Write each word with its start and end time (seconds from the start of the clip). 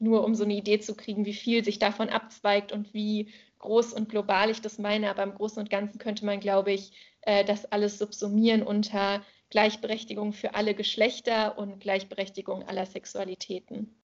nur 0.00 0.24
um 0.24 0.34
so 0.34 0.44
eine 0.44 0.54
Idee 0.54 0.80
zu 0.80 0.96
kriegen, 0.96 1.26
wie 1.26 1.34
viel 1.34 1.62
sich 1.64 1.78
davon 1.78 2.08
abzweigt 2.08 2.72
und 2.72 2.92
wie 2.94 3.28
groß 3.58 3.92
und 3.92 4.08
global 4.08 4.50
ich 4.50 4.62
das 4.62 4.78
meine. 4.78 5.10
Aber 5.10 5.22
im 5.22 5.34
Großen 5.34 5.60
und 5.60 5.70
Ganzen 5.70 5.98
könnte 5.98 6.24
man, 6.24 6.40
glaube 6.40 6.72
ich, 6.72 6.92
äh, 7.22 7.44
das 7.44 7.70
alles 7.70 7.98
subsumieren 7.98 8.62
unter 8.62 9.22
Gleichberechtigung 9.50 10.32
für 10.32 10.54
alle 10.54 10.74
Geschlechter 10.74 11.58
und 11.58 11.80
Gleichberechtigung 11.80 12.66
aller 12.66 12.86
Sexualitäten. 12.86 13.94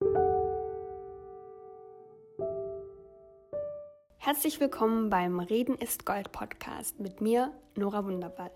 Herzlich 4.19 4.61
willkommen 4.61 5.09
beim 5.09 5.39
Reden 5.39 5.77
ist 5.77 6.05
Gold 6.05 6.33
Podcast 6.33 6.99
mit 6.99 7.21
mir, 7.21 7.53
Nora 7.77 8.05
Wunderwald. 8.05 8.53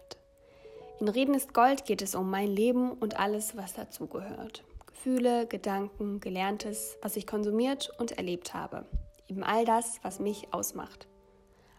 In 0.98 1.08
Reden 1.08 1.34
ist 1.34 1.54
Gold 1.54 1.86
geht 1.86 2.02
es 2.02 2.14
um 2.14 2.28
mein 2.28 2.48
Leben 2.48 2.90
und 2.92 3.18
alles, 3.18 3.56
was 3.56 3.72
dazugehört. 3.72 4.64
Gefühle, 5.02 5.46
Gedanken, 5.46 6.20
Gelerntes, 6.20 6.98
was 7.00 7.16
ich 7.16 7.26
konsumiert 7.26 7.90
und 7.98 8.18
erlebt 8.18 8.52
habe. 8.52 8.84
Eben 9.28 9.42
all 9.42 9.64
das, 9.64 9.98
was 10.02 10.20
mich 10.20 10.52
ausmacht. 10.52 11.08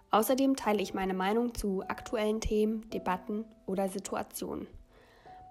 Außerdem 0.10 0.56
teile 0.56 0.82
ich 0.82 0.96
meine 0.96 1.14
Meinung 1.14 1.54
zu 1.54 1.84
aktuellen 1.88 2.42
Themen, 2.42 2.90
Debatten 2.90 3.46
oder 3.68 3.90
Situationen. 3.90 4.66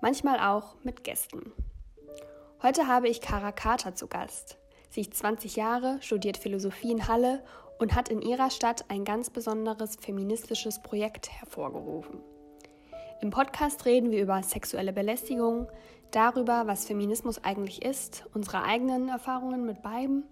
Manchmal 0.01 0.41
auch 0.41 0.83
mit 0.83 1.05
Gästen. 1.05 1.53
Heute 2.61 2.89
habe 2.89 3.09
ich 3.09 3.21
Kara 3.21 3.53
Carter 3.53 3.95
zu 3.95 4.09
Gast. 4.09 4.59
Sie 4.89 5.03
ist 5.03 5.15
20 5.15 5.55
Jahre, 5.55 5.99
studiert 6.03 6.39
Philosophie 6.39 6.91
in 6.91 7.07
Halle 7.07 7.41
und 7.79 7.95
hat 7.95 8.09
in 8.09 8.21
ihrer 8.21 8.51
Stadt 8.51 8.87
ein 8.89 9.05
ganz 9.05 9.31
besonderes 9.31 9.95
feministisches 9.95 10.83
Projekt 10.83 11.31
hervorgerufen. 11.31 12.19
Im 13.23 13.29
Podcast 13.29 13.85
reden 13.85 14.11
wir 14.11 14.23
über 14.23 14.43
sexuelle 14.43 14.95
Belästigung, 14.95 15.69
darüber, 16.11 16.67
was 16.67 16.87
Feminismus 16.87 17.45
eigentlich 17.45 17.85
ist, 17.85 18.25
unsere 18.33 18.63
eigenen 18.63 19.11
Erfahrungen 19.11 19.67
mit 19.67 19.83
beiden, 19.83 20.25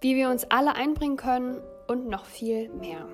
wie 0.00 0.16
wir 0.16 0.30
uns 0.30 0.50
alle 0.50 0.74
einbringen 0.74 1.18
können 1.18 1.60
und 1.88 2.08
noch 2.08 2.24
viel 2.24 2.70
mehr. 2.70 3.06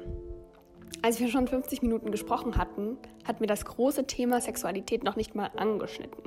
Als 1.03 1.19
wir 1.19 1.27
schon 1.27 1.49
50 1.49 1.83
Minuten 1.83 2.13
gesprochen 2.13 2.57
hatten, 2.57 2.97
hat 3.27 3.41
mir 3.41 3.49
das 3.49 3.65
große 3.65 4.07
Thema 4.07 4.41
Sexualität 4.41 5.03
noch 5.03 5.17
nicht 5.17 5.35
mal 5.35 5.51
angeschnitten. 5.57 6.23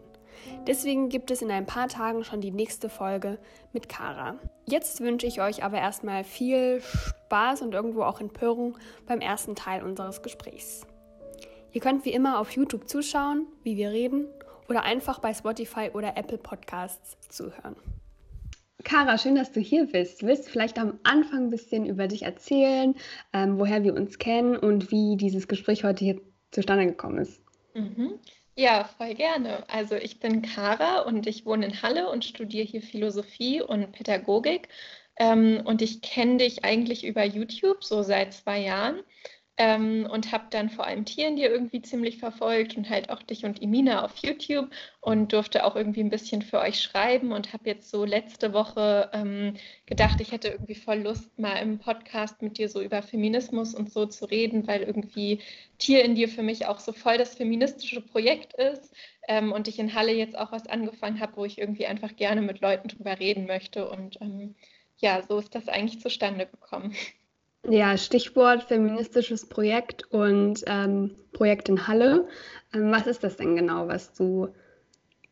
Deswegen 0.68 1.08
gibt 1.08 1.32
es 1.32 1.42
in 1.42 1.52
ein 1.52 1.66
paar 1.66 1.88
Tagen 1.88 2.26
schon 2.26 2.42
die 2.42 2.52
nächste 2.52 2.90
Folge 2.90 3.40
mit 3.72 3.88
Kara. 3.88 4.36
Jetzt 4.66 5.00
wünsche 5.00 5.28
ich 5.28 5.42
euch 5.42 5.64
aber 5.64 5.78
erstmal 5.78 6.26
viel 6.26 6.82
Spaß 6.82 7.62
und 7.62 7.74
irgendwo 7.74 8.04
auch 8.04 8.20
Empörung 8.20 8.78
beim 9.06 9.22
ersten 9.22 9.56
Teil 9.56 9.82
unseres 9.82 10.22
Gesprächs. 10.22 10.86
Ihr 11.76 11.82
könnt 11.82 12.06
wie 12.06 12.14
immer 12.14 12.40
auf 12.40 12.52
YouTube 12.52 12.88
zuschauen, 12.88 13.48
wie 13.64 13.76
wir 13.76 13.92
reden, 13.92 14.30
oder 14.70 14.84
einfach 14.84 15.20
bei 15.20 15.34
Spotify 15.34 15.90
oder 15.94 16.16
Apple 16.16 16.38
Podcasts 16.38 17.18
zuhören. 17.28 17.76
Kara, 18.86 19.18
schön, 19.18 19.36
dass 19.36 19.52
du 19.52 19.60
hier 19.60 19.86
bist. 19.86 20.24
Willst 20.24 20.48
du 20.48 20.52
vielleicht 20.52 20.80
am 20.80 20.98
Anfang 21.04 21.48
ein 21.48 21.50
bisschen 21.50 21.86
über 21.86 22.08
dich 22.08 22.24
erzählen, 22.24 22.96
ähm, 23.34 23.60
woher 23.60 23.84
wir 23.84 23.94
uns 23.94 24.20
kennen 24.20 24.56
und 24.56 24.90
wie 24.90 25.18
dieses 25.18 25.50
Gespräch 25.50 25.84
heute 25.84 26.06
hier 26.06 26.22
zustande 26.52 26.86
gekommen 26.86 27.18
ist? 27.18 27.42
Mhm. 27.74 28.20
Ja, 28.56 28.86
voll 28.98 29.14
gerne. 29.14 29.70
Also 29.70 29.96
ich 29.96 30.22
bin 30.22 30.44
Kara 30.44 31.02
und 31.02 31.28
ich 31.28 31.46
wohne 31.46 31.66
in 31.66 31.82
Halle 31.82 32.10
und 32.10 32.24
studiere 32.24 32.66
hier 32.66 32.82
Philosophie 32.82 33.62
und 33.62 33.92
Pädagogik. 33.92 34.70
Ähm, 35.18 35.62
und 35.66 35.82
ich 35.82 36.02
kenne 36.02 36.38
dich 36.38 36.64
eigentlich 36.64 37.06
über 37.06 37.26
YouTube, 37.26 37.84
so 37.84 38.02
seit 38.02 38.34
zwei 38.34 38.62
Jahren. 38.62 39.02
Ähm, 39.58 40.06
und 40.12 40.34
habe 40.34 40.48
dann 40.50 40.70
vor 40.70 40.86
allem 40.86 41.06
Tieren 41.06 41.38
dir 41.38 41.50
irgendwie 41.50 41.82
ziemlich 41.82 42.18
verfolgt 42.18 42.76
und 42.76 42.90
halt 42.90 43.10
auch 43.10 43.24
dich 43.24 43.46
und 43.46 43.62
Imina 43.62 44.04
auf 44.04 44.18
YouTube 44.18 44.70
und 45.00 45.32
durfte 45.32 45.64
auch 45.64 45.78
irgendwie 45.78 46.02
ein 46.02 46.10
bisschen 46.10 46.42
für 46.42 46.60
euch 46.60 46.82
schreiben 46.82 47.32
und 47.32 47.54
habe 47.54 47.70
jetzt 47.70 47.90
so 47.90 48.04
letzte 48.04 48.52
Woche 48.52 49.10
ähm, 49.14 49.56
gedacht, 49.86 50.20
ich 50.20 50.34
hätte 50.34 50.50
irgendwie 50.50 50.76
voll 50.76 51.00
Lust, 51.00 51.40
mal 51.40 51.56
im 51.58 51.80
Podcast 51.80 52.42
mit 52.42 52.58
dir 52.58 52.68
so 52.68 52.82
über 52.82 53.02
Feminismus 53.02 53.74
und 53.74 53.92
so 53.92 54.06
zu 54.06 54.26
reden, 54.26 54.68
weil 54.68 54.82
irgendwie 54.82 55.40
Tier 55.78 56.04
in 56.04 56.16
dir 56.16 56.28
für 56.28 56.44
mich 56.44 56.66
auch 56.66 56.80
so 56.80 56.92
voll 56.92 57.18
das 57.18 57.36
feministische 57.36 58.02
Projekt 58.02 58.54
ist 58.54 58.94
ähm, 59.28 59.54
und 59.54 59.68
ich 59.70 59.80
in 59.80 59.94
Halle 59.94 60.12
jetzt 60.14 60.38
auch 60.38 60.52
was 60.52 60.68
angefangen 60.68 61.20
habe, 61.22 61.38
wo 61.38 61.46
ich 61.46 61.58
irgendwie 61.60 61.86
einfach 61.86 62.16
gerne 62.16 62.42
mit 62.42 62.62
Leuten 62.62 62.90
drüber 62.90 63.20
reden 63.20 63.46
möchte 63.46 63.90
und 63.90 64.20
ähm, 64.22 64.56
ja, 64.98 65.22
so 65.22 65.38
ist 65.40 65.56
das 65.56 65.68
eigentlich 65.68 66.02
zustande 66.02 66.46
gekommen. 66.46 66.96
Ja, 67.70 67.98
Stichwort 67.98 68.64
feministisches 68.64 69.48
Projekt 69.48 70.12
und 70.12 70.64
ähm, 70.68 71.16
Projekt 71.34 71.70
in 71.70 71.88
Halle. 71.88 72.28
Ähm, 72.74 72.92
was 72.92 73.08
ist 73.08 73.24
das 73.24 73.38
denn 73.38 73.56
genau, 73.56 73.88
was 73.88 74.14
du 74.14 74.50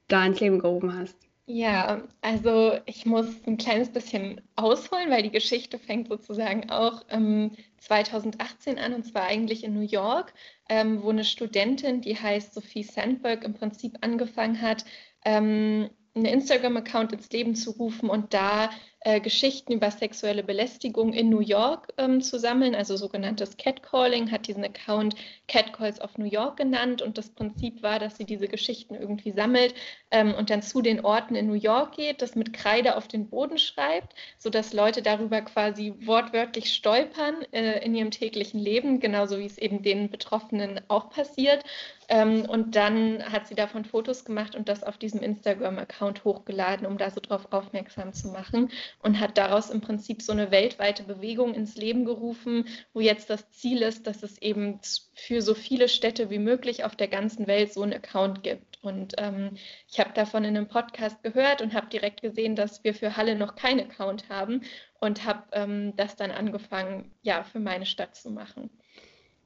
da 0.08 0.26
ins 0.26 0.40
Leben 0.40 0.60
gerufen 0.60 0.98
hast? 0.98 1.18
Ja, 1.46 2.04
also 2.22 2.80
ich 2.86 3.06
muss 3.06 3.28
ein 3.46 3.58
kleines 3.58 3.92
bisschen 3.92 4.40
ausholen, 4.56 5.12
weil 5.12 5.24
die 5.24 5.32
Geschichte 5.32 5.78
fängt 5.78 6.08
sozusagen 6.08 6.70
auch 6.70 7.04
ähm, 7.10 7.52
2018 7.80 8.80
an 8.80 8.94
und 8.94 9.04
zwar 9.04 9.24
eigentlich 9.24 9.66
in 9.66 9.74
New 9.74 9.86
York, 9.86 10.34
ähm, 10.70 11.04
wo 11.04 11.10
eine 11.10 11.26
Studentin, 11.26 12.00
die 12.00 12.16
heißt 12.16 12.54
Sophie 12.54 12.84
Sandberg, 12.84 13.44
im 13.44 13.54
Prinzip 13.54 13.98
angefangen 14.00 14.62
hat, 14.62 14.86
ähm, 15.26 15.90
einen 16.16 16.26
Instagram-Account 16.26 17.12
ins 17.12 17.30
Leben 17.32 17.56
zu 17.56 17.72
rufen 17.72 18.10
und 18.10 18.34
da 18.34 18.70
äh, 19.06 19.20
Geschichten 19.20 19.74
über 19.74 19.92
sexuelle 19.92 20.44
Belästigung 20.44 21.14
in 21.14 21.30
New 21.30 21.42
York 21.42 21.90
ähm, 21.98 22.22
zu 22.22 22.40
sammeln, 22.40 22.76
also 22.76 22.96
sogenanntes 22.96 23.58
Catcalling, 23.58 24.32
hat 24.32 24.48
diesen 24.48 24.64
Account 24.64 25.16
Catcalls 25.48 26.00
of 26.00 26.18
New 26.18 26.26
York 26.26 26.58
genannt. 26.58 27.02
Und 27.02 27.18
das 27.18 27.30
Prinzip 27.30 27.84
war, 27.84 28.00
dass 28.00 28.18
sie 28.18 28.26
diese 28.26 28.48
Geschichten 28.48 28.96
irgendwie 28.96 29.32
sammelt 29.32 29.76
ähm, 30.12 30.34
und 30.34 30.50
dann 30.50 30.62
zu 30.62 30.82
den 30.82 31.04
Orten 31.04 31.36
in 31.36 31.48
New 31.48 31.54
York 31.54 31.96
geht, 31.96 32.22
das 32.22 32.36
mit 32.36 32.54
Kreide 32.54 32.96
auf 32.96 33.08
den 33.08 33.30
Boden 33.30 33.58
schreibt, 33.58 34.14
sodass 34.38 34.74
Leute 34.74 35.02
darüber 35.02 35.42
quasi 35.42 35.94
wortwörtlich 36.06 36.74
stolpern 36.74 37.44
äh, 37.52 37.84
in 37.84 37.96
ihrem 37.96 38.12
täglichen 38.12 38.60
Leben, 38.60 39.00
genauso 39.00 39.38
wie 39.40 39.46
es 39.46 39.58
eben 39.58 39.84
den 39.84 40.10
Betroffenen 40.10 40.80
auch 40.88 41.10
passiert 41.10 41.64
ähm, 42.10 42.46
und 42.46 42.76
dann 42.76 43.24
hat 43.32 43.48
sie 43.48 43.56
davon 43.56 43.86
Fotos 43.86 44.26
gemacht 44.26 44.56
und 44.56 44.70
das 44.70 44.84
auf 44.84 44.98
diesem 44.98 45.22
Instagram-Account 45.22 46.24
hochgeladen, 46.24 46.86
um 46.86 46.98
da 46.98 47.10
so 47.10 47.20
drauf 47.20 47.48
aufmerksam 47.52 48.14
zu 48.14 48.30
machen. 48.30 48.70
Und 49.02 49.20
hat 49.20 49.38
daraus 49.38 49.70
im 49.70 49.82
Prinzip 49.82 50.22
so 50.22 50.32
eine 50.32 50.52
weltweite 50.52 51.04
Bewegung 51.04 51.54
ins 51.54 51.76
Leben 51.76 52.06
gerufen, 52.06 52.66
wo 52.94 53.00
jetzt 53.00 53.30
das 53.30 53.50
Ziel 53.52 53.82
ist, 53.82 54.08
dass 54.08 54.24
es 54.24 54.42
eben 54.42 54.80
für 55.14 55.42
so 55.42 55.54
viele 55.54 55.88
Städte 55.88 56.30
wie 56.30 56.40
möglich 56.40 56.84
auf 56.84 56.96
der 56.96 57.08
ganzen 57.08 57.48
Welt 57.48 57.74
so 57.74 57.82
einen 57.82 57.94
Account 57.94 58.44
gibt. 58.44 58.84
Und 58.84 59.14
ähm, 59.18 59.52
ich 59.90 60.00
habe 60.00 60.12
davon 60.14 60.44
in 60.44 60.58
einem 60.58 60.68
Podcast 60.68 61.24
gehört 61.24 61.62
und 61.62 61.74
habe 61.74 61.88
direkt 61.88 62.22
gesehen, 62.22 62.56
dass 62.56 62.84
wir 62.84 62.94
für 62.94 63.16
Halle 63.16 63.36
noch 63.36 63.56
keinen 63.56 63.90
Account 63.90 64.28
haben 64.30 64.62
und 65.00 65.26
habe 65.26 65.44
ähm, 65.54 65.96
das 65.96 66.16
dann 66.16 66.32
angefangen, 66.32 67.12
ja, 67.22 67.44
für 67.44 67.60
meine 67.60 67.86
Stadt 67.86 68.16
zu 68.16 68.30
machen. 68.30 68.70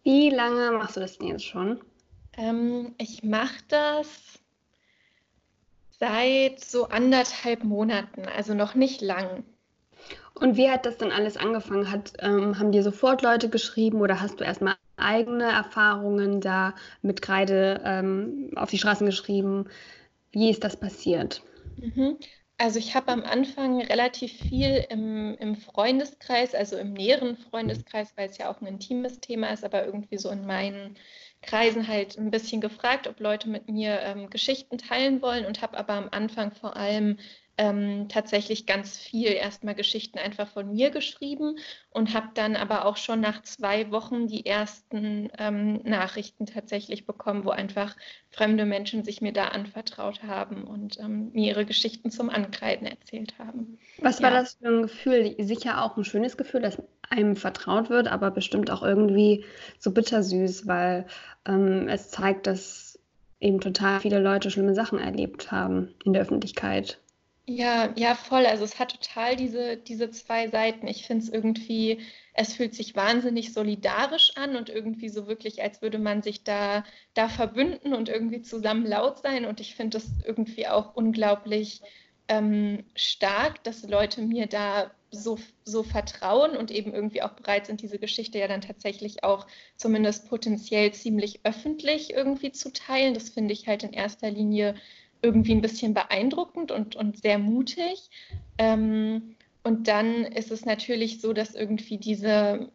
Wie 0.03 0.29
lange 0.29 0.71
machst 0.71 0.95
du 0.95 1.01
das 1.01 1.17
denn 1.17 1.27
jetzt 1.27 1.45
schon? 1.45 1.81
Ähm, 2.37 2.93
ich 2.97 3.23
mache 3.23 3.57
das 3.67 4.39
seit 5.99 6.63
so 6.63 6.87
anderthalb 6.87 7.63
Monaten, 7.63 8.25
also 8.27 8.53
noch 8.53 8.75
nicht 8.75 9.01
lang. 9.01 9.43
Und 10.35 10.55
wie 10.55 10.69
hat 10.69 10.85
das 10.85 10.97
dann 10.97 11.11
alles 11.11 11.35
angefangen? 11.35 11.91
Hat, 11.91 12.13
ähm, 12.19 12.59
haben 12.59 12.71
dir 12.71 12.83
sofort 12.83 13.23
Leute 13.23 13.49
geschrieben 13.49 14.01
oder 14.01 14.21
hast 14.21 14.39
du 14.39 14.43
erstmal 14.43 14.75
eigene 14.95 15.45
Erfahrungen 15.45 16.41
da 16.41 16.75
mit 17.01 17.21
Kreide 17.21 17.81
ähm, 17.83 18.51
auf 18.55 18.69
die 18.69 18.77
Straßen 18.77 19.05
geschrieben? 19.05 19.67
Wie 20.31 20.51
ist 20.51 20.63
das 20.63 20.79
passiert? 20.79 21.41
Mhm. 21.77 22.17
Also 22.59 22.79
ich 22.79 22.95
habe 22.95 23.11
am 23.11 23.23
Anfang 23.23 23.81
relativ 23.81 24.31
viel 24.31 24.85
im, 24.89 25.35
im, 25.39 25.55
Freundeskreis, 25.55 26.55
also 26.55 26.75
im 26.77 26.93
näheren 26.93 27.37
Freundeskreis, 27.37 28.13
weil 28.15 28.29
es 28.29 28.39
ja 28.39 28.49
auch 28.49 28.61
ein 28.61 28.67
intimes 28.67 29.19
Thema 29.19 29.49
ist, 29.49 29.63
aber 29.63 29.85
irgendwie 29.85 30.17
so 30.17 30.29
in 30.31 30.45
meinen 30.45 30.97
Kreisen 31.47 31.87
halt 31.87 32.17
ein 32.17 32.29
bisschen 32.31 32.61
gefragt, 32.61 33.07
ob 33.07 33.19
Leute 33.19 33.49
mit 33.49 33.67
mir 33.69 33.99
ähm, 34.01 34.29
Geschichten 34.29 34.77
teilen 34.77 35.21
wollen 35.23 35.45
und 35.45 35.61
habe 35.63 35.77
aber 35.77 35.93
am 35.93 36.09
Anfang 36.11 36.51
vor 36.51 36.75
allem 36.75 37.17
ähm, 37.57 38.07
tatsächlich 38.07 38.65
ganz 38.65 38.97
viel 38.97 39.31
erstmal 39.31 39.75
Geschichten 39.75 40.19
einfach 40.19 40.47
von 40.47 40.71
mir 40.71 40.91
geschrieben 40.91 41.57
und 41.89 42.13
habe 42.13 42.29
dann 42.35 42.55
aber 42.55 42.85
auch 42.85 42.97
schon 42.97 43.19
nach 43.19 43.41
zwei 43.41 43.91
Wochen 43.91 44.27
die 44.27 44.45
ersten 44.45 45.29
ähm, 45.37 45.81
Nachrichten 45.83 46.45
tatsächlich 46.45 47.05
bekommen, 47.05 47.45
wo 47.45 47.49
einfach 47.49 47.95
fremde 48.29 48.65
Menschen 48.65 49.03
sich 49.03 49.21
mir 49.21 49.33
da 49.33 49.45
anvertraut 49.45 50.21
haben 50.23 50.63
und 50.63 50.99
ähm, 50.99 51.31
mir 51.33 51.49
ihre 51.49 51.65
Geschichten 51.65 52.11
zum 52.11 52.29
Ankreiden 52.29 52.85
erzählt 52.85 53.39
haben. 53.39 53.79
Was 53.99 54.21
war 54.21 54.31
das 54.31 54.55
für 54.61 54.67
ein 54.67 54.81
Gefühl? 54.83 55.35
Sicher 55.39 55.83
auch 55.83 55.97
ein 55.97 56.03
schönes 56.03 56.37
Gefühl, 56.37 56.61
dass 56.61 56.81
einem 57.09 57.35
vertraut 57.35 57.89
wird, 57.89 58.07
aber 58.07 58.31
bestimmt 58.31 58.69
auch 58.69 58.83
irgendwie 58.83 59.45
so 59.79 59.91
bittersüß, 59.91 60.67
weil 60.67 61.07
ähm, 61.45 61.87
es 61.87 62.09
zeigt, 62.11 62.45
dass 62.45 62.99
eben 63.39 63.59
total 63.61 63.99
viele 63.99 64.19
Leute 64.19 64.51
schlimme 64.51 64.73
Sachen 64.73 64.99
erlebt 64.99 65.51
haben 65.51 65.93
in 66.03 66.13
der 66.13 66.21
Öffentlichkeit. 66.21 66.99
Ja, 67.49 67.93
ja, 67.95 68.13
voll. 68.15 68.45
Also 68.45 68.65
es 68.65 68.77
hat 68.77 68.91
total 68.91 69.37
diese, 69.37 69.77
diese 69.77 70.09
zwei 70.11 70.49
Seiten. 70.49 70.85
Ich 70.87 71.05
finde 71.07 71.23
es 71.23 71.29
irgendwie, 71.31 72.01
es 72.33 72.53
fühlt 72.53 72.75
sich 72.75 72.93
wahnsinnig 72.95 73.53
solidarisch 73.53 74.33
an 74.35 74.57
und 74.57 74.67
irgendwie 74.69 75.07
so 75.07 75.27
wirklich, 75.27 75.61
als 75.63 75.81
würde 75.81 75.97
man 75.97 76.21
sich 76.21 76.43
da, 76.43 76.83
da 77.13 77.29
verbünden 77.29 77.93
und 77.93 78.09
irgendwie 78.09 78.41
zusammen 78.41 78.85
laut 78.85 79.19
sein. 79.19 79.45
Und 79.45 79.61
ich 79.61 79.75
finde 79.75 79.97
es 79.99 80.09
irgendwie 80.25 80.67
auch 80.67 80.93
unglaublich 80.95 81.81
ähm, 82.27 82.83
stark, 82.95 83.63
dass 83.63 83.83
Leute 83.87 84.21
mir 84.21 84.47
da 84.47 84.91
so, 85.09 85.39
so 85.63 85.83
vertrauen 85.83 86.57
und 86.57 86.69
eben 86.69 86.93
irgendwie 86.93 87.21
auch 87.21 87.31
bereit 87.31 87.65
sind, 87.67 87.81
diese 87.81 87.97
Geschichte 87.97 88.39
ja 88.39 88.49
dann 88.49 88.59
tatsächlich 88.59 89.23
auch 89.23 89.47
zumindest 89.77 90.27
potenziell 90.27 90.91
ziemlich 90.93 91.39
öffentlich 91.45 92.11
irgendwie 92.13 92.51
zu 92.51 92.73
teilen. 92.73 93.13
Das 93.13 93.29
finde 93.29 93.53
ich 93.53 93.67
halt 93.69 93.83
in 93.83 93.93
erster 93.93 94.29
Linie 94.29 94.75
irgendwie 95.21 95.53
ein 95.53 95.61
bisschen 95.61 95.93
beeindruckend 95.93 96.71
und, 96.71 96.95
und 96.95 97.21
sehr 97.21 97.39
mutig. 97.39 98.09
Ähm, 98.57 99.35
und 99.63 99.87
dann 99.87 100.23
ist 100.23 100.51
es 100.51 100.65
natürlich 100.65 101.19
so, 101.19 101.33
dass 101.33 101.55
irgendwie 101.55 101.97
diese, 101.97 102.71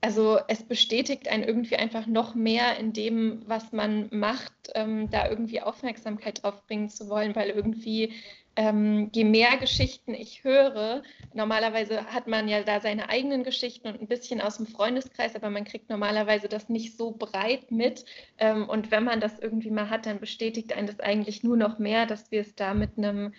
also 0.00 0.38
es 0.48 0.62
bestätigt 0.62 1.28
einen 1.28 1.44
irgendwie 1.44 1.76
einfach 1.76 2.06
noch 2.06 2.34
mehr 2.34 2.78
in 2.78 2.92
dem, 2.92 3.42
was 3.46 3.72
man 3.72 4.08
macht, 4.10 4.52
ähm, 4.74 5.08
da 5.10 5.28
irgendwie 5.28 5.62
Aufmerksamkeit 5.62 6.42
drauf 6.42 6.66
bringen 6.66 6.90
zu 6.90 7.08
wollen, 7.08 7.34
weil 7.34 7.50
irgendwie 7.50 8.12
ähm, 8.60 9.08
je 9.14 9.24
mehr 9.24 9.56
Geschichten 9.56 10.12
ich 10.12 10.44
höre, 10.44 11.02
normalerweise 11.32 12.04
hat 12.12 12.26
man 12.26 12.46
ja 12.46 12.62
da 12.62 12.80
seine 12.80 13.08
eigenen 13.08 13.42
Geschichten 13.42 13.88
und 13.88 14.02
ein 14.02 14.06
bisschen 14.06 14.42
aus 14.42 14.58
dem 14.58 14.66
Freundeskreis, 14.66 15.34
aber 15.34 15.48
man 15.48 15.64
kriegt 15.64 15.88
normalerweise 15.88 16.46
das 16.46 16.68
nicht 16.68 16.94
so 16.98 17.10
breit 17.10 17.70
mit. 17.70 18.04
Ähm, 18.36 18.68
und 18.68 18.90
wenn 18.90 19.04
man 19.04 19.18
das 19.18 19.38
irgendwie 19.38 19.70
mal 19.70 19.88
hat, 19.88 20.04
dann 20.04 20.20
bestätigt 20.20 20.74
einen 20.74 20.86
das 20.86 21.00
eigentlich 21.00 21.42
nur 21.42 21.56
noch 21.56 21.78
mehr, 21.78 22.04
dass 22.04 22.30
wir 22.30 22.42
es 22.42 22.54
da 22.54 22.74
mit 22.74 22.98
einem 22.98 23.32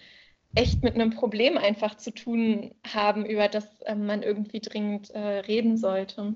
echt 0.56 0.82
mit 0.82 0.96
einem 0.96 1.12
Problem 1.12 1.56
einfach 1.56 1.96
zu 1.96 2.12
tun 2.12 2.74
haben, 2.84 3.24
über 3.24 3.48
das 3.48 3.82
äh, 3.84 3.94
man 3.94 4.24
irgendwie 4.24 4.60
dringend 4.60 5.12
äh, 5.12 5.20
reden 5.20 5.78
sollte. 5.78 6.34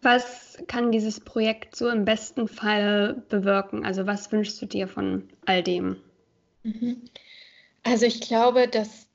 Was 0.00 0.62
kann 0.66 0.92
dieses 0.92 1.20
Projekt 1.20 1.76
so 1.76 1.90
im 1.90 2.06
besten 2.06 2.48
Fall 2.48 3.22
bewirken? 3.28 3.84
Also 3.84 4.06
was 4.06 4.32
wünschst 4.32 4.62
du 4.62 4.66
dir 4.66 4.88
von 4.88 5.28
all 5.44 5.62
dem? 5.62 5.96
Mhm. 6.62 7.02
Also 7.84 8.06
ich 8.06 8.20
glaube, 8.20 8.66
das 8.66 9.08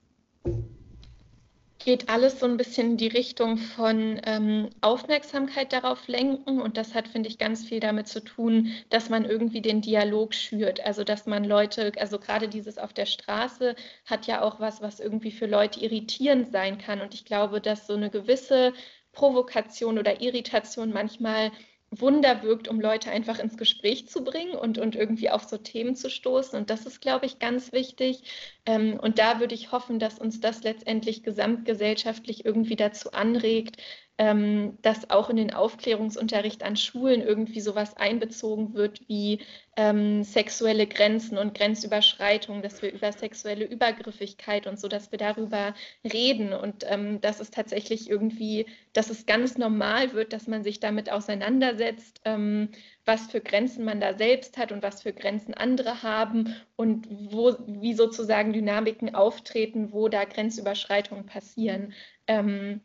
geht 1.80 2.10
alles 2.10 2.40
so 2.40 2.46
ein 2.46 2.58
bisschen 2.58 2.92
in 2.92 2.98
die 2.98 3.08
Richtung 3.08 3.58
von 3.58 4.20
ähm, 4.26 4.70
Aufmerksamkeit 4.82 5.74
darauf 5.74 6.08
lenken. 6.08 6.62
Und 6.62 6.78
das 6.78 6.94
hat, 6.94 7.08
finde 7.08 7.30
ich, 7.30 7.40
ganz 7.40 7.66
viel 7.66 7.80
damit 7.80 8.08
zu 8.08 8.24
tun, 8.24 8.72
dass 8.90 9.10
man 9.10 9.26
irgendwie 9.26 9.62
den 9.62 9.82
Dialog 9.82 10.36
schürt. 10.36 10.86
Also 10.86 11.04
dass 11.04 11.26
man 11.26 11.46
Leute, 11.46 11.94
also 11.98 12.20
gerade 12.20 12.48
dieses 12.48 12.78
auf 12.78 12.94
der 12.94 13.06
Straße 13.06 13.76
hat 14.06 14.28
ja 14.28 14.42
auch 14.42 14.60
was, 14.60 14.82
was 14.82 15.00
irgendwie 15.00 15.32
für 15.32 15.48
Leute 15.48 15.80
irritierend 15.80 16.52
sein 16.52 16.78
kann. 16.78 17.02
Und 17.02 17.14
ich 17.14 17.26
glaube, 17.26 17.62
dass 17.62 17.88
so 17.88 17.94
eine 17.96 18.10
gewisse 18.10 18.74
Provokation 19.14 19.98
oder 19.98 20.22
Irritation 20.22 20.92
manchmal 20.92 21.52
Wunder 21.92 22.44
wirkt, 22.44 22.68
um 22.68 22.80
Leute 22.80 23.12
einfach 23.12 23.40
ins 23.40 23.58
Gespräch 23.58 24.08
zu 24.08 24.24
bringen 24.24 24.56
und, 24.56 24.78
und 24.78 24.96
irgendwie 24.96 25.30
auf 25.30 25.44
so 25.44 25.58
Themen 25.58 25.96
zu 25.96 26.10
stoßen. 26.10 26.58
Und 26.58 26.70
das 26.70 26.86
ist, 26.86 27.02
glaube 27.02 27.26
ich, 27.26 27.40
ganz 27.40 27.72
wichtig. 27.72 28.24
Ähm, 28.66 29.00
und 29.00 29.20
da 29.20 29.40
würde 29.40 29.56
ich 29.56 29.72
hoffen, 29.72 30.00
dass 30.00 30.20
uns 30.20 30.40
das 30.40 30.64
letztendlich 30.64 31.24
gesamtgesellschaftlich 31.24 32.46
irgendwie 32.46 32.76
dazu 32.76 33.12
anregt, 33.12 33.78
ähm, 34.20 34.78
dass 34.82 35.10
auch 35.10 35.30
in 35.30 35.38
den 35.38 35.54
Aufklärungsunterricht 35.54 36.62
an 36.64 36.76
Schulen 36.76 37.22
irgendwie 37.22 37.62
sowas 37.62 37.96
einbezogen 37.96 38.74
wird 38.74 39.08
wie 39.08 39.40
ähm, 39.78 40.26
sexuelle 40.26 40.88
Grenzen 40.88 41.38
und 41.38 41.54
Grenzüberschreitungen, 41.54 42.62
dass 42.62 42.82
wir 42.82 42.92
über 42.92 43.14
sexuelle 43.14 43.64
Übergriffigkeit 43.64 44.68
und 44.68 44.78
so, 44.78 44.90
dass 44.90 45.14
wir 45.14 45.18
darüber 45.18 45.74
reden 46.04 46.52
und 46.52 46.84
ähm, 46.90 47.22
dass 47.22 47.40
es 47.40 47.50
tatsächlich 47.50 48.10
irgendwie, 48.10 48.66
dass 48.92 49.10
es 49.10 49.26
ganz 49.26 49.58
normal 49.58 50.12
wird, 50.12 50.34
dass 50.34 50.48
man 50.48 50.66
sich 50.66 50.82
damit 50.82 51.10
auseinandersetzt, 51.10 52.20
ähm, 52.26 52.72
was 53.06 53.32
für 53.32 53.40
Grenzen 53.40 53.86
man 53.86 54.02
da 54.02 54.18
selbst 54.18 54.58
hat 54.58 54.74
und 54.74 54.84
was 54.84 55.02
für 55.02 55.14
Grenzen 55.14 55.54
andere 55.54 56.04
haben 56.04 56.54
und 56.76 57.08
wo, 57.10 57.56
wie 57.68 57.94
sozusagen 57.94 58.52
Dynamiken 58.52 59.16
auftreten, 59.16 59.94
wo 59.94 60.10
da 60.10 60.26
Grenzüberschreitungen 60.26 61.26
passieren. 61.26 61.94
Ähm, 62.28 62.82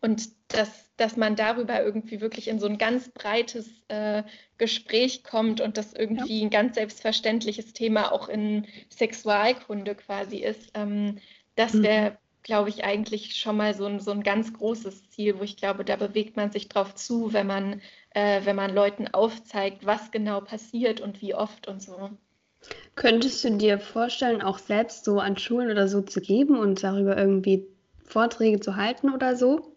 und 0.00 0.30
dass, 0.48 0.90
dass 0.96 1.16
man 1.16 1.36
darüber 1.36 1.82
irgendwie 1.82 2.20
wirklich 2.20 2.48
in 2.48 2.58
so 2.58 2.66
ein 2.66 2.78
ganz 2.78 3.10
breites 3.10 3.68
äh, 3.88 4.22
Gespräch 4.58 5.24
kommt 5.24 5.60
und 5.60 5.76
das 5.76 5.92
irgendwie 5.92 6.40
ja. 6.40 6.46
ein 6.46 6.50
ganz 6.50 6.76
selbstverständliches 6.76 7.72
Thema 7.72 8.12
auch 8.12 8.28
in 8.28 8.66
Sexualkunde 8.90 9.94
quasi 9.94 10.38
ist, 10.38 10.70
ähm, 10.74 11.18
das 11.56 11.82
wäre, 11.82 12.12
mhm. 12.12 12.16
glaube 12.42 12.68
ich, 12.70 12.84
eigentlich 12.84 13.36
schon 13.36 13.56
mal 13.56 13.74
so 13.74 13.84
ein, 13.84 14.00
so 14.00 14.12
ein 14.12 14.22
ganz 14.22 14.52
großes 14.54 15.10
Ziel, 15.10 15.38
wo 15.38 15.42
ich 15.42 15.56
glaube, 15.56 15.84
da 15.84 15.96
bewegt 15.96 16.36
man 16.36 16.50
sich 16.50 16.68
drauf 16.68 16.94
zu, 16.94 17.32
wenn 17.32 17.46
man, 17.46 17.82
äh, 18.10 18.40
wenn 18.44 18.56
man 18.56 18.74
Leuten 18.74 19.08
aufzeigt, 19.08 19.84
was 19.84 20.10
genau 20.10 20.40
passiert 20.40 21.00
und 21.00 21.20
wie 21.20 21.34
oft 21.34 21.68
und 21.68 21.82
so. 21.82 22.10
Könntest 22.94 23.44
du 23.44 23.56
dir 23.56 23.78
vorstellen, 23.78 24.42
auch 24.42 24.58
selbst 24.58 25.04
so 25.04 25.18
an 25.18 25.36
Schulen 25.36 25.70
oder 25.70 25.88
so 25.88 26.02
zu 26.02 26.20
geben 26.20 26.58
und 26.58 26.82
darüber 26.82 27.16
irgendwie 27.16 27.66
Vorträge 28.04 28.60
zu 28.60 28.76
halten 28.76 29.10
oder 29.10 29.36
so? 29.36 29.76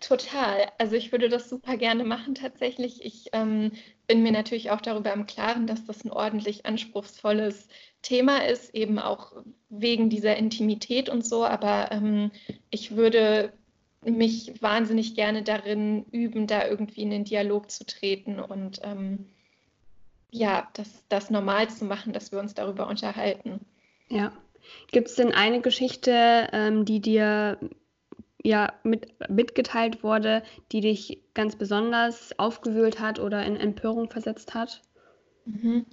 Total. 0.00 0.66
Also 0.78 0.96
ich 0.96 1.12
würde 1.12 1.28
das 1.28 1.48
super 1.48 1.76
gerne 1.76 2.04
machen 2.04 2.34
tatsächlich. 2.34 3.04
Ich 3.04 3.28
ähm, 3.32 3.72
bin 4.06 4.22
mir 4.22 4.32
natürlich 4.32 4.70
auch 4.70 4.80
darüber 4.80 5.12
im 5.12 5.26
Klaren, 5.26 5.66
dass 5.66 5.84
das 5.84 6.04
ein 6.04 6.10
ordentlich 6.10 6.64
anspruchsvolles 6.64 7.68
Thema 8.02 8.46
ist, 8.46 8.74
eben 8.74 8.98
auch 8.98 9.32
wegen 9.68 10.08
dieser 10.08 10.36
Intimität 10.36 11.10
und 11.10 11.24
so. 11.24 11.44
Aber 11.44 11.92
ähm, 11.92 12.30
ich 12.70 12.96
würde 12.96 13.52
mich 14.02 14.62
wahnsinnig 14.62 15.14
gerne 15.14 15.42
darin 15.42 16.06
üben, 16.10 16.46
da 16.46 16.66
irgendwie 16.66 17.02
in 17.02 17.10
den 17.10 17.24
Dialog 17.24 17.70
zu 17.70 17.84
treten 17.84 18.40
und 18.40 18.80
ähm, 18.82 19.26
ja, 20.30 20.68
das, 20.72 21.04
das 21.08 21.28
normal 21.28 21.68
zu 21.68 21.84
machen, 21.84 22.12
dass 22.14 22.32
wir 22.32 22.38
uns 22.38 22.54
darüber 22.54 22.86
unterhalten. 22.86 23.60
Ja. 24.08 24.32
Gibt 24.92 25.08
es 25.08 25.16
denn 25.16 25.32
eine 25.32 25.60
Geschichte, 25.60 26.48
ähm, 26.52 26.84
die 26.84 27.00
dir 27.00 27.58
ja 28.42 28.72
mit, 28.82 29.14
mitgeteilt 29.28 30.02
wurde, 30.02 30.42
die 30.72 30.80
dich 30.80 31.22
ganz 31.34 31.56
besonders 31.56 32.38
aufgewühlt 32.38 33.00
hat 33.00 33.18
oder 33.18 33.44
in 33.44 33.56
Empörung 33.56 34.10
versetzt 34.10 34.54
hat? 34.54 34.82
Mhm. 35.44 35.86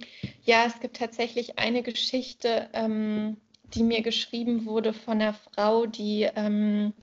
Ja, 0.44 0.64
es 0.66 0.80
gibt 0.80 0.96
tatsächlich 0.96 1.58
eine 1.58 1.82
Geschichte, 1.82 2.68
ähm, 2.72 3.36
die 3.74 3.82
mir 3.82 4.02
geschrieben 4.02 4.66
wurde 4.66 4.92
von 4.92 5.20
einer 5.20 5.34
Frau, 5.34 5.86
die, 5.86 6.28
ähm, 6.36 6.94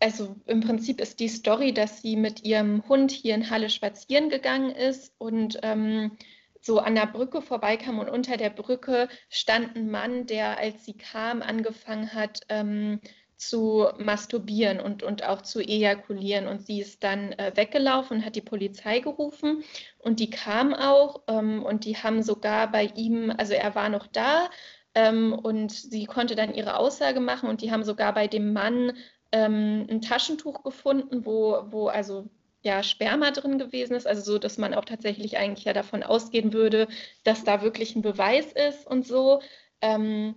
also 0.00 0.36
im 0.46 0.60
Prinzip 0.60 1.00
ist 1.00 1.20
die 1.20 1.28
Story, 1.28 1.72
dass 1.72 2.02
sie 2.02 2.16
mit 2.16 2.44
ihrem 2.44 2.86
Hund 2.88 3.10
hier 3.10 3.34
in 3.34 3.50
Halle 3.50 3.70
spazieren 3.70 4.28
gegangen 4.28 4.70
ist 4.70 5.14
und 5.18 5.58
ähm, 5.62 6.12
so 6.60 6.78
an 6.78 6.94
der 6.94 7.06
Brücke 7.06 7.42
vorbeikam 7.42 7.98
und 7.98 8.08
unter 8.08 8.36
der 8.36 8.50
Brücke 8.50 9.08
stand 9.28 9.76
ein 9.76 9.90
Mann, 9.90 10.26
der, 10.26 10.58
als 10.58 10.84
sie 10.84 10.94
kam, 10.94 11.42
angefangen 11.42 12.14
hat, 12.14 12.40
ähm, 12.48 13.00
zu 13.48 13.88
masturbieren 13.98 14.80
und, 14.80 15.02
und 15.02 15.24
auch 15.24 15.42
zu 15.42 15.60
ejakulieren. 15.60 16.48
Und 16.48 16.66
sie 16.66 16.80
ist 16.80 17.02
dann 17.04 17.32
äh, 17.32 17.52
weggelaufen 17.54 18.18
und 18.18 18.24
hat 18.24 18.36
die 18.36 18.40
Polizei 18.40 19.00
gerufen. 19.00 19.64
Und 19.98 20.20
die 20.20 20.30
kam 20.30 20.74
auch 20.74 21.22
ähm, 21.28 21.62
und 21.62 21.84
die 21.84 21.96
haben 21.96 22.22
sogar 22.22 22.70
bei 22.70 22.84
ihm, 22.94 23.32
also 23.36 23.54
er 23.54 23.74
war 23.74 23.88
noch 23.88 24.06
da 24.06 24.48
ähm, 24.94 25.32
und 25.32 25.72
sie 25.72 26.06
konnte 26.06 26.34
dann 26.34 26.54
ihre 26.54 26.76
Aussage 26.76 27.20
machen 27.20 27.48
und 27.48 27.62
die 27.62 27.72
haben 27.72 27.84
sogar 27.84 28.14
bei 28.14 28.28
dem 28.28 28.52
Mann 28.52 28.92
ähm, 29.32 29.86
ein 29.90 30.00
Taschentuch 30.00 30.62
gefunden, 30.62 31.26
wo, 31.26 31.64
wo 31.70 31.88
also 31.88 32.28
ja, 32.62 32.82
Sperma 32.82 33.30
drin 33.30 33.58
gewesen 33.58 33.94
ist, 33.94 34.06
also 34.06 34.22
so, 34.22 34.38
dass 34.38 34.56
man 34.56 34.72
auch 34.72 34.86
tatsächlich 34.86 35.36
eigentlich 35.36 35.66
ja 35.66 35.74
davon 35.74 36.02
ausgehen 36.02 36.52
würde, 36.54 36.88
dass 37.22 37.44
da 37.44 37.60
wirklich 37.62 37.94
ein 37.94 38.02
Beweis 38.02 38.52
ist 38.52 38.86
und 38.86 39.06
so. 39.06 39.42
Ähm, 39.82 40.34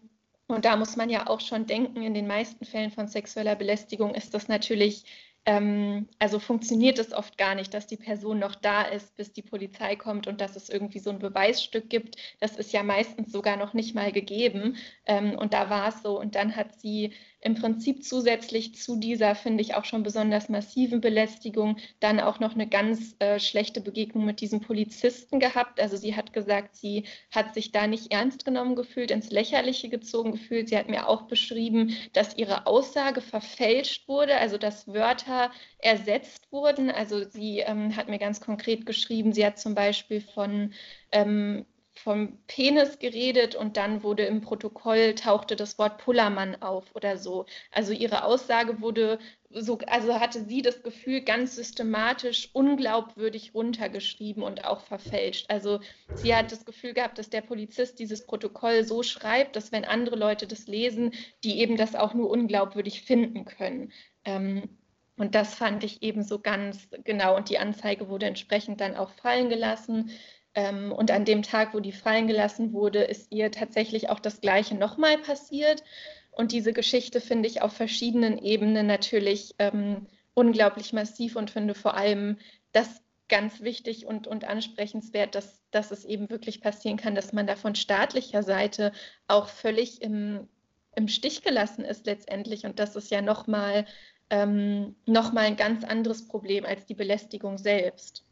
und 0.48 0.66
da 0.66 0.76
muss 0.78 0.96
man 0.96 1.10
ja 1.10 1.28
auch 1.28 1.42
schon 1.42 1.66
denken, 1.66 2.02
in 2.02 2.14
den 2.14 2.28
meisten 2.28 2.66
Fällen 2.66 2.92
von 2.92 3.08
sexueller 3.08 3.56
Belästigung 3.56 4.14
ist 4.16 4.34
das 4.34 4.48
natürlich, 4.48 5.06
ähm, 5.48 6.10
also 6.20 6.40
funktioniert 6.40 7.00
es 7.00 7.14
oft 7.14 7.38
gar 7.38 7.56
nicht, 7.56 7.74
dass 7.74 7.88
die 7.88 7.96
Person 7.96 8.38
noch 8.38 8.54
da 8.54 8.82
ist, 8.82 9.16
bis 9.16 9.32
die 9.32 9.42
Polizei 9.42 9.96
kommt 9.96 10.28
und 10.28 10.42
dass 10.42 10.58
es 10.58 10.70
irgendwie 10.70 11.00
so 11.00 11.10
ein 11.10 11.20
Beweisstück 11.20 11.90
gibt. 11.90 12.18
Das 12.42 12.58
ist 12.58 12.74
ja 12.74 12.84
meistens 12.84 13.32
sogar 13.32 13.56
noch 13.56 13.74
nicht 13.74 13.96
mal 13.96 14.12
gegeben. 14.12 14.76
Ähm, 15.06 15.38
und 15.40 15.54
da 15.54 15.70
war 15.70 15.88
es 15.88 16.04
so. 16.04 16.20
Und 16.20 16.36
dann 16.36 16.58
hat 16.58 16.78
sie 16.82 17.14
im 17.40 17.56
Prinzip 17.56 18.04
zusätzlich 18.04 18.76
zu 18.76 18.98
dieser, 18.98 19.36
finde 19.36 19.62
ich, 19.62 19.76
auch 19.76 19.86
schon 19.86 20.04
besonders 20.04 20.50
massiven 20.50 21.00
Belästigung 21.00 21.78
dann 22.02 22.20
auch 22.20 22.40
noch 22.42 22.56
eine 22.56 22.68
ganz 22.68 23.16
äh, 23.20 23.40
schlechte 23.40 23.80
Begegnung 23.80 24.26
mit 24.26 24.42
diesem 24.42 24.60
Polizisten 24.60 25.40
gehabt. 25.40 25.80
Also 25.80 25.96
sie 25.96 26.16
hat 26.16 26.34
gesagt, 26.34 26.76
sie 26.76 27.06
hat 27.32 27.54
sich 27.54 27.72
da 27.72 27.88
nicht 27.88 28.12
ernst 28.12 28.44
genommen 28.44 28.76
gefühlt, 28.76 29.12
ins 29.12 29.30
Lächerliche 29.32 29.88
gezogen 29.88 30.34
gefühlt. 30.34 30.68
Sie 30.68 30.78
hat 30.78 30.90
mir 30.90 31.08
auch 31.08 31.22
beschrieben, 31.24 31.96
dass 32.12 32.36
ihre 32.36 32.66
Aussage 32.66 33.22
verfälscht 33.22 34.10
wurde, 34.10 34.36
also 34.38 34.58
dass 34.58 34.88
Wörter 34.88 35.37
ersetzt 35.80 36.52
wurden. 36.52 36.90
Also 36.90 37.24
sie 37.24 37.60
ähm, 37.60 37.96
hat 37.96 38.10
mir 38.10 38.20
ganz 38.20 38.42
konkret 38.42 38.86
geschrieben, 38.86 39.34
sie 39.34 39.46
hat 39.46 39.60
zum 39.60 39.76
Beispiel 39.76 40.22
von 40.22 40.74
ähm, 41.12 41.66
vom 41.98 42.38
Penis 42.48 43.00
geredet 43.00 43.56
und 43.56 43.78
dann 43.78 44.04
wurde 44.04 44.24
im 44.26 44.42
Protokoll 44.42 45.16
tauchte 45.16 45.56
das 45.56 45.78
Wort 45.78 45.98
Pullermann 45.98 46.62
auf 46.62 46.96
oder 46.96 47.18
so. 47.18 47.46
Also 47.72 47.92
ihre 47.94 48.24
Aussage 48.24 48.82
wurde 48.82 49.20
so, 49.50 49.80
also 49.88 50.20
hatte 50.20 50.44
sie 50.44 50.62
das 50.62 50.84
Gefühl 50.84 51.22
ganz 51.22 51.56
systematisch 51.56 52.50
unglaubwürdig 52.54 53.54
runtergeschrieben 53.54 54.44
und 54.44 54.66
auch 54.66 54.82
verfälscht. 54.82 55.50
Also 55.50 55.80
sie 56.14 56.36
hat 56.36 56.52
das 56.52 56.66
Gefühl 56.66 56.94
gehabt, 56.94 57.18
dass 57.18 57.30
der 57.30 57.42
Polizist 57.42 58.00
dieses 58.00 58.26
Protokoll 58.26 58.84
so 58.84 59.04
schreibt, 59.04 59.56
dass 59.56 59.72
wenn 59.72 59.86
andere 59.86 60.16
Leute 60.16 60.48
das 60.48 60.68
lesen, 60.68 61.14
die 61.44 61.60
eben 61.60 61.78
das 61.78 61.96
auch 61.96 62.14
nur 62.14 62.30
unglaubwürdig 62.30 63.02
finden 63.04 63.46
können. 63.46 63.92
Ähm, 64.26 64.70
und 65.18 65.34
das 65.34 65.56
fand 65.56 65.84
ich 65.84 66.04
eben 66.04 66.24
so 66.24 66.40
ganz 66.40 66.88
genau. 67.04 67.36
Und 67.36 67.50
die 67.50 67.58
Anzeige 67.58 68.08
wurde 68.08 68.28
entsprechend 68.28 68.82
dann 68.82 68.96
auch 68.96 69.10
fallen 69.12 69.50
gelassen. 69.50 70.12
Ähm, 70.54 70.92
und 70.92 71.12
an 71.12 71.26
dem 71.26 71.42
Tag, 71.42 71.74
wo 71.74 71.80
die 71.80 71.92
fallen 71.92 72.28
gelassen 72.28 72.72
wurde, 72.72 73.04
ist 73.04 73.32
ihr 73.32 73.52
tatsächlich 73.52 74.10
auch 74.10 74.20
das 74.20 74.42
Gleiche 74.42 74.76
nochmal 74.76 75.18
passiert. 75.18 75.84
Und 76.32 76.52
diese 76.52 76.72
Geschichte 76.72 77.20
finde 77.20 77.50
ich 77.50 77.64
auf 77.64 77.74
verschiedenen 77.74 78.38
Ebenen 78.38 78.86
natürlich 78.86 79.56
ähm, 79.58 80.06
unglaublich 80.36 80.94
massiv 80.94 81.36
und 81.36 81.50
finde 81.50 81.74
vor 81.74 81.96
allem 81.96 82.38
das 82.72 83.02
ganz 83.28 83.62
wichtig 83.62 84.06
und, 84.06 84.28
und 84.28 84.46
ansprechenswert, 84.46 85.34
dass, 85.34 85.64
dass 85.72 85.90
es 85.90 86.06
eben 86.06 86.30
wirklich 86.30 86.62
passieren 86.62 86.98
kann, 86.98 87.16
dass 87.16 87.34
man 87.34 87.48
da 87.48 87.56
von 87.56 87.74
staatlicher 87.74 88.44
Seite 88.44 88.92
auch 89.28 89.50
völlig 89.50 90.02
im, 90.04 90.48
im 90.96 91.08
Stich 91.08 91.42
gelassen 91.42 91.84
ist 91.84 92.06
letztendlich. 92.06 92.66
Und 92.66 92.78
das 92.78 92.96
ist 92.96 93.10
ja 93.10 93.24
nochmal 93.24 93.86
ähm, 94.30 94.96
noch 95.06 95.36
ein 95.36 95.56
ganz 95.56 95.84
anderes 95.84 96.28
Problem 96.28 96.66
als 96.66 96.86
die 96.86 96.96
Belästigung 96.96 97.58
selbst 97.58 98.28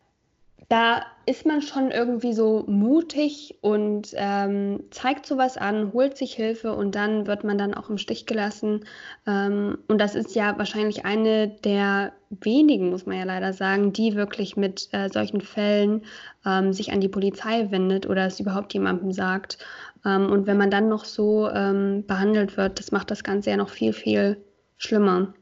da 0.70 1.04
ist 1.28 1.46
man 1.46 1.62
schon 1.62 1.92
irgendwie 1.92 2.34
so 2.34 2.64
mutig 2.68 3.58
und 3.62 4.10
ähm, 4.16 4.84
zeigt 4.90 5.26
sowas 5.26 5.58
an, 5.58 5.94
holt 5.94 6.18
sich 6.18 6.34
Hilfe 6.34 6.74
und 6.74 6.96
dann 6.96 7.28
wird 7.28 7.44
man 7.44 7.58
dann 7.58 7.74
auch 7.76 7.90
im 7.90 7.98
Stich 7.98 8.26
gelassen. 8.26 8.86
Ähm, 9.28 9.78
und 9.88 10.00
das 10.00 10.16
ist 10.16 10.34
ja 10.34 10.58
wahrscheinlich 10.58 11.06
eine 11.06 11.50
der 11.50 12.14
wenigen, 12.30 12.90
muss 12.90 13.06
man 13.06 13.18
ja 13.18 13.26
leider 13.26 13.54
sagen, 13.54 13.94
die 13.94 14.16
wirklich 14.16 14.58
mit 14.58 14.90
äh, 14.92 15.10
solchen 15.10 15.42
Fällen 15.42 16.04
ähm, 16.46 16.74
sich 16.74 16.92
an 16.92 17.02
die 17.02 17.10
Polizei 17.10 17.70
wendet 17.70 18.08
oder 18.08 18.26
es 18.26 18.40
überhaupt 18.40 18.74
jemandem 18.74 19.12
sagt. 19.12 19.60
Ähm, 20.04 20.32
und 20.32 20.48
wenn 20.48 20.58
man 20.58 20.72
dann 20.72 20.90
noch 20.90 21.06
so 21.06 21.48
ähm, 21.50 22.06
behandelt 22.08 22.58
wird, 22.58 22.80
das 22.80 22.92
macht 22.92 23.12
das 23.12 23.24
Ganze 23.24 23.52
ja 23.52 23.58
noch 23.58 23.70
viel, 23.70 23.94
viel 23.94 24.44
schlimmer. 24.78 25.34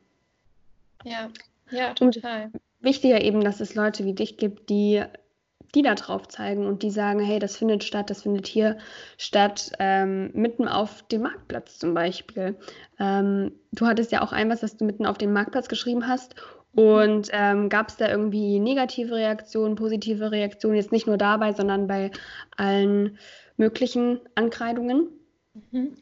Ja, 1.03 1.29
ja, 1.72 1.93
total. 1.93 2.45
Und 2.45 2.62
wichtiger 2.81 3.22
eben, 3.22 3.41
dass 3.41 3.60
es 3.60 3.75
Leute 3.75 4.05
wie 4.05 4.13
dich 4.13 4.38
gibt, 4.38 4.69
die 4.69 5.03
die 5.75 5.81
da 5.81 5.95
drauf 5.95 6.27
zeigen 6.27 6.67
und 6.67 6.83
die 6.83 6.91
sagen, 6.91 7.19
hey, 7.19 7.39
das 7.39 7.57
findet 7.57 7.83
statt, 7.83 8.10
das 8.10 8.22
findet 8.22 8.45
hier 8.45 8.77
statt, 9.17 9.72
ähm, 9.79 10.31
mitten 10.33 10.67
auf 10.67 11.01
dem 11.07 11.24
Marktplatz 11.24 11.79
zum 11.79 11.93
Beispiel. 11.93 12.55
Ähm, 13.00 13.53
du 13.72 13.88
hattest 13.88 14.12
ja 14.12 14.22
auch 14.22 14.31
ein 14.31 14.50
was, 14.50 14.62
was 14.62 14.77
du 14.77 14.86
mitten 14.86 15.05
auf 15.05 15.17
dem 15.17 15.33
Marktplatz 15.33 15.67
geschrieben 15.67 16.07
hast. 16.07 16.36
Und 16.75 17.29
ähm, 17.31 17.69
gab 17.69 17.89
es 17.89 17.98
da 17.98 18.10
irgendwie 18.10 18.60
negative 18.60 19.15
Reaktionen, 19.15 19.75
positive 19.75 20.31
Reaktionen, 20.31 20.75
jetzt 20.75 20.91
nicht 20.91 21.05
nur 21.05 21.17
dabei, 21.17 21.53
sondern 21.53 21.88
bei 21.88 22.12
allen 22.57 23.17
möglichen 23.57 24.19
Ankreidungen? 24.36 25.07
Mhm. 25.72 25.95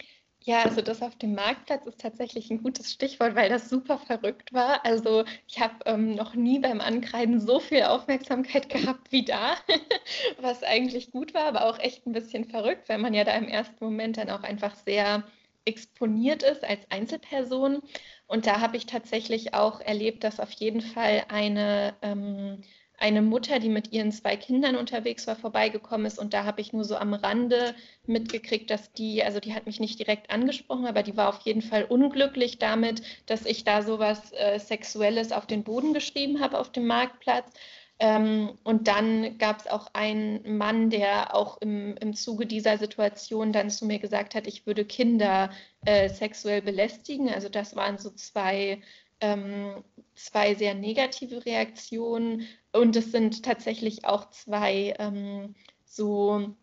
Ja, 0.44 0.64
also 0.64 0.82
das 0.82 1.04
auf 1.04 1.16
dem 1.18 1.36
Marktplatz 1.36 1.86
ist 1.86 2.02
tatsächlich 2.02 2.50
ein 2.50 2.64
gutes 2.64 2.92
Stichwort, 2.92 3.36
weil 3.36 3.48
das 3.50 3.70
super 3.70 4.00
verrückt 4.00 4.52
war. 4.54 4.84
Also 4.86 5.24
ich 5.48 5.60
habe 5.60 5.76
ähm, 5.86 6.16
noch 6.16 6.34
nie 6.34 6.58
beim 6.58 6.82
Ankreiden 6.82 7.40
so 7.40 7.60
viel 7.60 7.84
Aufmerksamkeit 7.84 8.68
gehabt 8.70 9.12
wie 9.12 9.24
da, 9.24 9.56
was 10.42 10.64
eigentlich 10.64 11.12
gut 11.12 11.36
war, 11.36 11.46
aber 11.46 11.66
auch 11.68 11.78
echt 11.78 12.08
ein 12.08 12.12
bisschen 12.12 12.46
verrückt, 12.50 12.90
weil 12.90 12.98
man 12.98 13.14
ja 13.14 13.24
da 13.24 13.36
im 13.36 13.48
ersten 13.48 13.84
Moment 13.86 14.18
dann 14.18 14.32
auch 14.32 14.42
einfach 14.42 14.74
sehr 14.76 15.24
exponiert 15.66 16.42
ist 16.42 16.64
als 16.64 16.90
Einzelperson. 16.90 17.82
Und 18.26 18.48
da 18.48 18.62
habe 18.62 18.78
ich 18.78 18.88
tatsächlich 18.88 19.54
auch 19.54 19.80
erlebt, 19.80 20.24
dass 20.24 20.40
auf 20.40 20.52
jeden 20.54 20.82
Fall 20.82 21.24
eine... 21.30 21.96
Ähm, 22.02 22.64
eine 23.02 23.22
Mutter, 23.22 23.60
die 23.60 23.70
mit 23.70 23.92
ihren 23.92 24.12
zwei 24.12 24.38
Kindern 24.38 24.76
unterwegs 24.76 25.26
war, 25.26 25.36
vorbeigekommen 25.36 26.06
ist. 26.06 26.20
Und 26.20 26.34
da 26.34 26.46
habe 26.46 26.62
ich 26.62 26.72
nur 26.72 26.84
so 26.84 26.96
am 26.96 27.14
Rande 27.14 27.74
mitgekriegt, 28.06 28.70
dass 28.70 28.94
die, 28.94 29.24
also 29.24 29.40
die 29.40 29.54
hat 29.56 29.66
mich 29.66 29.80
nicht 29.80 30.00
direkt 30.00 30.30
angesprochen, 30.30 30.86
aber 30.86 31.02
die 31.02 31.18
war 31.18 31.30
auf 31.30 31.40
jeden 31.42 31.64
Fall 31.64 31.84
unglücklich 31.84 32.60
damit, 32.60 33.02
dass 33.26 33.46
ich 33.46 33.64
da 33.64 33.82
sowas 33.82 34.32
äh, 34.34 34.60
Sexuelles 34.60 35.32
auf 35.32 35.48
den 35.48 35.64
Boden 35.64 35.94
geschrieben 35.94 36.42
habe 36.42 36.60
auf 36.60 36.72
dem 36.72 36.86
Marktplatz. 36.86 37.52
Ähm, 37.98 38.58
und 38.64 38.88
dann 38.88 39.38
gab 39.38 39.60
es 39.60 39.68
auch 39.68 39.88
einen 39.94 40.58
Mann, 40.58 40.90
der 40.90 41.36
auch 41.36 41.62
im, 41.62 41.96
im 41.98 42.16
Zuge 42.16 42.48
dieser 42.48 42.78
Situation 42.78 43.54
dann 43.54 43.70
zu 43.70 43.86
mir 43.86 44.00
gesagt 44.00 44.34
hat, 44.36 44.48
ich 44.48 44.66
würde 44.66 44.86
Kinder 44.86 45.52
äh, 45.86 46.10
sexuell 46.10 46.62
belästigen. 46.64 47.30
Also 47.30 47.48
das 47.50 47.76
waren 47.76 47.98
so 47.98 48.10
zwei 48.12 48.82
ähm, 49.22 49.84
zwei 50.16 50.56
sehr 50.56 50.74
negative 50.74 51.46
Reaktionen 51.46 52.48
und 52.74 52.96
es 52.96 53.12
sind 53.12 53.44
tatsächlich 53.44 54.06
auch 54.06 54.30
zwei 54.30 54.94
ähm, 55.00 55.56
so 55.86 56.56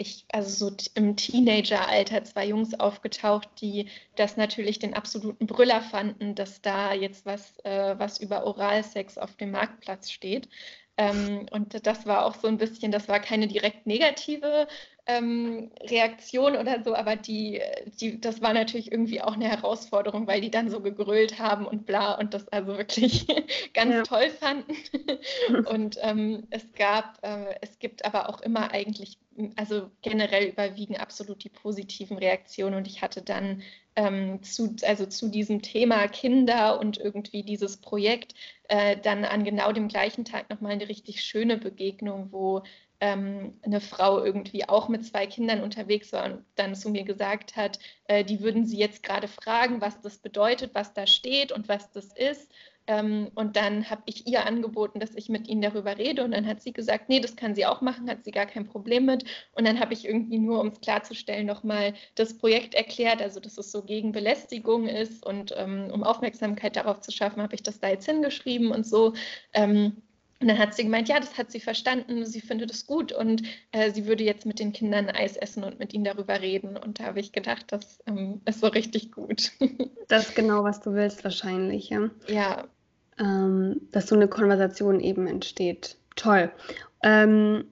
ich, 0.00 0.24
also 0.32 0.70
so 0.70 0.76
im 0.94 1.16
Teenageralter 1.16 2.24
zwei 2.24 2.46
Jungs 2.46 2.78
aufgetaucht, 2.80 3.48
die 3.60 3.88
das 4.16 4.38
natürlich 4.38 4.78
den 4.78 4.94
absoluten 4.94 5.46
Brüller 5.46 5.82
fanden, 5.82 6.34
dass 6.34 6.62
da 6.62 6.94
jetzt 6.94 7.26
was, 7.26 7.58
äh, 7.64 7.98
was 7.98 8.18
über 8.18 8.46
Oralsex 8.46 9.18
auf 9.18 9.36
dem 9.36 9.50
Marktplatz 9.50 10.10
steht. 10.10 10.48
Ähm, 10.96 11.46
und 11.50 11.86
das 11.86 12.06
war 12.06 12.24
auch 12.24 12.34
so 12.34 12.48
ein 12.48 12.56
bisschen, 12.56 12.92
das 12.92 13.08
war 13.08 13.20
keine 13.20 13.46
direkt 13.46 13.86
negative 13.86 14.68
ähm, 15.06 15.70
Reaktion 15.82 16.56
oder 16.56 16.82
so, 16.82 16.94
aber 16.94 17.16
die, 17.16 17.60
die, 18.00 18.20
das 18.20 18.42
war 18.42 18.52
natürlich 18.52 18.92
irgendwie 18.92 19.20
auch 19.20 19.34
eine 19.34 19.48
Herausforderung, 19.48 20.26
weil 20.26 20.40
die 20.40 20.50
dann 20.50 20.70
so 20.70 20.80
gegrölt 20.80 21.38
haben 21.38 21.66
und 21.66 21.86
bla 21.86 22.14
und 22.14 22.34
das 22.34 22.48
also 22.48 22.76
wirklich 22.76 23.26
ganz 23.74 23.94
ja. 23.94 24.02
toll 24.02 24.30
fanden. 24.30 24.74
und 25.66 25.98
ähm, 26.02 26.46
es 26.50 26.72
gab, 26.72 27.18
äh, 27.22 27.54
es 27.60 27.78
gibt 27.78 28.04
aber 28.04 28.28
auch 28.28 28.40
immer 28.40 28.72
eigentlich, 28.72 29.18
also 29.56 29.90
generell 30.02 30.48
überwiegen 30.48 30.96
absolut 30.96 31.44
die 31.44 31.48
positiven 31.48 32.18
Reaktionen 32.18 32.74
und 32.74 32.86
ich 32.86 33.02
hatte 33.02 33.22
dann 33.22 33.62
ähm, 33.96 34.42
zu, 34.42 34.76
also 34.82 35.06
zu 35.06 35.28
diesem 35.28 35.62
Thema 35.62 36.06
Kinder 36.08 36.78
und 36.78 36.98
irgendwie 36.98 37.42
dieses 37.42 37.76
Projekt 37.78 38.34
äh, 38.68 38.96
dann 38.96 39.24
an 39.24 39.44
genau 39.44 39.72
dem 39.72 39.88
gleichen 39.88 40.24
Tag 40.24 40.50
nochmal 40.50 40.72
eine 40.72 40.88
richtig 40.88 41.22
schöne 41.22 41.56
Begegnung, 41.56 42.28
wo 42.30 42.62
ähm, 43.00 43.58
eine 43.62 43.80
Frau 43.80 44.22
irgendwie 44.22 44.68
auch 44.68 44.88
mit 44.88 45.04
zwei 45.04 45.26
Kindern 45.26 45.62
unterwegs 45.62 46.12
war 46.12 46.24
und 46.26 46.44
dann 46.54 46.74
zu 46.74 46.90
mir 46.90 47.04
gesagt 47.04 47.56
hat, 47.56 47.78
äh, 48.04 48.24
die 48.24 48.40
würden 48.40 48.66
sie 48.66 48.78
jetzt 48.78 49.02
gerade 49.02 49.28
fragen, 49.28 49.80
was 49.80 50.00
das 50.00 50.18
bedeutet, 50.18 50.74
was 50.74 50.92
da 50.92 51.06
steht 51.06 51.52
und 51.52 51.68
was 51.68 51.90
das 51.90 52.12
ist. 52.14 52.50
Ähm, 52.86 53.30
und 53.36 53.56
dann 53.56 53.88
habe 53.88 54.02
ich 54.06 54.26
ihr 54.26 54.44
angeboten, 54.46 54.98
dass 55.00 55.14
ich 55.14 55.28
mit 55.28 55.46
ihnen 55.48 55.62
darüber 55.62 55.96
rede. 55.96 56.24
Und 56.24 56.32
dann 56.32 56.46
hat 56.46 56.60
sie 56.60 56.72
gesagt, 56.72 57.08
nee, 57.08 57.20
das 57.20 57.36
kann 57.36 57.54
sie 57.54 57.64
auch 57.64 57.80
machen, 57.82 58.10
hat 58.10 58.24
sie 58.24 58.32
gar 58.32 58.46
kein 58.46 58.66
Problem 58.66 59.06
mit. 59.06 59.24
Und 59.52 59.66
dann 59.66 59.78
habe 59.78 59.92
ich 59.94 60.04
irgendwie 60.04 60.38
nur, 60.38 60.60
um 60.60 60.68
es 60.68 60.80
klarzustellen, 60.80 61.46
nochmal 61.46 61.94
das 62.16 62.36
Projekt 62.36 62.74
erklärt, 62.74 63.22
also 63.22 63.38
dass 63.38 63.58
es 63.58 63.70
so 63.70 63.82
gegen 63.82 64.12
Belästigung 64.12 64.88
ist 64.88 65.24
und 65.24 65.54
ähm, 65.56 65.90
um 65.92 66.02
Aufmerksamkeit 66.02 66.74
darauf 66.76 67.00
zu 67.00 67.12
schaffen, 67.12 67.42
habe 67.42 67.54
ich 67.54 67.62
das 67.62 67.78
da 67.78 67.88
jetzt 67.88 68.06
hingeschrieben 68.06 68.72
und 68.72 68.86
so. 68.86 69.14
Ähm, 69.52 70.02
und 70.40 70.48
dann 70.48 70.58
hat 70.58 70.74
sie 70.74 70.84
gemeint, 70.84 71.08
ja, 71.08 71.20
das 71.20 71.36
hat 71.36 71.50
sie 71.50 71.60
verstanden, 71.60 72.24
sie 72.24 72.40
findet 72.40 72.70
es 72.70 72.86
gut 72.86 73.12
und 73.12 73.42
äh, 73.72 73.90
sie 73.90 74.06
würde 74.06 74.24
jetzt 74.24 74.46
mit 74.46 74.58
den 74.58 74.72
Kindern 74.72 75.10
Eis 75.10 75.36
essen 75.36 75.64
und 75.64 75.78
mit 75.78 75.92
ihnen 75.92 76.04
darüber 76.04 76.40
reden. 76.40 76.78
Und 76.78 76.98
da 76.98 77.04
habe 77.04 77.20
ich 77.20 77.32
gedacht, 77.32 77.66
das 77.68 78.00
ähm, 78.06 78.40
ist 78.46 78.60
so 78.60 78.68
richtig 78.68 79.12
gut. 79.12 79.52
das 80.08 80.28
ist 80.28 80.36
genau, 80.36 80.64
was 80.64 80.80
du 80.80 80.94
willst 80.94 81.24
wahrscheinlich, 81.24 81.90
ja. 81.90 82.10
Ja. 82.26 82.64
Ähm, 83.18 83.82
dass 83.92 84.06
so 84.06 84.14
eine 84.14 84.28
Konversation 84.28 84.98
eben 85.00 85.26
entsteht. 85.26 85.98
Toll. 86.16 86.50
Ähm, 87.02 87.66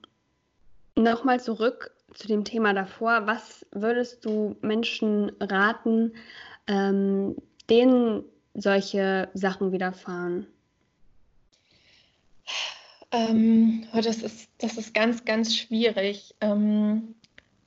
Nochmal 0.98 1.38
zurück 1.38 1.92
zu 2.12 2.26
dem 2.26 2.44
Thema 2.44 2.74
davor. 2.74 3.26
Was 3.26 3.64
würdest 3.70 4.24
du 4.24 4.56
Menschen 4.62 5.30
raten, 5.38 6.12
ähm, 6.66 7.36
denen 7.70 8.24
solche 8.54 9.28
Sachen 9.32 9.70
widerfahren? 9.70 10.48
Ähm, 13.10 13.86
oh, 13.94 14.00
das, 14.00 14.22
ist, 14.22 14.50
das 14.58 14.76
ist 14.76 14.94
ganz, 14.94 15.24
ganz 15.24 15.56
schwierig, 15.56 16.34
ähm, 16.40 17.14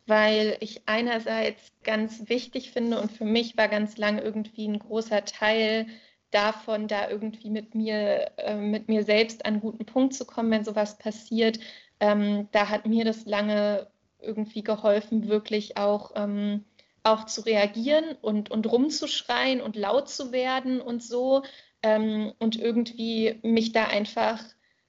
weil 0.05 0.57
ich 0.59 0.83
einerseits 0.88 1.71
ganz 1.83 2.29
wichtig 2.29 2.71
finde 2.71 3.00
und 3.01 3.11
für 3.11 3.25
mich 3.25 3.57
war 3.57 3.67
ganz 3.67 3.97
lang 3.97 4.19
irgendwie 4.19 4.67
ein 4.67 4.79
großer 4.79 5.25
Teil 5.25 5.88
davon, 6.31 6.88
da 6.88 7.09
irgendwie 7.09 7.50
mit 7.50 7.75
mir, 7.75 8.31
äh, 8.38 8.55
mit 8.55 8.88
mir 8.88 9.03
selbst 9.03 9.45
an 9.45 9.53
einen 9.53 9.61
guten 9.61 9.85
Punkt 9.85 10.13
zu 10.13 10.25
kommen, 10.25 10.51
wenn 10.51 10.63
sowas 10.63 10.97
passiert. 10.97 11.59
Ähm, 12.00 12.47
da 12.51 12.69
hat 12.69 12.85
mir 12.85 13.05
das 13.05 13.25
lange 13.25 13.88
irgendwie 14.19 14.63
geholfen, 14.63 15.27
wirklich 15.27 15.77
auch, 15.77 16.11
ähm, 16.15 16.65
auch 17.03 17.25
zu 17.25 17.41
reagieren 17.41 18.15
und, 18.21 18.51
und 18.51 18.71
rumzuschreien 18.71 19.61
und 19.61 19.75
laut 19.75 20.09
zu 20.09 20.31
werden 20.31 20.81
und 20.81 21.03
so. 21.03 21.43
Ähm, 21.83 22.33
und 22.39 22.59
irgendwie 22.59 23.39
mich 23.41 23.71
da 23.71 23.85
einfach 23.85 24.43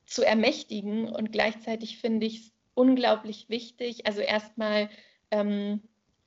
zu 0.07 0.23
ermächtigen. 0.23 1.09
Und 1.09 1.33
gleichzeitig 1.33 1.99
finde 1.99 2.27
ich 2.27 2.39
es 2.39 2.53
unglaublich 2.75 3.49
wichtig. 3.49 4.07
Also 4.07 4.21
erstmal 4.21 4.89
ähm, 5.31 5.83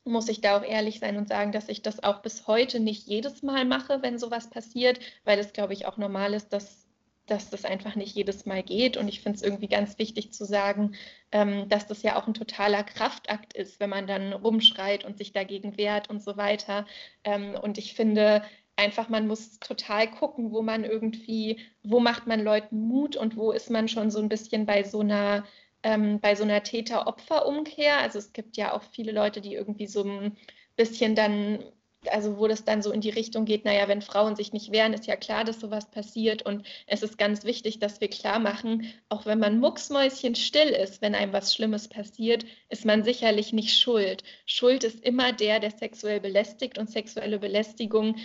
muss 0.06 0.30
ich 0.30 0.42
da 0.42 0.58
auch 0.58 0.64
ehrlich 0.64 1.00
sein 1.00 1.18
und 1.18 1.28
sagen, 1.28 1.52
dass 1.52 1.68
ich 1.68 1.82
das 1.82 2.04
auch 2.04 2.22
bis 2.22 2.48
heute 2.48 2.80
nicht 2.80 3.08
jedes 3.08 3.42
Mal 3.42 3.66
mache, 3.66 4.02
wenn 4.02 4.20
sowas 4.20 4.50
passiert, 4.50 5.00
weil 5.24 5.40
es, 5.40 5.52
glaube 5.52 5.74
ich, 5.74 5.88
auch 5.88 5.98
normal 5.98 6.34
ist, 6.36 6.50
dass, 6.54 6.86
dass 7.26 7.50
das 7.50 7.66
einfach 7.66 7.96
nicht 7.96 8.16
jedes 8.16 8.46
Mal 8.46 8.62
geht. 8.62 8.98
Und 8.98 9.08
ich 9.08 9.22
finde 9.22 9.38
es 9.38 9.42
irgendwie 9.44 9.68
ganz 9.68 9.98
wichtig 9.98 10.32
zu 10.32 10.46
sagen, 10.46 10.96
ähm, 11.32 11.68
dass 11.70 11.88
das 11.88 12.04
ja 12.04 12.18
auch 12.18 12.28
ein 12.28 12.36
totaler 12.36 12.84
Kraftakt 12.84 13.54
ist, 13.54 13.80
wenn 13.80 13.90
man 13.90 14.06
dann 14.06 14.32
rumschreit 14.32 15.06
und 15.06 15.18
sich 15.18 15.34
dagegen 15.34 15.76
wehrt 15.78 16.10
und 16.10 16.22
so 16.22 16.38
weiter. 16.38 16.86
Ähm, 17.24 17.56
und 17.60 17.80
ich 17.80 17.96
finde, 17.96 18.44
einfach, 18.76 19.10
man 19.10 19.28
muss 19.28 19.60
total 19.60 20.10
gucken, 20.10 20.52
wo 20.52 20.62
man 20.62 20.84
irgendwie, 20.84 21.60
wo 21.84 22.00
macht 22.00 22.28
man 22.28 22.44
Leuten 22.44 22.88
Mut 22.88 23.16
und 23.16 23.38
wo 23.38 23.52
ist 23.52 23.70
man 23.70 23.88
schon 23.88 24.12
so 24.12 24.20
ein 24.20 24.30
bisschen 24.30 24.66
bei 24.66 24.84
so 24.84 25.00
einer 25.00 25.46
ähm, 25.86 26.20
bei 26.20 26.36
so 26.36 26.44
einer 26.44 26.64
Täter-Opfer-Umkehr. 26.64 28.00
Also 28.00 28.18
es 28.20 28.34
gibt 28.34 28.58
ja 28.58 28.74
auch 28.74 28.82
viele 28.92 29.12
Leute, 29.12 29.40
die 29.40 29.54
irgendwie 29.54 29.88
so 29.88 30.04
ein 30.04 30.36
bisschen 30.76 31.14
dann, 31.16 31.64
also 32.08 32.40
wo 32.40 32.48
das 32.48 32.66
dann 32.66 32.82
so 32.82 32.92
in 32.92 33.02
die 33.02 33.12
Richtung 33.12 33.46
geht, 33.46 33.66
naja, 33.66 33.88
wenn 33.88 34.02
Frauen 34.02 34.36
sich 34.36 34.52
nicht 34.52 34.72
wehren, 34.72 34.94
ist 34.94 35.06
ja 35.06 35.16
klar, 35.16 35.44
dass 35.44 35.60
sowas 35.60 35.92
passiert. 35.92 36.42
Und 36.42 36.66
es 36.88 37.04
ist 37.04 37.20
ganz 37.20 37.46
wichtig, 37.46 37.78
dass 37.80 38.02
wir 38.02 38.10
klar 38.10 38.40
machen, 38.40 38.92
auch 39.10 39.28
wenn 39.28 39.38
man 39.38 39.60
mucksmäuschen 39.60 40.34
still 40.34 40.70
ist, 40.70 41.04
wenn 41.04 41.14
einem 41.14 41.34
was 41.34 41.54
Schlimmes 41.54 41.88
passiert, 41.88 42.46
ist 42.70 42.86
man 42.86 43.04
sicherlich 43.04 43.54
nicht 43.54 43.78
schuld. 43.78 44.24
Schuld 44.48 44.84
ist 44.84 45.06
immer 45.06 45.34
der, 45.34 45.60
der 45.60 45.72
sexuell 45.72 46.20
belästigt 46.20 46.80
und 46.80 46.90
sexuelle 46.90 47.38
Belästigung 47.38 48.16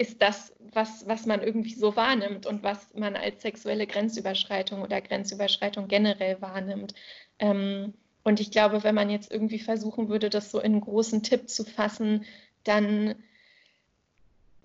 ist 0.00 0.22
das, 0.22 0.54
was, 0.72 1.06
was 1.06 1.26
man 1.26 1.42
irgendwie 1.42 1.74
so 1.74 1.94
wahrnimmt 1.94 2.46
und 2.46 2.62
was 2.62 2.94
man 2.94 3.16
als 3.16 3.42
sexuelle 3.42 3.86
Grenzüberschreitung 3.86 4.80
oder 4.80 4.98
Grenzüberschreitung 5.02 5.88
generell 5.88 6.40
wahrnimmt. 6.40 6.94
Ähm, 7.38 7.92
und 8.22 8.40
ich 8.40 8.50
glaube, 8.50 8.82
wenn 8.82 8.94
man 8.94 9.10
jetzt 9.10 9.30
irgendwie 9.30 9.58
versuchen 9.58 10.08
würde, 10.08 10.30
das 10.30 10.50
so 10.50 10.58
in 10.58 10.72
einen 10.72 10.80
großen 10.80 11.22
Tipp 11.22 11.50
zu 11.50 11.64
fassen, 11.64 12.24
dann 12.64 13.14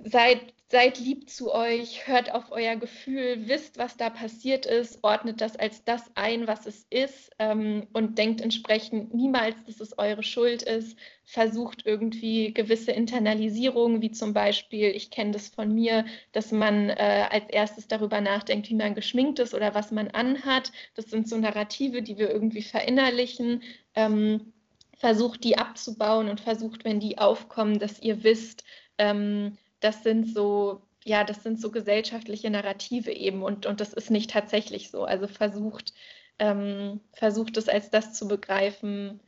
seid 0.05 0.53
seid 0.67 0.99
lieb 0.99 1.29
zu 1.29 1.53
euch, 1.53 2.07
hört 2.07 2.33
auf 2.33 2.51
euer 2.51 2.75
Gefühl, 2.75 3.47
wisst, 3.47 3.77
was 3.77 3.97
da 3.97 4.09
passiert 4.09 4.65
ist, 4.65 5.03
ordnet 5.03 5.39
das 5.39 5.55
als 5.55 5.83
das 5.83 6.09
ein, 6.15 6.47
was 6.47 6.65
es 6.65 6.87
ist 6.89 7.31
ähm, 7.37 7.87
und 7.93 8.17
denkt 8.17 8.41
entsprechend 8.41 9.13
niemals, 9.13 9.55
dass 9.65 9.79
es 9.79 9.97
eure 9.99 10.23
Schuld 10.23 10.63
ist. 10.63 10.97
Versucht 11.23 11.85
irgendwie 11.85 12.53
gewisse 12.53 12.91
Internalisierungen, 12.91 14.01
wie 14.01 14.11
zum 14.11 14.33
Beispiel, 14.33 14.89
ich 14.89 15.11
kenne 15.11 15.31
das 15.31 15.49
von 15.49 15.73
mir, 15.73 16.05
dass 16.31 16.51
man 16.51 16.89
äh, 16.89 17.27
als 17.29 17.45
erstes 17.49 17.87
darüber 17.87 18.19
nachdenkt, 18.21 18.69
wie 18.69 18.75
man 18.75 18.95
geschminkt 18.95 19.39
ist 19.39 19.53
oder 19.53 19.75
was 19.75 19.91
man 19.91 20.07
anhat. 20.09 20.71
Das 20.95 21.05
sind 21.05 21.29
so 21.29 21.37
Narrative, 21.37 22.01
die 22.01 22.17
wir 22.17 22.31
irgendwie 22.31 22.63
verinnerlichen. 22.63 23.61
Ähm, 23.93 24.51
versucht 24.97 25.43
die 25.43 25.57
abzubauen 25.57 26.29
und 26.29 26.39
versucht, 26.39 26.85
wenn 26.85 26.99
die 26.99 27.17
aufkommen, 27.17 27.79
dass 27.79 28.01
ihr 28.01 28.23
wisst, 28.23 28.63
ähm, 28.97 29.57
das 29.85 30.01
sind 30.01 30.27
so, 30.27 30.81
ja, 31.03 31.23
das 31.23 31.43
sind 31.43 31.61
so 31.61 31.69
gesellschaftliche 31.69 32.49
Narrative 32.49 33.11
eben 33.11 33.43
und, 33.43 33.67
und 33.67 33.79
das 33.79 33.93
ist 33.93 34.09
nicht 34.09 34.31
tatsächlich 34.31 34.89
so. 34.89 35.03
Also 35.03 35.27
versucht, 35.27 35.93
ähm, 36.39 37.01
versucht 37.13 37.55
es 37.57 37.69
als 37.69 37.91
das 37.91 38.13
zu 38.13 38.27
begreifen, 38.27 39.19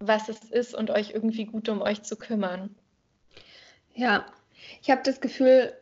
was 0.00 0.28
es 0.28 0.42
ist 0.50 0.74
und 0.74 0.90
euch 0.90 1.10
irgendwie 1.10 1.44
gut 1.44 1.68
um 1.68 1.80
euch 1.80 2.02
zu 2.02 2.16
kümmern. 2.16 2.74
Ja, 3.94 4.26
ich 4.82 4.90
habe 4.90 5.02
das 5.04 5.20
Gefühl, 5.20 5.72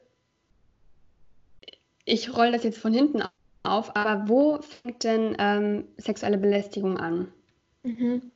ich 2.05 2.37
rolle 2.37 2.53
das 2.53 2.65
jetzt 2.65 2.79
von 2.79 2.93
hinten 2.93 3.23
auf, 3.63 3.97
aber 3.97 4.29
wo 4.29 4.61
fängt 4.61 5.03
denn 5.05 5.35
ähm, 5.39 5.89
sexuelle 5.97 6.37
Belästigung 6.37 6.99
an? 6.99 7.33
Mhm. 7.85 8.31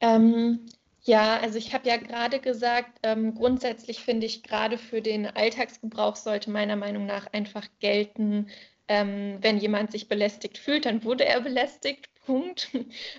Ähm, 0.00 0.60
ja, 1.04 1.38
also 1.38 1.58
ich 1.58 1.74
habe 1.74 1.88
ja 1.88 1.96
gerade 1.98 2.40
gesagt, 2.40 2.98
ähm, 3.02 3.34
grundsätzlich 3.34 4.00
finde 4.00 4.26
ich, 4.26 4.42
gerade 4.42 4.78
für 4.78 5.02
den 5.02 5.26
Alltagsgebrauch 5.26 6.16
sollte 6.16 6.50
meiner 6.50 6.76
Meinung 6.76 7.04
nach 7.06 7.26
einfach 7.32 7.66
gelten, 7.78 8.48
ähm, 8.88 9.38
wenn 9.40 9.58
jemand 9.58 9.92
sich 9.92 10.08
belästigt 10.08 10.58
fühlt, 10.58 10.86
dann 10.86 11.04
wurde 11.04 11.24
er 11.26 11.40
belästigt, 11.42 12.08
Punkt. 12.26 12.70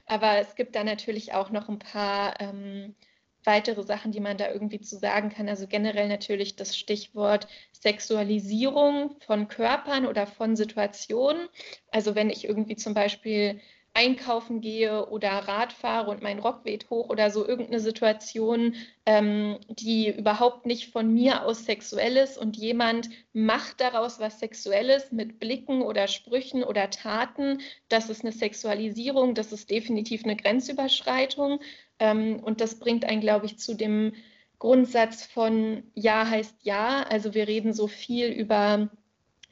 Aber 0.08 0.40
es 0.40 0.56
gibt 0.56 0.76
da 0.76 0.84
natürlich 0.84 1.34
auch 1.34 1.52
noch 1.52 1.70
ein 1.70 1.80
paar 1.80 2.40
ähm, 2.42 2.96
weitere 3.44 3.84
Sachen, 3.84 4.12
die 4.12 4.20
man 4.20 4.38
da 4.38 4.50
irgendwie 4.52 4.82
zu 4.82 4.98
sagen 4.98 5.30
kann. 5.30 5.48
Also 5.48 5.68
generell 5.68 6.08
natürlich 6.08 6.56
das 6.56 6.76
Stichwort 6.76 7.48
Sexualisierung 7.72 9.16
von 9.20 9.48
Körpern 9.48 10.08
oder 10.08 10.26
von 10.26 10.56
Situationen. 10.56 11.48
Also 11.92 12.16
wenn 12.16 12.32
ich 12.32 12.46
irgendwie 12.46 12.76
zum 12.76 12.96
Beispiel 12.96 13.62
einkaufen 13.96 14.62
gehe 14.62 15.08
oder 15.08 15.30
Rad 15.30 15.74
fahre 15.74 16.12
und 16.12 16.22
mein 16.22 16.40
Rock 16.40 16.66
weht 16.66 16.90
hoch 16.90 17.10
oder 17.10 17.32
so 17.32 17.48
irgendeine 17.48 17.80
Situation, 17.80 18.76
ähm, 19.06 19.58
die 19.70 20.10
überhaupt 20.10 20.66
nicht 20.66 20.92
von 20.92 21.14
mir 21.14 21.44
aus 21.44 21.66
sexuell 21.66 22.18
ist 22.18 22.38
und 22.38 22.58
jemand 22.58 23.10
macht 23.34 23.80
daraus 23.80 24.20
was 24.20 24.40
Sexuelles 24.40 25.12
mit 25.12 25.40
Blicken 25.40 25.82
oder 25.82 26.08
Sprüchen 26.08 26.64
oder 26.64 26.90
Taten, 26.90 27.62
das 27.88 28.10
ist 28.10 28.24
eine 28.24 28.34
Sexualisierung, 28.34 29.34
das 29.34 29.54
ist 29.54 29.72
definitiv 29.72 30.26
eine 30.26 30.36
Grenzüberschreitung 30.36 31.62
ähm, 32.00 32.42
und 32.44 32.60
das 32.60 32.80
bringt 32.80 33.06
einen, 33.06 33.22
glaube 33.22 33.46
ich, 33.46 33.58
zu 33.58 33.76
dem 33.76 34.14
Grundsatz 34.60 35.26
von 35.26 35.84
Ja 35.96 36.28
heißt 36.30 36.56
Ja. 36.64 37.04
Also 37.04 37.34
wir 37.34 37.48
reden 37.48 37.74
so 37.74 37.88
viel 37.88 38.28
über 38.28 38.90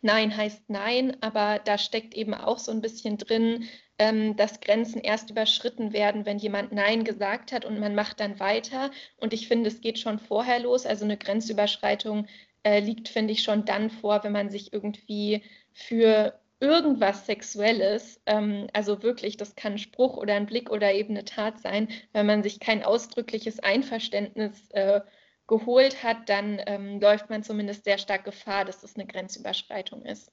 Nein 0.04 0.36
heißt 0.36 0.70
Nein, 0.70 1.18
aber 1.22 1.60
da 1.64 1.78
steckt 1.78 2.14
eben 2.14 2.34
auch 2.34 2.60
so 2.60 2.72
ein 2.72 2.82
bisschen 2.82 3.18
drin, 3.18 3.68
ähm, 3.98 4.36
dass 4.36 4.60
Grenzen 4.60 5.02
erst 5.02 5.30
überschritten 5.30 5.94
werden, 5.94 6.26
wenn 6.26 6.38
jemand 6.38 6.72
Nein 6.74 7.04
gesagt 7.04 7.52
hat 7.52 7.64
und 7.66 7.80
man 7.80 7.96
macht 7.96 8.20
dann 8.20 8.40
weiter. 8.40 8.92
Und 9.18 9.34
ich 9.34 9.48
finde, 9.48 9.70
es 9.70 9.82
geht 9.82 10.00
schon 10.00 10.20
vorher 10.20 10.60
los. 10.60 10.86
Also 10.86 11.06
eine 11.06 11.18
Grenzüberschreitung 11.18 12.28
äh, 12.64 12.80
liegt, 12.80 13.08
finde 13.10 13.34
ich, 13.34 13.44
schon 13.44 13.66
dann 13.66 13.90
vor, 13.90 14.24
wenn 14.24 14.34
man 14.34 14.50
sich 14.50 14.74
irgendwie 14.74 15.44
für 15.72 16.40
irgendwas 16.60 17.26
Sexuelles, 17.26 18.22
ähm, 18.26 18.68
also 18.74 19.04
wirklich, 19.04 19.38
das 19.38 19.56
kann 19.56 19.74
ein 19.74 19.78
Spruch 19.78 20.18
oder 20.18 20.36
ein 20.36 20.46
Blick 20.46 20.70
oder 20.72 20.94
eben 20.94 21.14
eine 21.14 21.26
Tat 21.26 21.60
sein, 21.60 21.90
wenn 22.14 22.26
man 22.26 22.44
sich 22.44 22.60
kein 22.60 22.84
ausdrückliches 22.84 23.60
Einverständnis 23.60 24.70
äh, 24.72 25.02
geholt 25.48 26.04
hat, 26.04 26.30
dann 26.30 26.60
ähm, 26.66 27.00
läuft 27.00 27.30
man 27.30 27.44
zumindest 27.44 27.84
sehr 27.84 27.98
stark 27.98 28.24
Gefahr, 28.24 28.66
dass 28.66 28.82
das 28.82 28.96
eine 28.96 29.06
Grenzüberschreitung 29.06 30.04
ist 30.04 30.32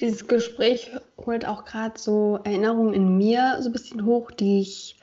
dieses 0.00 0.26
Gespräch 0.26 0.90
holt 1.18 1.46
auch 1.46 1.64
gerade 1.64 1.98
so 1.98 2.40
Erinnerungen 2.44 2.94
in 2.94 3.16
mir 3.16 3.58
so 3.60 3.68
ein 3.68 3.72
bisschen 3.72 4.04
hoch, 4.04 4.30
die 4.30 4.60
ich 4.60 4.98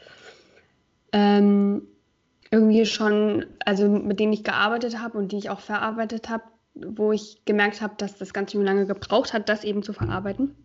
ähm, 1.12 1.84
irgendwie 2.50 2.86
schon, 2.86 3.46
also 3.66 3.88
mit 3.88 4.20
denen 4.20 4.34
ich 4.34 4.44
gearbeitet 4.44 5.00
habe 5.00 5.18
und 5.18 5.32
die 5.32 5.38
ich 5.38 5.50
auch 5.50 5.60
verarbeitet 5.60 6.30
habe, 6.30 6.44
wo 6.74 7.12
ich 7.12 7.44
gemerkt 7.46 7.82
habe, 7.82 7.96
dass 7.98 8.18
das 8.18 8.34
ganz 8.34 8.52
schön 8.52 8.64
lange 8.64 8.86
gebraucht 8.86 9.34
hat, 9.34 9.50
das 9.50 9.64
eben 9.64 9.84
zu 9.84 9.94
verarbeiten. 9.94 10.56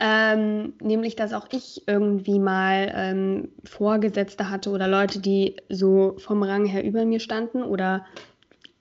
Ähm, 0.00 0.74
nämlich, 0.80 1.16
dass 1.16 1.32
auch 1.32 1.48
ich 1.50 1.82
irgendwie 1.88 2.38
mal 2.38 2.92
ähm, 2.94 3.48
Vorgesetzte 3.64 4.48
hatte 4.48 4.70
oder 4.70 4.86
Leute, 4.86 5.18
die 5.18 5.56
so 5.68 6.14
vom 6.18 6.42
Rang 6.44 6.66
her 6.66 6.84
über 6.84 7.04
mir 7.04 7.18
standen 7.18 7.62
oder 7.62 8.04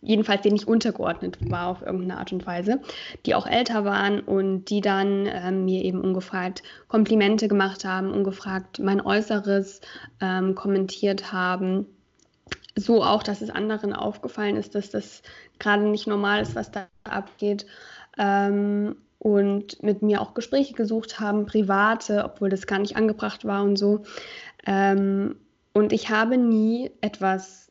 jedenfalls 0.01 0.41
denen 0.41 0.55
ich 0.55 0.67
untergeordnet 0.67 1.37
war 1.49 1.67
auf 1.67 1.81
irgendeine 1.81 2.19
Art 2.19 2.31
und 2.31 2.45
Weise, 2.45 2.81
die 3.25 3.33
auch 3.33 3.47
älter 3.47 3.83
waren 3.83 4.19
und 4.19 4.65
die 4.65 4.81
dann 4.81 5.25
äh, 5.25 5.51
mir 5.51 5.83
eben 5.83 6.01
ungefragt 6.01 6.61
Komplimente 6.87 7.47
gemacht 7.47 7.83
haben, 7.83 8.11
ungefragt 8.11 8.79
mein 8.79 9.01
Äußeres 9.01 9.81
ähm, 10.21 10.53
kommentiert 10.53 11.31
haben. 11.31 11.87
So 12.75 13.03
auch, 13.03 13.23
dass 13.23 13.41
es 13.41 13.49
anderen 13.49 13.93
aufgefallen 13.93 14.55
ist, 14.55 14.75
dass 14.75 14.91
das 14.91 15.23
gerade 15.57 15.83
nicht 15.83 16.05
normal 16.05 16.43
ist, 16.43 16.55
was 16.55 16.71
da 16.71 16.87
abgeht. 17.03 17.65
Ähm, 18.19 18.95
und 19.27 19.83
mit 19.83 20.01
mir 20.01 20.21
auch 20.21 20.33
Gespräche 20.33 20.73
gesucht 20.73 21.19
haben, 21.19 21.45
private, 21.45 22.23
obwohl 22.23 22.47
das 22.49 22.65
gar 22.65 22.79
nicht 22.79 22.95
angebracht 22.95 23.43
war 23.43 23.63
und 23.63 23.75
so. 23.75 24.03
Ähm, 24.65 25.35
und 25.73 25.91
ich 25.91 26.09
habe 26.09 26.37
nie 26.37 26.91
etwas 27.01 27.69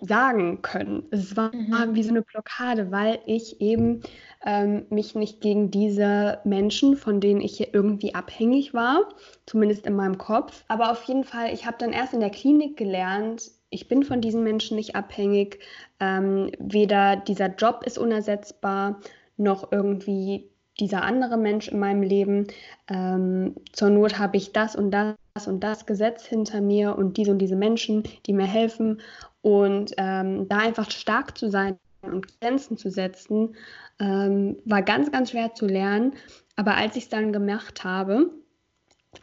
sagen 0.00 0.60
können. 0.62 1.04
Es 1.12 1.36
war 1.36 1.54
mhm. 1.54 1.94
wie 1.94 2.02
so 2.02 2.10
eine 2.10 2.22
Blockade, 2.22 2.90
weil 2.90 3.20
ich 3.26 3.60
eben 3.60 4.02
ähm, 4.44 4.86
mich 4.90 5.14
nicht 5.14 5.40
gegen 5.40 5.70
diese 5.70 6.40
Menschen, 6.42 6.96
von 6.96 7.20
denen 7.20 7.40
ich 7.40 7.58
hier 7.58 7.68
irgendwie 7.72 8.14
abhängig 8.14 8.74
war, 8.74 9.08
zumindest 9.46 9.86
in 9.86 9.94
meinem 9.94 10.18
Kopf. 10.18 10.64
Aber 10.66 10.90
auf 10.90 11.04
jeden 11.04 11.24
Fall, 11.24 11.52
ich 11.52 11.64
habe 11.64 11.76
dann 11.78 11.92
erst 11.92 12.12
in 12.12 12.20
der 12.20 12.30
Klinik 12.30 12.76
gelernt, 12.76 13.52
ich 13.70 13.86
bin 13.86 14.02
von 14.02 14.20
diesen 14.20 14.42
Menschen 14.42 14.76
nicht 14.76 14.96
abhängig. 14.96 15.60
Ähm, 16.00 16.50
weder 16.58 17.14
dieser 17.16 17.54
Job 17.54 17.84
ist 17.86 17.98
unersetzbar, 17.98 19.00
noch 19.40 19.72
irgendwie 19.72 20.50
dieser 20.78 21.02
andere 21.02 21.36
Mensch 21.36 21.68
in 21.68 21.78
meinem 21.78 22.02
Leben. 22.02 22.46
Ähm, 22.88 23.54
zur 23.72 23.90
Not 23.90 24.18
habe 24.18 24.36
ich 24.36 24.52
das 24.52 24.76
und 24.76 24.90
das 24.90 25.16
und 25.46 25.60
das 25.60 25.86
Gesetz 25.86 26.24
hinter 26.24 26.60
mir 26.60 26.96
und 26.96 27.16
diese 27.16 27.32
und 27.32 27.38
diese 27.38 27.56
Menschen, 27.56 28.02
die 28.26 28.32
mir 28.32 28.46
helfen. 28.46 29.00
Und 29.42 29.92
ähm, 29.96 30.48
da 30.48 30.58
einfach 30.58 30.90
stark 30.90 31.36
zu 31.36 31.50
sein 31.50 31.78
und 32.02 32.40
Grenzen 32.40 32.76
zu 32.76 32.90
setzen, 32.90 33.56
ähm, 33.98 34.56
war 34.64 34.82
ganz, 34.82 35.12
ganz 35.12 35.30
schwer 35.30 35.54
zu 35.54 35.66
lernen. 35.66 36.14
Aber 36.56 36.76
als 36.76 36.96
ich 36.96 37.04
es 37.04 37.08
dann 37.08 37.32
gemacht 37.32 37.84
habe, 37.84 38.30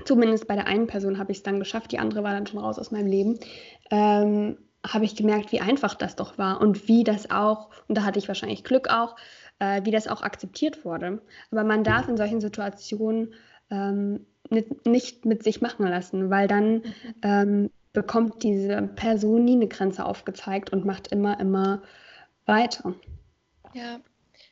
zumindest 0.06 0.48
bei 0.48 0.56
der 0.56 0.68
einen 0.68 0.88
Person 0.88 1.18
habe 1.18 1.32
ich 1.32 1.40
es 1.40 1.44
dann 1.44 1.60
geschafft, 1.60 1.92
die 1.92 2.00
andere 2.00 2.24
war 2.24 2.34
dann 2.34 2.48
schon 2.48 2.60
raus 2.60 2.80
aus 2.80 2.92
meinem 2.92 3.08
Leben, 3.08 3.40
ähm, 3.90 4.58
habe 4.86 5.06
ich 5.06 5.16
gemerkt, 5.16 5.52
wie 5.52 5.60
einfach 5.60 5.96
das 5.96 6.16
doch 6.16 6.38
war 6.38 6.62
und 6.62 6.88
wie 6.88 7.04
das 7.04 7.32
auch, 7.32 7.70
und 7.88 7.98
da 7.98 8.04
hatte 8.04 8.20
ich 8.20 8.28
wahrscheinlich 8.28 8.64
Glück 8.64 8.90
auch, 8.90 9.16
äh, 9.60 9.84
wie 9.84 9.92
das 9.92 10.08
auch 10.08 10.22
akzeptiert 10.22 10.86
wurde. 10.86 11.22
Aber 11.52 11.64
man 11.64 11.84
darf 11.84 12.08
in 12.08 12.18
solchen 12.18 12.42
Situationen 12.42 13.34
ähm, 13.70 14.26
nicht, 14.50 14.86
nicht, 14.86 15.26
mit 15.26 15.44
sich 15.44 15.62
machen 15.62 15.88
lassen, 15.88 16.30
weil 16.30 16.48
dann 16.48 16.76
mhm. 16.76 16.84
ähm, 17.22 17.70
bekommt 17.94 18.44
diese 18.44 18.82
Person 18.96 19.46
nie 19.46 19.56
eine 19.56 19.68
Grenze 19.68 20.06
aufgezeigt 20.06 20.72
und 20.72 20.86
macht 20.86 21.08
immer, 21.08 21.40
immer 21.40 21.82
weiter. 22.46 22.96
Ja, 23.74 24.00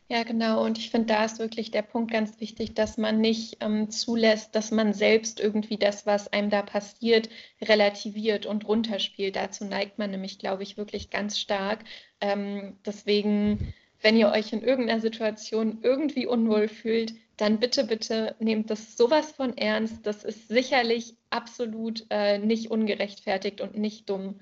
ja, 0.08 0.22
genau. 0.24 0.64
Und 0.64 0.78
ich 0.78 0.92
finde, 0.92 1.08
da 1.08 1.26
ist 1.26 1.40
wirklich 1.40 1.72
der 1.72 1.82
Punkt 1.82 2.12
ganz 2.12 2.40
wichtig, 2.40 2.76
dass 2.76 2.98
man 2.98 3.22
nicht 3.22 3.58
ähm, 3.62 3.90
zulässt, 3.90 4.54
dass 4.54 4.70
man 4.70 4.94
selbst 4.94 5.40
irgendwie 5.40 5.78
das, 5.78 6.06
was 6.06 6.32
einem 6.32 6.52
da 6.52 6.62
passiert, 6.62 7.30
relativiert 7.62 8.46
und 8.46 8.68
runterspielt. 8.68 9.36
Dazu 9.36 9.66
neigt 9.66 9.98
man 9.98 10.12
nämlich, 10.12 10.38
glaube 10.38 10.62
ich, 10.62 10.78
wirklich 10.78 11.10
ganz 11.10 11.40
stark. 11.40 11.84
Ähm, 12.22 12.78
deswegen, 12.86 13.74
wenn 14.02 14.18
ihr 14.18 14.30
euch 14.30 14.54
in 14.54 14.62
irgendeiner 14.62 15.02
Situation 15.02 15.80
irgendwie 15.82 16.26
unwohl 16.26 16.68
fühlt, 16.68 17.14
dann 17.38 17.60
bitte, 17.60 17.84
bitte 17.86 18.36
nehmt 18.40 18.70
das 18.70 18.96
sowas 18.96 19.32
von 19.32 19.58
ernst. 19.58 20.06
Das 20.06 20.24
ist 20.24 20.48
sicherlich 20.48 21.16
absolut 21.30 22.06
äh, 22.10 22.38
nicht 22.38 22.72
ungerechtfertigt 22.72 23.62
und 23.62 23.78
nicht 23.78 24.10
dumm 24.10 24.40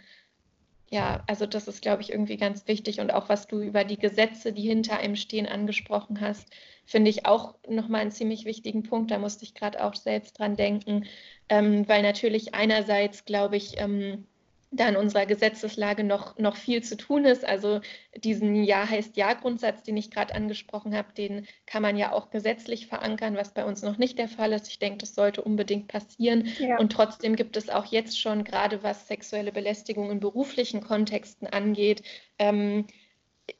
ja, 0.93 1.23
also 1.25 1.47
das 1.47 1.67
ist, 1.67 1.81
glaube 1.81 2.03
ich, 2.03 2.11
irgendwie 2.11 2.37
ganz 2.37 2.67
wichtig. 2.67 2.99
Und 2.99 3.11
auch 3.11 3.27
was 3.27 3.47
du 3.47 3.59
über 3.61 3.83
die 3.83 3.97
Gesetze, 3.97 4.53
die 4.53 4.61
hinter 4.61 4.99
einem 4.99 5.15
stehen, 5.15 5.47
angesprochen 5.47 6.21
hast, 6.21 6.47
finde 6.85 7.09
ich 7.09 7.25
auch 7.25 7.55
nochmal 7.67 8.01
einen 8.01 8.11
ziemlich 8.11 8.45
wichtigen 8.45 8.83
Punkt. 8.83 9.09
Da 9.09 9.17
musste 9.17 9.43
ich 9.43 9.55
gerade 9.55 9.83
auch 9.83 9.95
selbst 9.95 10.37
dran 10.37 10.55
denken, 10.55 11.05
ähm, 11.49 11.87
weil 11.87 12.03
natürlich 12.03 12.53
einerseits, 12.53 13.25
glaube 13.25 13.57
ich, 13.57 13.81
ähm, 13.81 14.27
da 14.73 14.89
in 14.89 14.95
unserer 14.95 15.25
Gesetzeslage 15.25 16.03
noch, 16.03 16.37
noch 16.37 16.55
viel 16.55 16.83
zu 16.83 16.97
tun 16.97 17.25
ist. 17.25 17.45
Also 17.45 17.81
diesen 18.15 18.63
Ja 18.63 18.89
heißt 18.89 19.15
Ja-Grundsatz, 19.15 19.83
den 19.83 19.97
ich 19.97 20.11
gerade 20.11 20.33
angesprochen 20.35 20.95
habe, 20.95 21.13
den 21.13 21.47
kann 21.65 21.81
man 21.81 21.95
ja 21.95 22.11
auch 22.11 22.31
gesetzlich 22.31 22.87
verankern, 22.87 23.35
was 23.35 23.53
bei 23.53 23.65
uns 23.65 23.81
noch 23.83 23.97
nicht 23.97 24.17
der 24.17 24.27
Fall 24.27 24.51
ist. 24.51 24.67
Ich 24.67 24.79
denke, 24.79 24.99
das 24.99 25.15
sollte 25.15 25.41
unbedingt 25.43 25.87
passieren. 25.87 26.49
Ja. 26.59 26.79
Und 26.79 26.91
trotzdem 26.91 27.35
gibt 27.35 27.55
es 27.55 27.69
auch 27.69 27.85
jetzt 27.85 28.19
schon, 28.19 28.43
gerade 28.43 28.83
was 28.83 29.07
sexuelle 29.07 29.51
Belästigung 29.51 30.09
in 30.11 30.19
beruflichen 30.19 30.81
Kontexten 30.81 31.47
angeht, 31.47 32.03
ähm, 32.39 32.87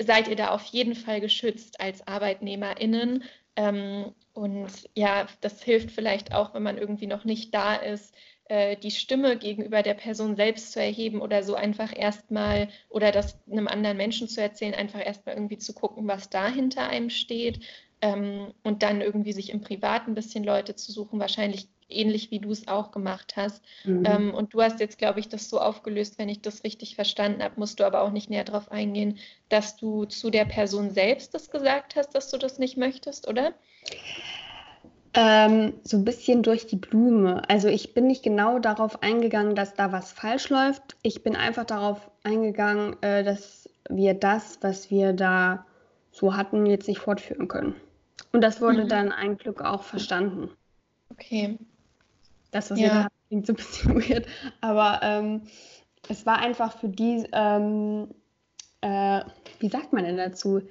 seid 0.02 0.28
ihr 0.28 0.36
da 0.36 0.50
auf 0.50 0.66
jeden 0.66 0.96
Fall 0.96 1.22
geschützt 1.22 1.80
als 1.80 2.08
ArbeitnehmerInnen. 2.08 3.24
Ähm, 3.56 4.14
und 4.34 4.90
ja, 4.96 5.28
das 5.42 5.62
hilft 5.62 5.92
vielleicht 5.92 6.34
auch, 6.34 6.54
wenn 6.54 6.64
man 6.64 6.78
irgendwie 6.78 7.08
noch 7.08 7.24
nicht 7.24 7.54
da 7.54 7.76
ist, 7.76 8.16
äh, 8.54 8.78
die 8.78 8.92
Stimme 8.92 9.36
gegenüber 9.36 9.82
der 9.82 9.96
Person 9.96 10.36
selbst 10.36 10.74
zu 10.74 10.80
erheben 10.80 11.22
oder 11.22 11.42
so 11.42 11.56
einfach 11.56 11.92
erstmal 11.96 12.70
oder 12.88 13.12
das 13.12 13.40
einem 13.50 13.68
anderen 13.68 13.98
Menschen 13.98 14.28
zu 14.28 14.44
erzählen, 14.44 14.76
einfach 14.76 15.04
erstmal 15.04 15.34
irgendwie 15.34 15.58
zu 15.58 15.74
gucken, 15.74 16.08
was 16.08 16.30
da 16.30 16.48
hinter 16.48 16.88
einem 16.88 17.10
steht 17.10 17.62
ähm, 18.02 18.54
und 18.62 18.84
dann 18.84 19.02
irgendwie 19.02 19.34
sich 19.34 19.50
im 19.50 19.62
Privaten 19.62 20.12
ein 20.12 20.16
bisschen 20.16 20.44
Leute 20.44 20.76
zu 20.76 20.92
suchen, 20.92 21.20
wahrscheinlich 21.20 21.68
ähnlich 21.90 22.30
wie 22.30 22.38
du 22.38 22.52
es 22.52 22.68
auch 22.68 22.92
gemacht 22.92 23.34
hast. 23.38 23.66
Mhm. 23.86 24.06
Ähm, 24.06 24.34
und 24.36 24.54
du 24.54 24.62
hast 24.62 24.80
jetzt, 24.80 25.00
glaube 25.00 25.20
ich, 25.20 25.30
das 25.30 25.50
so 25.50 25.60
aufgelöst, 25.60 26.20
wenn 26.20 26.30
ich 26.30 26.44
das 26.44 26.64
richtig 26.64 26.94
verstanden 26.94 27.42
habe, 27.42 27.60
musst 27.60 27.80
du 27.80 27.86
aber 27.86 28.04
auch 28.04 28.12
nicht 28.12 28.30
näher 28.30 28.44
darauf 28.44 28.72
eingehen, 28.72 29.18
dass 29.50 29.78
du 29.78 30.06
zu 30.06 30.30
der 30.30 30.46
Person 30.46 30.92
selbst 30.92 31.34
das 31.34 31.50
gesagt 31.50 31.96
hast, 31.96 32.12
dass 32.12 32.30
du 32.30 32.38
das 32.38 32.60
nicht 32.60 32.78
möchtest, 32.78 33.28
oder? 33.28 33.56
Ähm, 35.16 35.74
so 35.84 35.98
ein 35.98 36.06
bisschen 36.06 36.42
durch 36.42 36.66
die 36.66 36.76
Blume. 36.76 37.48
Also 37.48 37.68
ich 37.68 37.94
bin 37.94 38.08
nicht 38.08 38.24
genau 38.24 38.58
darauf 38.58 39.04
eingegangen, 39.04 39.56
dass 39.56 39.76
da 39.76 39.92
was 39.92 40.12
falsch 40.12 40.50
läuft. 40.50 40.96
Ich 41.04 41.22
bin 41.22 41.36
einfach 41.36 41.66
darauf 41.66 42.10
eingegangen, 42.24 42.96
äh, 43.04 43.24
dass 43.24 43.70
wir 43.90 44.16
das, 44.16 44.58
was 44.62 44.90
wir 44.90 45.14
da 45.14 45.66
so 46.12 46.36
hatten, 46.36 46.66
jetzt 46.66 46.88
nicht 46.88 47.00
fortführen 47.00 47.48
können. 47.48 47.76
Und 48.32 48.42
das 48.42 48.60
wurde 48.60 48.86
mhm. 48.86 48.88
dann 48.88 49.12
ein 49.12 49.38
Glück 49.38 49.62
auch 49.62 49.84
verstanden. 49.84 50.50
Okay. 51.12 51.60
Das, 52.52 52.72
was 52.72 52.80
ja. 52.80 52.86
ihr 52.86 52.94
da 52.94 53.08
klingt 53.28 53.48
so 53.48 53.54
ein 53.54 53.56
bisschen 53.58 53.96
weird. 54.10 54.26
Aber 54.62 55.00
ähm, 55.04 55.44
es 56.10 56.26
war 56.26 56.40
einfach 56.40 56.78
für 56.78 56.90
die, 56.90 57.28
ähm, 57.32 58.08
äh, 58.82 59.22
wie 59.60 59.70
sagt 59.70 59.94
man 59.94 60.06
denn 60.06 60.18
dazu? 60.18 60.62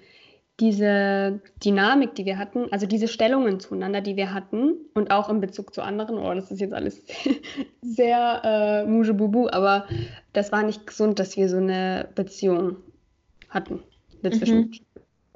Diese 0.63 1.41
Dynamik, 1.65 2.15
die 2.15 2.25
wir 2.25 2.39
hatten, 2.39 2.69
also 2.71 2.87
diese 2.87 3.09
Stellungen 3.09 3.59
zueinander, 3.59 4.01
die 4.01 4.15
wir 4.15 4.33
hatten 4.33 4.75
und 4.95 5.11
auch 5.11 5.29
in 5.29 5.41
Bezug 5.41 5.75
zu 5.75 5.83
anderen, 5.83 6.19
oh, 6.19 6.33
das 6.35 6.53
ist 6.53 6.61
jetzt 6.61 6.73
alles 6.73 7.03
sehr 7.83 8.43
äh, 8.45 8.87
mujebubu, 8.89 9.49
aber 9.49 9.89
das 10.33 10.53
war 10.53 10.63
nicht 10.63 10.87
gesund, 10.87 11.19
dass 11.19 11.37
wir 11.37 11.49
so 11.49 11.57
eine 11.57 12.09
Beziehung 12.15 12.77
hatten 13.49 13.83
dazwischen. 14.23 14.71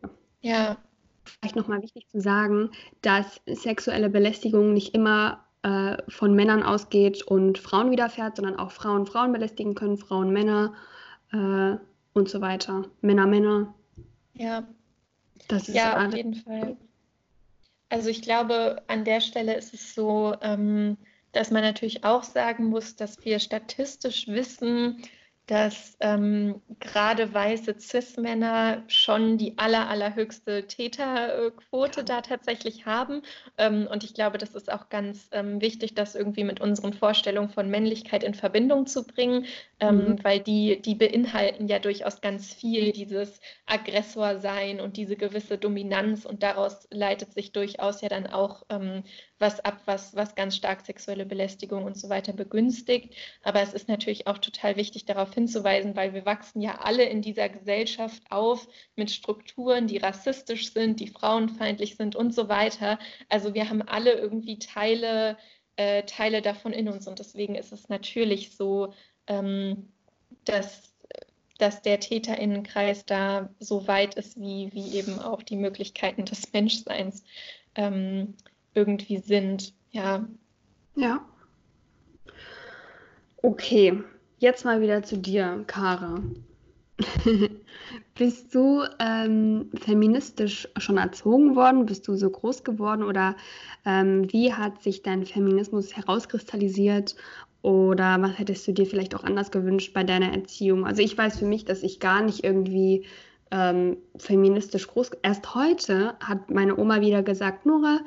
Mhm. 0.00 0.10
Ja. 0.42 0.76
Vielleicht 1.24 1.56
nochmal 1.56 1.82
wichtig 1.82 2.06
zu 2.06 2.20
sagen, 2.20 2.70
dass 3.02 3.40
sexuelle 3.46 4.08
Belästigung 4.08 4.72
nicht 4.72 4.94
immer 4.94 5.44
äh, 5.64 5.96
von 6.06 6.36
Männern 6.36 6.62
ausgeht 6.62 7.24
und 7.24 7.58
Frauen 7.58 7.90
widerfährt, 7.90 8.36
sondern 8.36 8.60
auch 8.60 8.70
Frauen 8.70 9.06
Frauen 9.06 9.32
belästigen 9.32 9.74
können, 9.74 9.96
Frauen 9.96 10.32
Männer 10.32 10.74
äh, 11.32 11.74
und 12.12 12.28
so 12.28 12.40
weiter. 12.40 12.84
Männer 13.00 13.26
Männer. 13.26 13.74
Ja, 14.34 14.68
das 15.48 15.68
ist 15.68 15.74
ja, 15.74 16.06
auf 16.06 16.14
jeden 16.14 16.34
Fall. 16.34 16.76
Also 17.88 18.08
ich 18.08 18.22
glaube, 18.22 18.82
an 18.88 19.04
der 19.04 19.20
Stelle 19.20 19.54
ist 19.54 19.72
es 19.74 19.94
so, 19.94 20.34
ähm, 20.40 20.96
dass 21.32 21.50
man 21.50 21.62
natürlich 21.62 22.04
auch 22.04 22.22
sagen 22.22 22.66
muss, 22.66 22.96
dass 22.96 23.24
wir 23.24 23.38
statistisch 23.38 24.26
wissen, 24.26 25.02
dass 25.46 25.96
ähm, 26.00 26.60
gerade 26.80 27.32
weiße 27.32 27.76
Cis-Männer 27.78 28.82
schon 28.88 29.38
die 29.38 29.56
aller, 29.58 29.88
allerhöchste 29.88 30.66
Täterquote 30.66 32.02
da 32.02 32.20
tatsächlich 32.20 32.84
haben. 32.84 33.22
Ähm, 33.56 33.86
und 33.88 34.02
ich 34.02 34.12
glaube, 34.12 34.38
das 34.38 34.56
ist 34.56 34.72
auch 34.72 34.88
ganz 34.88 35.28
ähm, 35.30 35.60
wichtig, 35.60 35.94
das 35.94 36.16
irgendwie 36.16 36.42
mit 36.42 36.60
unseren 36.60 36.92
Vorstellungen 36.92 37.48
von 37.48 37.70
Männlichkeit 37.70 38.24
in 38.24 38.34
Verbindung 38.34 38.88
zu 38.88 39.06
bringen, 39.06 39.46
ähm, 39.78 39.96
mhm. 39.96 40.24
weil 40.24 40.40
die, 40.40 40.82
die 40.82 40.96
beinhalten 40.96 41.68
ja 41.68 41.78
durchaus 41.78 42.20
ganz 42.20 42.52
viel, 42.52 42.90
dieses 42.90 43.40
Aggressor-Sein 43.66 44.80
und 44.80 44.96
diese 44.96 45.14
gewisse 45.14 45.58
Dominanz. 45.58 46.26
Und 46.26 46.42
daraus 46.42 46.88
leitet 46.90 47.34
sich 47.34 47.52
durchaus 47.52 48.00
ja 48.00 48.08
dann 48.08 48.26
auch 48.26 48.64
ähm, 48.68 49.04
was 49.38 49.60
ab, 49.60 49.80
was, 49.84 50.14
was 50.16 50.34
ganz 50.34 50.56
stark 50.56 50.84
sexuelle 50.84 51.26
Belästigung 51.26 51.84
und 51.84 51.98
so 51.98 52.08
weiter 52.08 52.32
begünstigt. 52.32 53.14
Aber 53.42 53.60
es 53.60 53.74
ist 53.74 53.88
natürlich 53.88 54.26
auch 54.26 54.38
total 54.38 54.76
wichtig, 54.76 55.04
darauf 55.04 55.34
hinzuweisen, 55.34 55.94
weil 55.96 56.14
wir 56.14 56.24
wachsen 56.24 56.60
ja 56.60 56.78
alle 56.80 57.04
in 57.04 57.22
dieser 57.22 57.48
Gesellschaft 57.48 58.22
auf 58.30 58.66
mit 58.96 59.10
Strukturen, 59.10 59.86
die 59.86 59.98
rassistisch 59.98 60.72
sind, 60.72 61.00
die 61.00 61.08
frauenfeindlich 61.08 61.96
sind 61.96 62.16
und 62.16 62.34
so 62.34 62.48
weiter. 62.48 62.98
Also 63.28 63.54
wir 63.54 63.68
haben 63.68 63.82
alle 63.82 64.12
irgendwie 64.12 64.58
Teile, 64.58 65.36
äh, 65.76 66.04
Teile 66.04 66.42
davon 66.42 66.72
in 66.72 66.88
uns. 66.88 67.06
Und 67.06 67.18
deswegen 67.18 67.54
ist 67.54 67.72
es 67.72 67.88
natürlich 67.88 68.56
so, 68.56 68.94
ähm, 69.26 69.92
dass 70.44 70.96
dass 71.58 71.82
der 71.82 72.00
Täterinnenkreis 72.00 73.06
da 73.06 73.48
so 73.58 73.88
weit 73.88 74.14
ist, 74.16 74.38
wie, 74.38 74.70
wie 74.72 74.94
eben 74.96 75.18
auch 75.18 75.42
die 75.42 75.56
Möglichkeiten 75.56 76.24
des 76.24 76.52
Menschseins. 76.52 77.24
Ähm, 77.74 78.34
irgendwie 78.76 79.18
sind. 79.18 79.72
Ja. 79.90 80.26
Ja. 80.94 81.24
Okay, 83.42 84.02
jetzt 84.38 84.64
mal 84.64 84.80
wieder 84.80 85.02
zu 85.02 85.16
dir, 85.16 85.64
Kara. 85.66 86.20
Bist 88.14 88.54
du 88.54 88.82
ähm, 88.98 89.70
feministisch 89.74 90.68
schon 90.78 90.96
erzogen 90.96 91.54
worden? 91.54 91.84
Bist 91.84 92.08
du 92.08 92.16
so 92.16 92.30
groß 92.30 92.64
geworden? 92.64 93.02
Oder 93.02 93.36
ähm, 93.84 94.32
wie 94.32 94.52
hat 94.54 94.82
sich 94.82 95.02
dein 95.02 95.26
Feminismus 95.26 95.94
herauskristallisiert? 95.94 97.14
Oder 97.60 98.20
was 98.22 98.38
hättest 98.38 98.66
du 98.66 98.72
dir 98.72 98.86
vielleicht 98.86 99.14
auch 99.14 99.24
anders 99.24 99.50
gewünscht 99.50 99.92
bei 99.92 100.04
deiner 100.04 100.32
Erziehung? 100.32 100.86
Also 100.86 101.02
ich 101.02 101.18
weiß 101.18 101.38
für 101.38 101.46
mich, 101.46 101.64
dass 101.64 101.82
ich 101.82 102.00
gar 102.00 102.22
nicht 102.22 102.44
irgendwie 102.44 103.04
ähm, 103.50 103.98
feministisch 104.16 104.86
groß. 104.88 105.10
Erst 105.22 105.54
heute 105.54 106.14
hat 106.20 106.50
meine 106.50 106.76
Oma 106.76 107.00
wieder 107.00 107.22
gesagt, 107.22 107.66
Nora, 107.66 108.00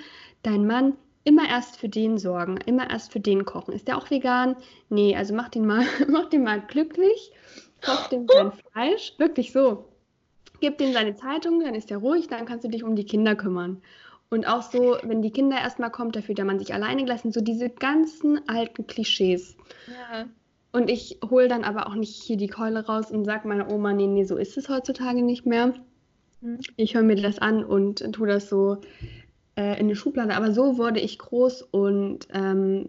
dein 0.43 0.65
Mann 0.65 0.93
immer 1.23 1.47
erst 1.47 1.77
für 1.77 1.89
den 1.89 2.17
sorgen, 2.17 2.57
immer 2.65 2.89
erst 2.89 3.11
für 3.11 3.19
den 3.19 3.45
kochen. 3.45 3.73
Ist 3.73 3.87
der 3.87 3.97
auch 3.97 4.09
vegan? 4.09 4.55
Nee, 4.89 5.15
also 5.15 5.33
mach 5.33 5.49
den 5.49 5.65
mal, 5.65 5.85
mach 6.07 6.29
den 6.29 6.43
mal 6.43 6.61
glücklich, 6.61 7.31
koch 7.85 8.07
dem 8.07 8.27
sein 8.27 8.51
Fleisch, 8.71 9.13
wirklich 9.17 9.51
so. 9.51 9.85
Gib 10.61 10.77
dem 10.77 10.91
seine 10.91 11.15
Zeitung, 11.15 11.61
dann 11.61 11.75
ist 11.75 11.91
er 11.91 11.97
ruhig, 11.97 12.27
dann 12.27 12.45
kannst 12.45 12.65
du 12.65 12.69
dich 12.69 12.83
um 12.83 12.95
die 12.95 13.05
Kinder 13.05 13.35
kümmern. 13.35 13.81
Und 14.29 14.47
auch 14.47 14.61
so, 14.61 14.97
wenn 15.03 15.21
die 15.21 15.31
Kinder 15.31 15.57
erstmal 15.57 15.89
kommt, 15.89 16.15
da 16.15 16.21
fühlt 16.21 16.37
der 16.37 16.45
Mann 16.45 16.59
sich 16.59 16.73
alleine 16.73 17.03
gelassen, 17.03 17.31
so 17.31 17.41
diese 17.41 17.69
ganzen 17.69 18.47
alten 18.47 18.85
Klischees. 18.85 19.55
Ja. 19.87 20.25
Und 20.71 20.89
ich 20.89 21.17
hole 21.27 21.47
dann 21.47 21.63
aber 21.63 21.87
auch 21.87 21.95
nicht 21.95 22.21
hier 22.21 22.37
die 22.37 22.47
Keule 22.47 22.85
raus 22.85 23.09
und 23.09 23.25
sage 23.25 23.47
meiner 23.47 23.71
Oma, 23.71 23.93
nee, 23.93 24.05
nee, 24.05 24.25
so 24.25 24.37
ist 24.37 24.57
es 24.57 24.69
heutzutage 24.69 25.23
nicht 25.23 25.47
mehr. 25.47 25.73
Mhm. 26.41 26.59
Ich 26.75 26.93
höre 26.93 27.01
mir 27.01 27.15
das 27.15 27.39
an 27.39 27.63
und 27.63 28.03
tue 28.13 28.27
das 28.27 28.49
so 28.49 28.77
äh, 29.59 29.73
in 29.73 29.87
eine 29.87 29.95
Schublade. 29.95 30.35
Aber 30.35 30.53
so 30.53 30.77
wurde 30.77 31.01
ich 31.01 31.19
groß 31.19 31.63
und 31.63 32.27
ähm, 32.33 32.87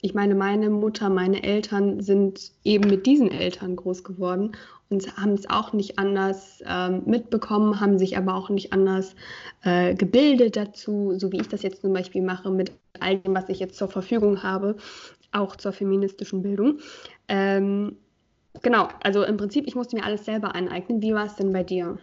ich 0.00 0.14
meine, 0.14 0.34
meine 0.34 0.70
Mutter, 0.70 1.08
meine 1.08 1.42
Eltern 1.42 2.00
sind 2.00 2.52
eben 2.62 2.88
mit 2.88 3.06
diesen 3.06 3.30
Eltern 3.30 3.74
groß 3.74 4.04
geworden 4.04 4.52
und 4.90 5.16
haben 5.16 5.32
es 5.32 5.48
auch 5.48 5.72
nicht 5.72 5.98
anders 5.98 6.62
ähm, 6.66 7.02
mitbekommen, 7.06 7.80
haben 7.80 7.98
sich 7.98 8.16
aber 8.16 8.34
auch 8.34 8.50
nicht 8.50 8.72
anders 8.72 9.16
äh, 9.62 9.94
gebildet 9.94 10.56
dazu, 10.56 11.14
so 11.18 11.32
wie 11.32 11.40
ich 11.40 11.48
das 11.48 11.62
jetzt 11.62 11.80
zum 11.80 11.94
Beispiel 11.94 12.22
mache 12.22 12.50
mit 12.50 12.70
all 13.00 13.18
dem, 13.18 13.34
was 13.34 13.48
ich 13.48 13.58
jetzt 13.58 13.76
zur 13.76 13.88
Verfügung 13.88 14.42
habe, 14.42 14.76
auch 15.32 15.56
zur 15.56 15.72
feministischen 15.72 16.42
Bildung. 16.42 16.78
Ähm, 17.26 17.96
genau, 18.62 18.88
also 19.02 19.24
im 19.24 19.38
Prinzip, 19.38 19.66
ich 19.66 19.74
musste 19.74 19.96
mir 19.96 20.04
alles 20.04 20.26
selber 20.26 20.54
aneignen. 20.54 21.02
Wie 21.02 21.14
war 21.14 21.26
es 21.26 21.36
denn 21.36 21.52
bei 21.52 21.64
dir? 21.64 21.98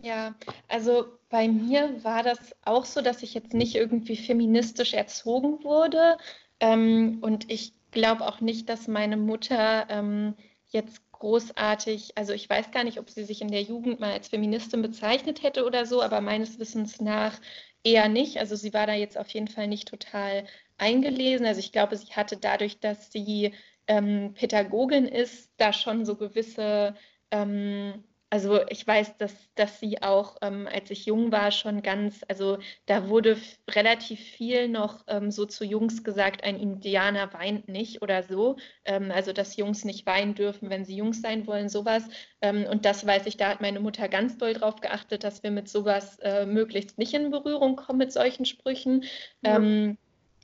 Ja, 0.00 0.34
also 0.68 1.06
bei 1.28 1.48
mir 1.48 2.04
war 2.04 2.22
das 2.22 2.54
auch 2.62 2.84
so, 2.84 3.00
dass 3.00 3.22
ich 3.22 3.34
jetzt 3.34 3.54
nicht 3.54 3.74
irgendwie 3.74 4.16
feministisch 4.16 4.94
erzogen 4.94 5.64
wurde. 5.64 6.16
Ähm, 6.60 7.18
und 7.20 7.50
ich 7.50 7.72
glaube 7.90 8.26
auch 8.26 8.40
nicht, 8.40 8.68
dass 8.68 8.88
meine 8.88 9.16
Mutter 9.16 9.86
ähm, 9.90 10.36
jetzt 10.68 11.10
großartig, 11.12 12.16
also 12.16 12.32
ich 12.32 12.48
weiß 12.48 12.70
gar 12.70 12.84
nicht, 12.84 12.98
ob 13.00 13.10
sie 13.10 13.24
sich 13.24 13.40
in 13.40 13.48
der 13.48 13.62
Jugend 13.62 14.00
mal 14.00 14.12
als 14.12 14.28
Feministin 14.28 14.82
bezeichnet 14.82 15.42
hätte 15.42 15.64
oder 15.64 15.86
so, 15.86 16.02
aber 16.02 16.20
meines 16.20 16.58
Wissens 16.58 17.00
nach 17.00 17.40
eher 17.84 18.08
nicht. 18.08 18.38
Also 18.38 18.56
sie 18.56 18.74
war 18.74 18.86
da 18.86 18.94
jetzt 18.94 19.18
auf 19.18 19.28
jeden 19.30 19.48
Fall 19.48 19.68
nicht 19.68 19.88
total 19.88 20.46
eingelesen. 20.78 21.46
Also 21.46 21.60
ich 21.60 21.72
glaube, 21.72 21.96
sie 21.96 22.12
hatte 22.12 22.36
dadurch, 22.36 22.80
dass 22.80 23.10
sie 23.12 23.52
ähm, 23.86 24.34
Pädagogin 24.34 25.06
ist, 25.06 25.50
da 25.56 25.72
schon 25.72 26.04
so 26.04 26.16
gewisse 26.16 26.94
ähm, 27.30 28.04
also 28.36 28.60
ich 28.68 28.86
weiß, 28.86 29.16
dass, 29.16 29.34
dass 29.54 29.80
sie 29.80 30.02
auch, 30.02 30.36
ähm, 30.42 30.68
als 30.70 30.90
ich 30.90 31.06
jung 31.06 31.32
war, 31.32 31.50
schon 31.52 31.80
ganz, 31.80 32.20
also 32.28 32.58
da 32.84 33.08
wurde 33.08 33.38
relativ 33.70 34.20
viel 34.20 34.68
noch 34.68 35.04
ähm, 35.06 35.30
so 35.30 35.46
zu 35.46 35.64
Jungs 35.64 36.04
gesagt, 36.04 36.44
ein 36.44 36.60
Indianer 36.60 37.32
weint 37.32 37.66
nicht 37.68 38.02
oder 38.02 38.22
so. 38.22 38.56
Ähm, 38.84 39.10
also 39.10 39.32
dass 39.32 39.56
Jungs 39.56 39.86
nicht 39.86 40.04
weinen 40.04 40.34
dürfen, 40.34 40.68
wenn 40.68 40.84
sie 40.84 40.96
Jungs 40.96 41.22
sein 41.22 41.46
wollen, 41.46 41.70
sowas. 41.70 42.06
Ähm, 42.42 42.66
und 42.70 42.84
das 42.84 43.06
weiß 43.06 43.24
ich, 43.24 43.38
da 43.38 43.48
hat 43.48 43.62
meine 43.62 43.80
Mutter 43.80 44.06
ganz 44.06 44.36
doll 44.36 44.52
drauf 44.52 44.82
geachtet, 44.82 45.24
dass 45.24 45.42
wir 45.42 45.50
mit 45.50 45.70
sowas 45.70 46.18
äh, 46.18 46.44
möglichst 46.44 46.98
nicht 46.98 47.14
in 47.14 47.30
Berührung 47.30 47.74
kommen 47.74 48.00
mit 48.00 48.12
solchen 48.12 48.44
Sprüchen. 48.44 49.04
Ja. 49.42 49.56
Ähm, 49.56 49.96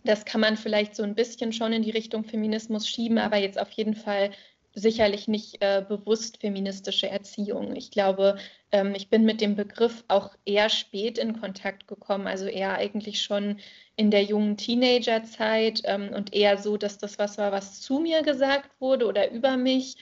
das 0.05 0.25
kann 0.25 0.41
man 0.41 0.57
vielleicht 0.57 0.97
so 0.97 1.03
ein 1.03 1.15
bisschen 1.15 1.53
schon 1.53 1.75
in 1.75 1.83
die 1.83 1.91
Richtung 1.91 2.25
Feminismus 2.25 2.89
schieben, 2.89 3.19
aber 3.19 3.37
jetzt 3.37 3.61
auf 3.61 3.71
jeden 3.71 3.95
Fall 3.95 4.31
sicherlich 4.75 5.29
nicht 5.29 5.63
äh, 5.63 5.85
bewusst 5.87 6.39
feministische 6.39 7.09
Erziehung. 7.09 7.77
Ich 7.77 7.91
glaube, 7.91 8.39
ähm, 8.71 8.95
ich 8.95 9.09
bin 9.09 9.25
mit 9.25 9.41
dem 9.41 9.55
Begriff 9.57 10.05
auch 10.09 10.35
eher 10.45 10.71
spät 10.71 11.19
in 11.19 11.41
Kontakt 11.41 11.89
gekommen, 11.89 12.27
also 12.27 12.47
eher 12.47 12.75
eigentlich 12.75 13.23
schon 13.23 13.59
in 13.97 14.11
der 14.11 14.25
jungen 14.25 14.57
Teenagerzeit 14.57 15.83
ähm, 15.85 16.11
und 16.15 16.35
eher 16.35 16.59
so, 16.59 16.77
dass 16.77 16.99
das 16.99 17.19
was 17.19 17.39
war, 17.39 17.53
was 17.53 17.81
zu 17.81 17.99
mir 17.99 18.23
gesagt 18.23 18.71
wurde 18.81 19.07
oder 19.07 19.31
über 19.31 19.57
mich. 19.57 19.97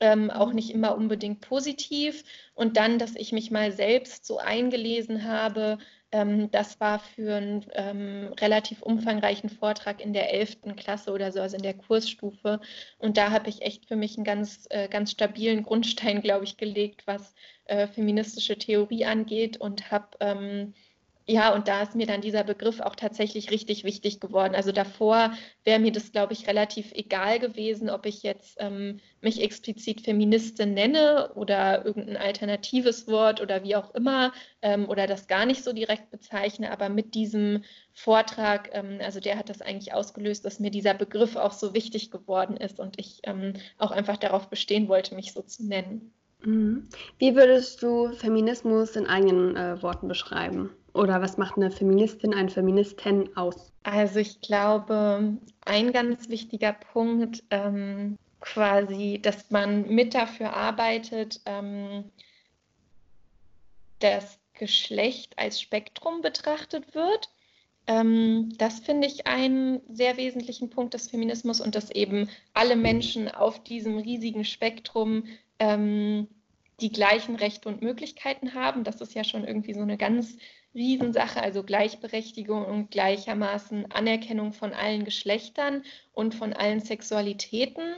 Ähm, 0.00 0.32
auch 0.32 0.52
nicht 0.52 0.70
immer 0.70 0.96
unbedingt 0.96 1.42
positiv. 1.42 2.24
Und 2.54 2.76
dann, 2.76 2.98
dass 2.98 3.14
ich 3.14 3.30
mich 3.30 3.52
mal 3.52 3.70
selbst 3.70 4.26
so 4.26 4.38
eingelesen 4.38 5.24
habe, 5.24 5.78
das 6.12 6.78
war 6.78 6.98
für 6.98 7.36
einen 7.36 7.66
ähm, 7.72 8.34
relativ 8.38 8.82
umfangreichen 8.82 9.48
Vortrag 9.48 9.98
in 10.04 10.12
der 10.12 10.32
11. 10.34 10.76
Klasse 10.76 11.10
oder 11.10 11.32
so, 11.32 11.40
also 11.40 11.56
in 11.56 11.62
der 11.62 11.72
Kursstufe. 11.72 12.60
Und 12.98 13.16
da 13.16 13.30
habe 13.30 13.48
ich 13.48 13.62
echt 13.62 13.86
für 13.86 13.96
mich 13.96 14.18
einen 14.18 14.24
ganz, 14.24 14.66
äh, 14.68 14.88
ganz 14.88 15.10
stabilen 15.12 15.62
Grundstein, 15.62 16.20
glaube 16.22 16.44
ich, 16.44 16.58
gelegt, 16.58 17.06
was 17.06 17.34
äh, 17.64 17.86
feministische 17.86 18.58
Theorie 18.58 19.06
angeht 19.06 19.56
und 19.56 19.90
habe 19.90 20.08
ähm, 20.20 20.74
ja, 21.26 21.54
und 21.54 21.68
da 21.68 21.82
ist 21.82 21.94
mir 21.94 22.06
dann 22.06 22.20
dieser 22.20 22.42
Begriff 22.42 22.80
auch 22.80 22.96
tatsächlich 22.96 23.50
richtig 23.50 23.84
wichtig 23.84 24.18
geworden. 24.18 24.54
Also 24.54 24.72
davor 24.72 25.32
wäre 25.64 25.78
mir 25.78 25.92
das, 25.92 26.10
glaube 26.10 26.32
ich, 26.32 26.48
relativ 26.48 26.92
egal 26.92 27.38
gewesen, 27.38 27.90
ob 27.90 28.06
ich 28.06 28.22
jetzt 28.22 28.56
ähm, 28.58 28.98
mich 29.20 29.40
explizit 29.40 30.00
Feministin 30.00 30.74
nenne 30.74 31.32
oder 31.34 31.84
irgendein 31.84 32.16
alternatives 32.16 33.06
Wort 33.06 33.40
oder 33.40 33.62
wie 33.62 33.76
auch 33.76 33.94
immer 33.94 34.32
ähm, 34.62 34.88
oder 34.88 35.06
das 35.06 35.28
gar 35.28 35.46
nicht 35.46 35.62
so 35.62 35.72
direkt 35.72 36.10
bezeichne. 36.10 36.72
Aber 36.72 36.88
mit 36.88 37.14
diesem 37.14 37.62
Vortrag, 37.92 38.70
ähm, 38.72 38.98
also 39.00 39.20
der 39.20 39.38
hat 39.38 39.48
das 39.48 39.62
eigentlich 39.62 39.94
ausgelöst, 39.94 40.44
dass 40.44 40.58
mir 40.58 40.70
dieser 40.70 40.94
Begriff 40.94 41.36
auch 41.36 41.52
so 41.52 41.72
wichtig 41.72 42.10
geworden 42.10 42.56
ist 42.56 42.80
und 42.80 42.98
ich 42.98 43.20
ähm, 43.24 43.52
auch 43.78 43.92
einfach 43.92 44.16
darauf 44.16 44.48
bestehen 44.48 44.88
wollte, 44.88 45.14
mich 45.14 45.32
so 45.32 45.42
zu 45.42 45.64
nennen. 45.64 46.12
Mhm. 46.44 46.88
Wie 47.18 47.36
würdest 47.36 47.80
du 47.82 48.12
Feminismus 48.12 48.96
in 48.96 49.06
eigenen 49.06 49.56
äh, 49.56 49.80
Worten 49.82 50.08
beschreiben? 50.08 50.70
Oder 50.94 51.22
was 51.22 51.38
macht 51.38 51.56
eine 51.56 51.70
Feministin, 51.70 52.34
ein 52.34 52.50
Feministin 52.50 53.34
aus? 53.36 53.72
Also 53.82 54.18
ich 54.18 54.40
glaube, 54.40 55.38
ein 55.64 55.92
ganz 55.92 56.28
wichtiger 56.28 56.72
Punkt 56.72 57.42
ähm, 57.50 58.18
quasi, 58.40 59.18
dass 59.22 59.50
man 59.50 59.88
mit 59.88 60.14
dafür 60.14 60.54
arbeitet, 60.54 61.40
ähm, 61.46 62.04
das 64.00 64.38
Geschlecht 64.54 65.38
als 65.38 65.60
Spektrum 65.60 66.20
betrachtet 66.20 66.94
wird. 66.94 67.30
Ähm, 67.86 68.52
das 68.58 68.80
finde 68.80 69.06
ich 69.06 69.26
einen 69.26 69.80
sehr 69.88 70.16
wesentlichen 70.16 70.70
Punkt 70.70 70.94
des 70.94 71.08
Feminismus 71.08 71.60
und 71.60 71.74
dass 71.74 71.90
eben 71.90 72.28
alle 72.52 72.76
Menschen 72.76 73.28
auf 73.28 73.62
diesem 73.64 73.98
riesigen 73.98 74.44
Spektrum 74.44 75.24
ähm, 75.58 76.28
die 76.80 76.92
gleichen 76.92 77.36
Rechte 77.36 77.68
und 77.68 77.82
Möglichkeiten 77.82 78.54
haben. 78.54 78.84
Das 78.84 79.00
ist 79.00 79.14
ja 79.14 79.24
schon 79.24 79.44
irgendwie 79.44 79.74
so 79.74 79.80
eine 79.80 79.96
ganz 79.96 80.36
Riesensache, 80.74 81.42
also 81.42 81.62
Gleichberechtigung 81.62 82.64
und 82.64 82.90
gleichermaßen 82.90 83.90
Anerkennung 83.92 84.52
von 84.52 84.72
allen 84.72 85.04
Geschlechtern 85.04 85.82
und 86.12 86.34
von 86.34 86.52
allen 86.52 86.80
Sexualitäten. 86.80 87.94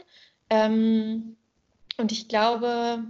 Ähm, 0.50 1.36
und 1.96 2.10
ich 2.12 2.28
glaube, 2.28 3.04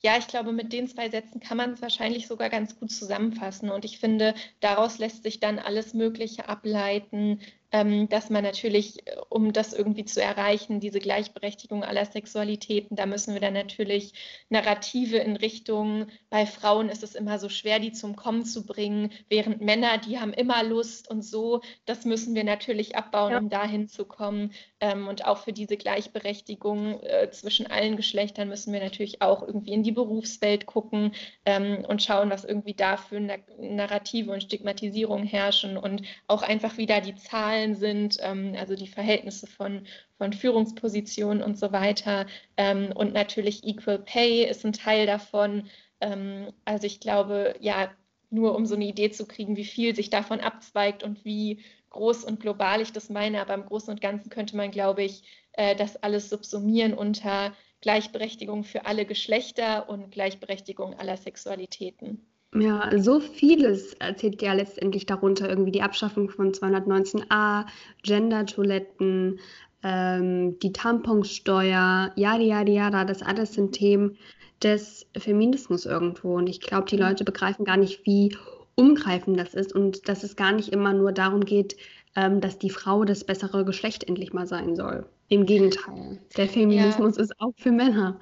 ja, 0.00 0.18
ich 0.18 0.26
glaube, 0.28 0.52
mit 0.52 0.72
den 0.72 0.86
zwei 0.86 1.08
Sätzen 1.08 1.40
kann 1.40 1.56
man 1.56 1.72
es 1.72 1.82
wahrscheinlich 1.82 2.26
sogar 2.26 2.50
ganz 2.50 2.78
gut 2.78 2.92
zusammenfassen. 2.92 3.70
Und 3.70 3.84
ich 3.84 3.98
finde, 3.98 4.34
daraus 4.60 4.98
lässt 4.98 5.22
sich 5.22 5.40
dann 5.40 5.58
alles 5.58 5.94
Mögliche 5.94 6.48
ableiten, 6.48 7.40
dass 7.70 8.30
man 8.30 8.44
natürlich, 8.44 9.06
äh, 9.06 9.16
um 9.28 9.52
das 9.52 9.72
irgendwie 9.72 10.04
zu 10.04 10.22
erreichen, 10.22 10.80
diese 10.80 11.00
Gleichberechtigung 11.00 11.82
aller 11.82 12.04
Sexualitäten, 12.04 12.96
da 12.96 13.06
müssen 13.06 13.34
wir 13.34 13.40
dann 13.40 13.54
natürlich 13.54 14.12
Narrative 14.48 15.18
in 15.18 15.36
Richtung, 15.36 16.06
bei 16.30 16.46
Frauen 16.46 16.88
ist 16.88 17.02
es 17.02 17.14
immer 17.14 17.38
so 17.38 17.48
schwer, 17.48 17.80
die 17.80 17.92
zum 17.92 18.14
Kommen 18.14 18.44
zu 18.44 18.64
bringen, 18.64 19.10
während 19.28 19.60
Männer, 19.60 19.98
die 19.98 20.20
haben 20.20 20.32
immer 20.32 20.62
Lust 20.62 21.10
und 21.10 21.22
so, 21.22 21.60
das 21.86 22.04
müssen 22.04 22.34
wir 22.34 22.44
natürlich 22.44 22.96
abbauen, 22.96 23.32
ja. 23.32 23.38
um 23.38 23.48
dahin 23.48 23.88
zu 23.88 24.04
kommen. 24.04 24.52
Ähm, 24.80 25.08
und 25.08 25.24
auch 25.24 25.38
für 25.38 25.52
diese 25.52 25.76
Gleichberechtigung 25.76 27.00
äh, 27.00 27.30
zwischen 27.30 27.66
allen 27.66 27.96
Geschlechtern 27.96 28.48
müssen 28.48 28.72
wir 28.72 28.80
natürlich 28.80 29.22
auch 29.22 29.42
irgendwie 29.42 29.72
in 29.72 29.82
die 29.82 29.92
Berufswelt 29.92 30.66
gucken 30.66 31.12
ähm, 31.44 31.84
und 31.88 32.02
schauen, 32.02 32.30
was 32.30 32.44
irgendwie 32.44 32.74
da 32.74 32.96
für 32.96 33.20
Narrative 33.20 34.30
und 34.32 34.42
Stigmatisierung 34.42 35.24
herrschen 35.24 35.76
und 35.76 36.02
auch 36.26 36.42
einfach 36.42 36.76
wieder 36.76 37.00
die 37.00 37.16
Zahlen 37.16 37.55
Zahlen 37.56 37.74
sind, 37.74 38.18
ähm, 38.20 38.54
also 38.58 38.74
die 38.74 38.86
Verhältnisse 38.86 39.46
von, 39.46 39.86
von 40.18 40.32
Führungspositionen 40.32 41.42
und 41.42 41.58
so 41.58 41.72
weiter. 41.72 42.26
Ähm, 42.56 42.92
und 42.94 43.14
natürlich 43.14 43.64
Equal 43.64 43.98
Pay 43.98 44.44
ist 44.44 44.64
ein 44.64 44.72
Teil 44.72 45.06
davon. 45.06 45.68
Ähm, 46.00 46.52
also 46.64 46.86
ich 46.86 47.00
glaube, 47.00 47.54
ja, 47.60 47.90
nur 48.30 48.54
um 48.54 48.66
so 48.66 48.74
eine 48.74 48.84
Idee 48.84 49.10
zu 49.10 49.26
kriegen, 49.26 49.56
wie 49.56 49.64
viel 49.64 49.94
sich 49.94 50.10
davon 50.10 50.40
abzweigt 50.40 51.02
und 51.02 51.24
wie 51.24 51.64
groß 51.90 52.24
und 52.24 52.40
global 52.40 52.80
ich 52.80 52.92
das 52.92 53.08
meine. 53.08 53.40
Aber 53.40 53.54
im 53.54 53.64
Großen 53.64 53.90
und 53.90 54.00
Ganzen 54.00 54.30
könnte 54.30 54.56
man, 54.56 54.70
glaube 54.70 55.02
ich, 55.02 55.22
äh, 55.52 55.74
das 55.76 55.96
alles 55.96 56.28
subsumieren 56.28 56.92
unter 56.92 57.52
Gleichberechtigung 57.80 58.64
für 58.64 58.84
alle 58.84 59.06
Geschlechter 59.06 59.88
und 59.88 60.10
Gleichberechtigung 60.10 60.94
aller 60.94 61.16
Sexualitäten. 61.16 62.26
Ja, 62.60 62.90
so 62.98 63.20
vieles 63.20 63.94
erzählt 63.94 64.42
ja 64.42 64.52
letztendlich 64.52 65.06
darunter 65.06 65.48
irgendwie 65.48 65.72
die 65.72 65.82
Abschaffung 65.82 66.30
von 66.30 66.52
219a, 66.52 67.66
Gender-Toiletten, 68.02 69.40
ähm, 69.82 70.58
die 70.60 70.72
Tamponsteuer, 70.72 72.12
ja, 72.16 72.36
ja, 72.36 72.62
ja, 72.62 73.04
das 73.04 73.22
alles 73.22 73.54
sind 73.54 73.72
Themen 73.72 74.16
des 74.62 75.06
Feminismus 75.16 75.86
irgendwo. 75.86 76.36
Und 76.36 76.48
ich 76.48 76.60
glaube, 76.60 76.88
die 76.88 76.96
Leute 76.96 77.24
begreifen 77.24 77.64
gar 77.64 77.76
nicht, 77.76 78.04
wie 78.06 78.36
umgreifend 78.74 79.38
das 79.38 79.54
ist 79.54 79.74
und 79.74 80.08
dass 80.08 80.22
es 80.22 80.36
gar 80.36 80.52
nicht 80.52 80.70
immer 80.70 80.92
nur 80.92 81.12
darum 81.12 81.44
geht, 81.44 81.76
ähm, 82.14 82.40
dass 82.40 82.58
die 82.58 82.70
Frau 82.70 83.04
das 83.04 83.24
bessere 83.24 83.64
Geschlecht 83.64 84.04
endlich 84.04 84.32
mal 84.32 84.46
sein 84.46 84.76
soll. 84.76 85.06
Im 85.28 85.44
Gegenteil, 85.44 86.18
der 86.36 86.48
Feminismus 86.48 87.16
ja. 87.16 87.22
ist 87.22 87.40
auch 87.40 87.52
für 87.56 87.72
Männer. 87.72 88.20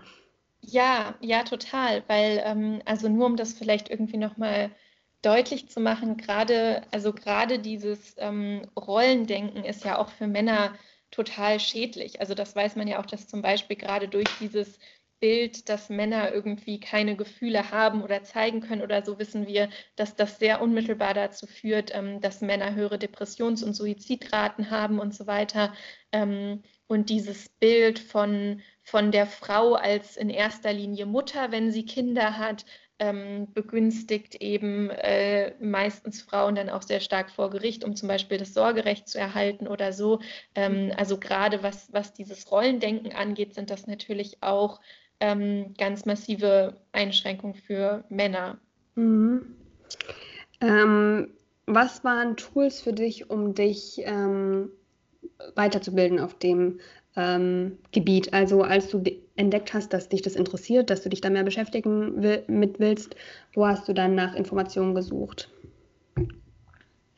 Ja, 0.66 1.16
ja, 1.20 1.42
total, 1.42 2.02
weil 2.08 2.40
ähm, 2.44 2.80
also 2.86 3.08
nur 3.08 3.26
um 3.26 3.36
das 3.36 3.52
vielleicht 3.52 3.90
irgendwie 3.90 4.16
nochmal 4.16 4.70
deutlich 5.22 5.68
zu 5.68 5.80
machen, 5.80 6.16
gerade, 6.16 6.82
also 6.90 7.12
gerade 7.12 7.58
dieses 7.58 8.14
ähm, 8.18 8.62
Rollendenken 8.78 9.64
ist 9.64 9.84
ja 9.84 9.98
auch 9.98 10.08
für 10.10 10.26
Männer 10.26 10.74
total 11.10 11.60
schädlich. 11.60 12.20
Also 12.20 12.34
das 12.34 12.54
weiß 12.56 12.76
man 12.76 12.88
ja 12.88 12.98
auch, 13.00 13.06
dass 13.06 13.26
zum 13.28 13.42
Beispiel 13.42 13.76
gerade 13.76 14.08
durch 14.08 14.28
dieses 14.40 14.78
Bild, 15.20 15.68
dass 15.68 15.88
Männer 15.90 16.32
irgendwie 16.32 16.80
keine 16.80 17.16
Gefühle 17.16 17.70
haben 17.70 18.02
oder 18.02 18.22
zeigen 18.22 18.60
können 18.60 18.82
oder 18.82 19.04
so, 19.04 19.18
wissen 19.18 19.46
wir, 19.46 19.68
dass 19.96 20.16
das 20.16 20.38
sehr 20.38 20.60
unmittelbar 20.62 21.14
dazu 21.14 21.46
führt, 21.46 21.94
ähm, 21.94 22.20
dass 22.20 22.40
Männer 22.40 22.74
höhere 22.74 22.98
Depressions- 22.98 23.62
und 23.62 23.74
Suizidraten 23.74 24.70
haben 24.70 24.98
und 24.98 25.14
so 25.14 25.26
weiter. 25.26 25.72
Ähm, 26.12 26.62
und 26.86 27.10
dieses 27.10 27.48
Bild 27.48 27.98
von, 27.98 28.60
von 28.82 29.10
der 29.10 29.26
Frau 29.26 29.74
als 29.74 30.16
in 30.16 30.30
erster 30.30 30.72
Linie 30.72 31.06
Mutter, 31.06 31.50
wenn 31.50 31.70
sie 31.70 31.84
Kinder 31.84 32.38
hat, 32.38 32.64
ähm, 32.98 33.48
begünstigt 33.52 34.36
eben 34.36 34.90
äh, 34.90 35.54
meistens 35.60 36.22
Frauen 36.22 36.54
dann 36.54 36.70
auch 36.70 36.82
sehr 36.82 37.00
stark 37.00 37.30
vor 37.30 37.50
Gericht, 37.50 37.84
um 37.84 37.96
zum 37.96 38.08
Beispiel 38.08 38.38
das 38.38 38.54
Sorgerecht 38.54 39.08
zu 39.08 39.18
erhalten 39.18 39.66
oder 39.66 39.92
so. 39.92 40.20
Ähm, 40.54 40.92
also 40.96 41.18
gerade 41.18 41.62
was, 41.62 41.92
was 41.92 42.12
dieses 42.12 42.50
Rollendenken 42.50 43.12
angeht, 43.12 43.54
sind 43.54 43.70
das 43.70 43.86
natürlich 43.86 44.42
auch 44.42 44.80
ähm, 45.20 45.74
ganz 45.76 46.04
massive 46.04 46.76
Einschränkung 46.92 47.54
für 47.54 48.04
Männer. 48.08 48.58
Mhm. 48.94 49.56
Ähm, 50.60 51.30
was 51.66 52.04
waren 52.04 52.36
Tools 52.36 52.80
für 52.80 52.92
dich, 52.92 53.28
um 53.30 53.54
dich 53.54 54.00
ähm, 54.04 54.70
weiterzubilden 55.54 56.18
auf 56.18 56.34
dem 56.34 56.80
ähm, 57.16 57.78
Gebiet? 57.92 58.32
Also 58.32 58.62
als 58.62 58.88
du 58.88 59.02
entdeckt 59.36 59.74
hast, 59.74 59.92
dass 59.92 60.08
dich 60.08 60.22
das 60.22 60.36
interessiert, 60.36 60.90
dass 60.90 61.02
du 61.02 61.08
dich 61.08 61.20
da 61.20 61.30
mehr 61.30 61.44
beschäftigen 61.44 62.22
will, 62.22 62.44
mit 62.46 62.80
willst, 62.80 63.16
wo 63.54 63.66
hast 63.66 63.88
du 63.88 63.92
dann 63.92 64.14
nach 64.14 64.34
Informationen 64.34 64.94
gesucht? 64.94 65.48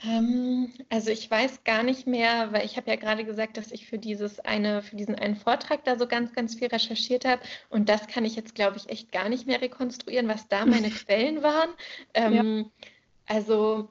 Ähm, 0.04 0.72
also 0.90 1.10
ich 1.10 1.30
weiß 1.30 1.64
gar 1.64 1.82
nicht 1.82 2.06
mehr, 2.06 2.52
weil 2.52 2.64
ich 2.64 2.76
habe 2.76 2.90
ja 2.90 2.96
gerade 2.96 3.24
gesagt, 3.24 3.56
dass 3.56 3.72
ich 3.72 3.86
für 3.86 3.98
dieses 3.98 4.40
eine, 4.40 4.82
für 4.82 4.96
diesen 4.96 5.14
einen 5.14 5.36
Vortrag 5.36 5.84
da 5.84 5.98
so 5.98 6.06
ganz, 6.06 6.32
ganz 6.32 6.54
viel 6.54 6.68
recherchiert 6.68 7.24
habe. 7.24 7.42
Und 7.70 7.88
das 7.88 8.06
kann 8.06 8.24
ich 8.24 8.36
jetzt, 8.36 8.54
glaube 8.54 8.76
ich, 8.76 8.88
echt 8.88 9.10
gar 9.10 9.28
nicht 9.28 9.46
mehr 9.46 9.60
rekonstruieren, 9.60 10.28
was 10.28 10.48
da 10.48 10.66
meine 10.66 10.90
Quellen 11.06 11.42
waren. 11.42 11.70
Ähm, 12.14 12.34
ja. 12.34 12.64
Also 13.26 13.88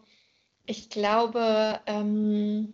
ich 0.65 0.89
glaube, 0.89 1.79
ähm, 1.85 2.73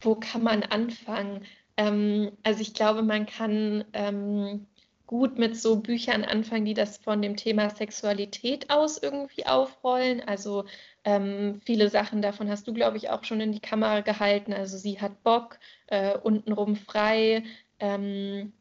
wo 0.00 0.14
kann 0.16 0.42
man 0.42 0.62
anfangen? 0.62 1.44
Ähm, 1.76 2.32
also 2.42 2.60
ich 2.60 2.74
glaube, 2.74 3.02
man 3.02 3.26
kann 3.26 3.84
ähm, 3.92 4.66
gut 5.06 5.38
mit 5.38 5.56
so 5.56 5.80
Büchern 5.80 6.24
anfangen, 6.24 6.64
die 6.64 6.74
das 6.74 6.98
von 6.98 7.22
dem 7.22 7.36
Thema 7.36 7.70
Sexualität 7.70 8.70
aus 8.70 8.98
irgendwie 8.98 9.46
aufrollen. 9.46 10.20
Also 10.26 10.64
ähm, 11.04 11.60
viele 11.64 11.88
Sachen 11.90 12.22
davon 12.22 12.50
hast 12.50 12.66
du, 12.66 12.74
glaube 12.74 12.96
ich, 12.96 13.10
auch 13.10 13.24
schon 13.24 13.40
in 13.40 13.52
die 13.52 13.60
Kamera 13.60 14.00
gehalten. 14.00 14.52
Also 14.52 14.78
sie 14.78 15.00
hat 15.00 15.22
Bock, 15.22 15.58
äh, 15.86 16.16
untenrum 16.18 16.76
frei, 16.76 17.44
ähm, 17.78 18.52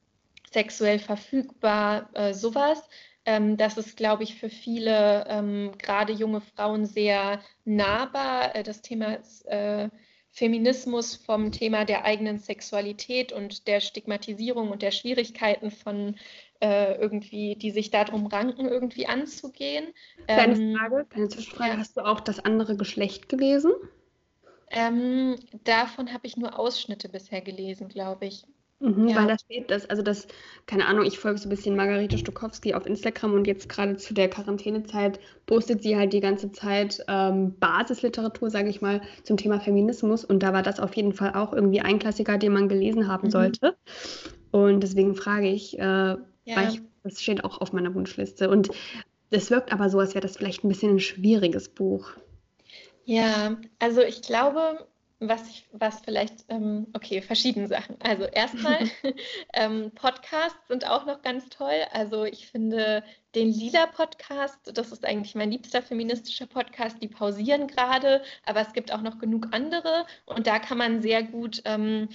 sexuell 0.51 0.99
verfügbar, 0.99 2.09
äh, 2.13 2.33
sowas. 2.33 2.87
Ähm, 3.25 3.57
das 3.57 3.77
ist, 3.77 3.97
glaube 3.97 4.23
ich, 4.23 4.35
für 4.35 4.49
viele, 4.49 5.25
ähm, 5.27 5.71
gerade 5.79 6.13
junge 6.13 6.41
Frauen, 6.41 6.85
sehr 6.85 7.41
nahbar. 7.65 8.55
Äh, 8.55 8.63
das 8.63 8.81
Thema 8.81 9.15
ist, 9.15 9.45
äh, 9.47 9.89
Feminismus 10.35 11.15
vom 11.15 11.53
Thema 11.53 11.85
der 11.85 12.03
eigenen 12.03 12.39
Sexualität 12.39 13.31
und 13.31 13.67
der 13.67 13.79
Stigmatisierung 13.79 14.69
und 14.69 14.81
der 14.81 14.91
Schwierigkeiten 14.91 15.71
von 15.71 16.17
äh, 16.59 16.95
irgendwie, 16.95 17.55
die 17.55 17.71
sich 17.71 17.89
darum 17.89 18.25
ranken, 18.27 18.67
irgendwie 18.67 19.07
anzugehen. 19.07 19.93
Kleine 20.27 20.55
ähm, 20.55 20.75
Frage, 20.75 21.05
kleine 21.05 21.29
Zwischenfrage. 21.29 21.71
Ja. 21.71 21.77
Hast 21.77 21.95
du 21.95 22.01
auch 22.01 22.19
das 22.19 22.39
andere 22.43 22.75
Geschlecht 22.75 23.29
gelesen? 23.29 23.71
Ähm, 24.71 25.37
davon 25.63 26.11
habe 26.11 26.27
ich 26.27 26.35
nur 26.35 26.59
Ausschnitte 26.59 27.07
bisher 27.07 27.39
gelesen, 27.39 27.87
glaube 27.87 28.25
ich. 28.25 28.43
Mhm, 28.85 29.07
ja. 29.07 29.15
Weil 29.15 29.27
da 29.27 29.37
steht 29.37 29.71
das, 29.71 29.89
also 29.89 30.03
das, 30.03 30.27
keine 30.67 30.85
Ahnung, 30.85 31.05
ich 31.05 31.17
folge 31.17 31.39
so 31.39 31.47
ein 31.47 31.49
bisschen 31.49 31.75
Margarete 31.75 32.17
Stokowski 32.17 32.75
auf 32.75 32.85
Instagram 32.85 33.33
und 33.33 33.47
jetzt 33.47 33.67
gerade 33.67 33.97
zu 33.97 34.13
der 34.13 34.29
Quarantänezeit 34.29 35.19
postet 35.47 35.81
sie 35.81 35.97
halt 35.97 36.13
die 36.13 36.19
ganze 36.19 36.51
Zeit 36.51 37.03
ähm, 37.07 37.55
Basisliteratur, 37.59 38.51
sage 38.51 38.69
ich 38.69 38.81
mal, 38.81 39.01
zum 39.23 39.37
Thema 39.37 39.59
Feminismus 39.59 40.23
und 40.23 40.43
da 40.43 40.53
war 40.53 40.61
das 40.61 40.79
auf 40.79 40.95
jeden 40.95 41.13
Fall 41.13 41.33
auch 41.33 41.51
irgendwie 41.51 41.81
ein 41.81 41.97
Klassiker, 41.97 42.37
den 42.37 42.53
man 42.53 42.69
gelesen 42.69 43.07
haben 43.07 43.27
mhm. 43.27 43.31
sollte. 43.31 43.75
Und 44.51 44.81
deswegen 44.81 45.15
frage 45.15 45.49
ich, 45.49 45.79
äh, 45.79 46.15
ja. 46.45 46.55
Weil 46.55 46.69
ich, 46.69 46.81
das 47.03 47.21
steht 47.21 47.43
auch 47.43 47.59
auf 47.59 47.73
meiner 47.73 47.93
Wunschliste. 47.93 48.49
Und 48.49 48.69
es 49.31 49.49
wirkt 49.49 49.73
aber 49.73 49.89
so, 49.89 49.99
als 49.99 50.13
wäre 50.13 50.25
das 50.25 50.37
vielleicht 50.37 50.63
ein 50.63 50.69
bisschen 50.69 50.91
ein 50.91 50.99
schwieriges 50.99 51.69
Buch. 51.69 52.11
Ja, 53.03 53.57
also 53.79 54.01
ich 54.01 54.21
glaube, 54.21 54.87
was, 55.27 55.49
ich, 55.49 55.67
was 55.71 56.01
vielleicht, 56.01 56.45
ähm, 56.49 56.87
okay, 56.93 57.21
verschiedene 57.21 57.67
Sachen. 57.67 57.97
Also 58.01 58.25
erstmal, 58.25 58.79
ähm, 59.53 59.91
Podcasts 59.95 60.67
sind 60.67 60.87
auch 60.89 61.05
noch 61.05 61.21
ganz 61.21 61.49
toll. 61.49 61.81
Also 61.91 62.25
ich 62.25 62.47
finde 62.47 63.03
den 63.35 63.51
Lila-Podcast, 63.51 64.71
das 64.73 64.91
ist 64.91 65.05
eigentlich 65.05 65.35
mein 65.35 65.51
liebster 65.51 65.81
feministischer 65.81 66.47
Podcast, 66.47 67.01
die 67.01 67.07
pausieren 67.07 67.67
gerade, 67.67 68.21
aber 68.45 68.61
es 68.61 68.73
gibt 68.73 68.93
auch 68.93 69.01
noch 69.01 69.19
genug 69.19 69.47
andere 69.51 70.05
und 70.25 70.47
da 70.47 70.59
kann 70.59 70.77
man 70.77 71.01
sehr 71.01 71.23
gut 71.23 71.61
ähm, 71.65 72.07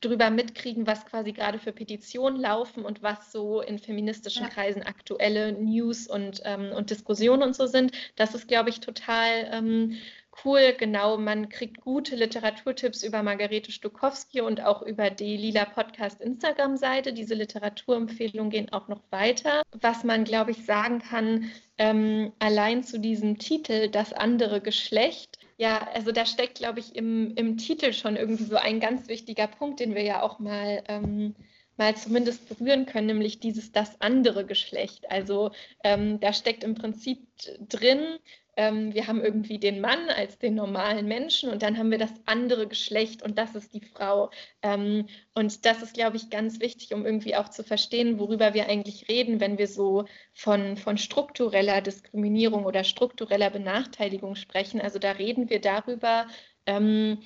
drüber 0.00 0.30
mitkriegen, 0.30 0.86
was 0.86 1.06
quasi 1.06 1.32
gerade 1.32 1.58
für 1.58 1.72
Petitionen 1.72 2.40
laufen 2.40 2.84
und 2.84 3.02
was 3.02 3.32
so 3.32 3.60
in 3.60 3.78
feministischen 3.78 4.44
ja. 4.44 4.48
Kreisen 4.48 4.82
aktuelle 4.82 5.52
News 5.52 6.06
und, 6.06 6.42
ähm, 6.44 6.72
und 6.72 6.90
Diskussionen 6.90 7.42
und 7.42 7.56
so 7.56 7.66
sind. 7.66 7.92
Das 8.16 8.34
ist, 8.34 8.48
glaube 8.48 8.70
ich, 8.70 8.80
total 8.80 9.48
ähm, 9.52 9.96
cool. 10.44 10.74
Genau, 10.78 11.16
man 11.16 11.48
kriegt 11.48 11.80
gute 11.80 12.16
Literaturtipps 12.16 13.02
über 13.02 13.22
Margarete 13.22 13.72
Stukowski 13.72 14.40
und 14.40 14.62
auch 14.62 14.82
über 14.82 15.10
die 15.10 15.36
Lila 15.36 15.64
Podcast 15.64 16.20
Instagram-Seite. 16.20 17.12
Diese 17.12 17.34
Literaturempfehlungen 17.34 18.50
gehen 18.50 18.72
auch 18.72 18.88
noch 18.88 19.02
weiter. 19.10 19.62
Was 19.80 20.04
man, 20.04 20.24
glaube 20.24 20.52
ich, 20.52 20.64
sagen 20.64 21.00
kann, 21.00 21.50
ähm, 21.78 22.32
allein 22.38 22.82
zu 22.82 22.98
diesem 22.98 23.38
Titel, 23.38 23.88
das 23.88 24.12
andere 24.12 24.60
Geschlecht, 24.60 25.38
ja, 25.58 25.88
also 25.94 26.12
da 26.12 26.26
steckt, 26.26 26.58
glaube 26.58 26.80
ich, 26.80 26.94
im, 26.94 27.34
im 27.36 27.56
Titel 27.56 27.92
schon 27.92 28.16
irgendwie 28.16 28.44
so 28.44 28.56
ein 28.56 28.80
ganz 28.80 29.08
wichtiger 29.08 29.46
Punkt, 29.46 29.80
den 29.80 29.94
wir 29.94 30.02
ja 30.02 30.22
auch 30.22 30.38
mal, 30.38 30.82
ähm, 30.88 31.34
mal 31.76 31.96
zumindest 31.96 32.48
berühren 32.48 32.86
können, 32.86 33.06
nämlich 33.06 33.40
dieses 33.40 33.72
das 33.72 34.00
andere 34.00 34.44
Geschlecht. 34.46 35.10
Also 35.10 35.50
ähm, 35.84 36.20
da 36.20 36.32
steckt 36.32 36.64
im 36.64 36.74
Prinzip 36.74 37.20
drin, 37.68 38.18
ähm, 38.56 38.94
wir 38.94 39.06
haben 39.06 39.22
irgendwie 39.22 39.58
den 39.58 39.80
Mann 39.80 40.08
als 40.08 40.38
den 40.38 40.54
normalen 40.54 41.06
Menschen 41.06 41.50
und 41.50 41.62
dann 41.62 41.76
haben 41.76 41.90
wir 41.90 41.98
das 41.98 42.12
andere 42.24 42.66
Geschlecht 42.66 43.22
und 43.22 43.36
das 43.38 43.54
ist 43.54 43.74
die 43.74 43.82
Frau. 43.82 44.30
Ähm, 44.62 45.06
und 45.34 45.66
das 45.66 45.82
ist, 45.82 45.94
glaube 45.94 46.16
ich, 46.16 46.30
ganz 46.30 46.60
wichtig, 46.60 46.94
um 46.94 47.04
irgendwie 47.04 47.36
auch 47.36 47.50
zu 47.50 47.62
verstehen, 47.62 48.18
worüber 48.18 48.54
wir 48.54 48.68
eigentlich 48.68 49.08
reden, 49.08 49.40
wenn 49.40 49.58
wir 49.58 49.68
so 49.68 50.06
von, 50.32 50.78
von 50.78 50.96
struktureller 50.96 51.82
Diskriminierung 51.82 52.64
oder 52.64 52.82
struktureller 52.82 53.50
Benachteiligung 53.50 54.36
sprechen. 54.36 54.80
Also 54.80 54.98
da 54.98 55.12
reden 55.12 55.50
wir 55.50 55.60
darüber, 55.60 56.26
ähm, 56.64 57.18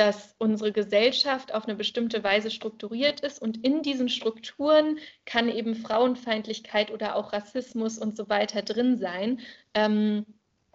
dass 0.00 0.34
unsere 0.38 0.72
Gesellschaft 0.72 1.52
auf 1.52 1.64
eine 1.64 1.74
bestimmte 1.74 2.24
Weise 2.24 2.50
strukturiert 2.50 3.20
ist 3.20 3.38
und 3.42 3.62
in 3.62 3.82
diesen 3.82 4.08
Strukturen 4.08 4.98
kann 5.26 5.50
eben 5.50 5.74
Frauenfeindlichkeit 5.74 6.90
oder 6.90 7.16
auch 7.16 7.34
Rassismus 7.34 7.98
und 7.98 8.16
so 8.16 8.30
weiter 8.30 8.62
drin 8.62 8.96
sein. 8.96 9.40
Ähm, 9.74 10.24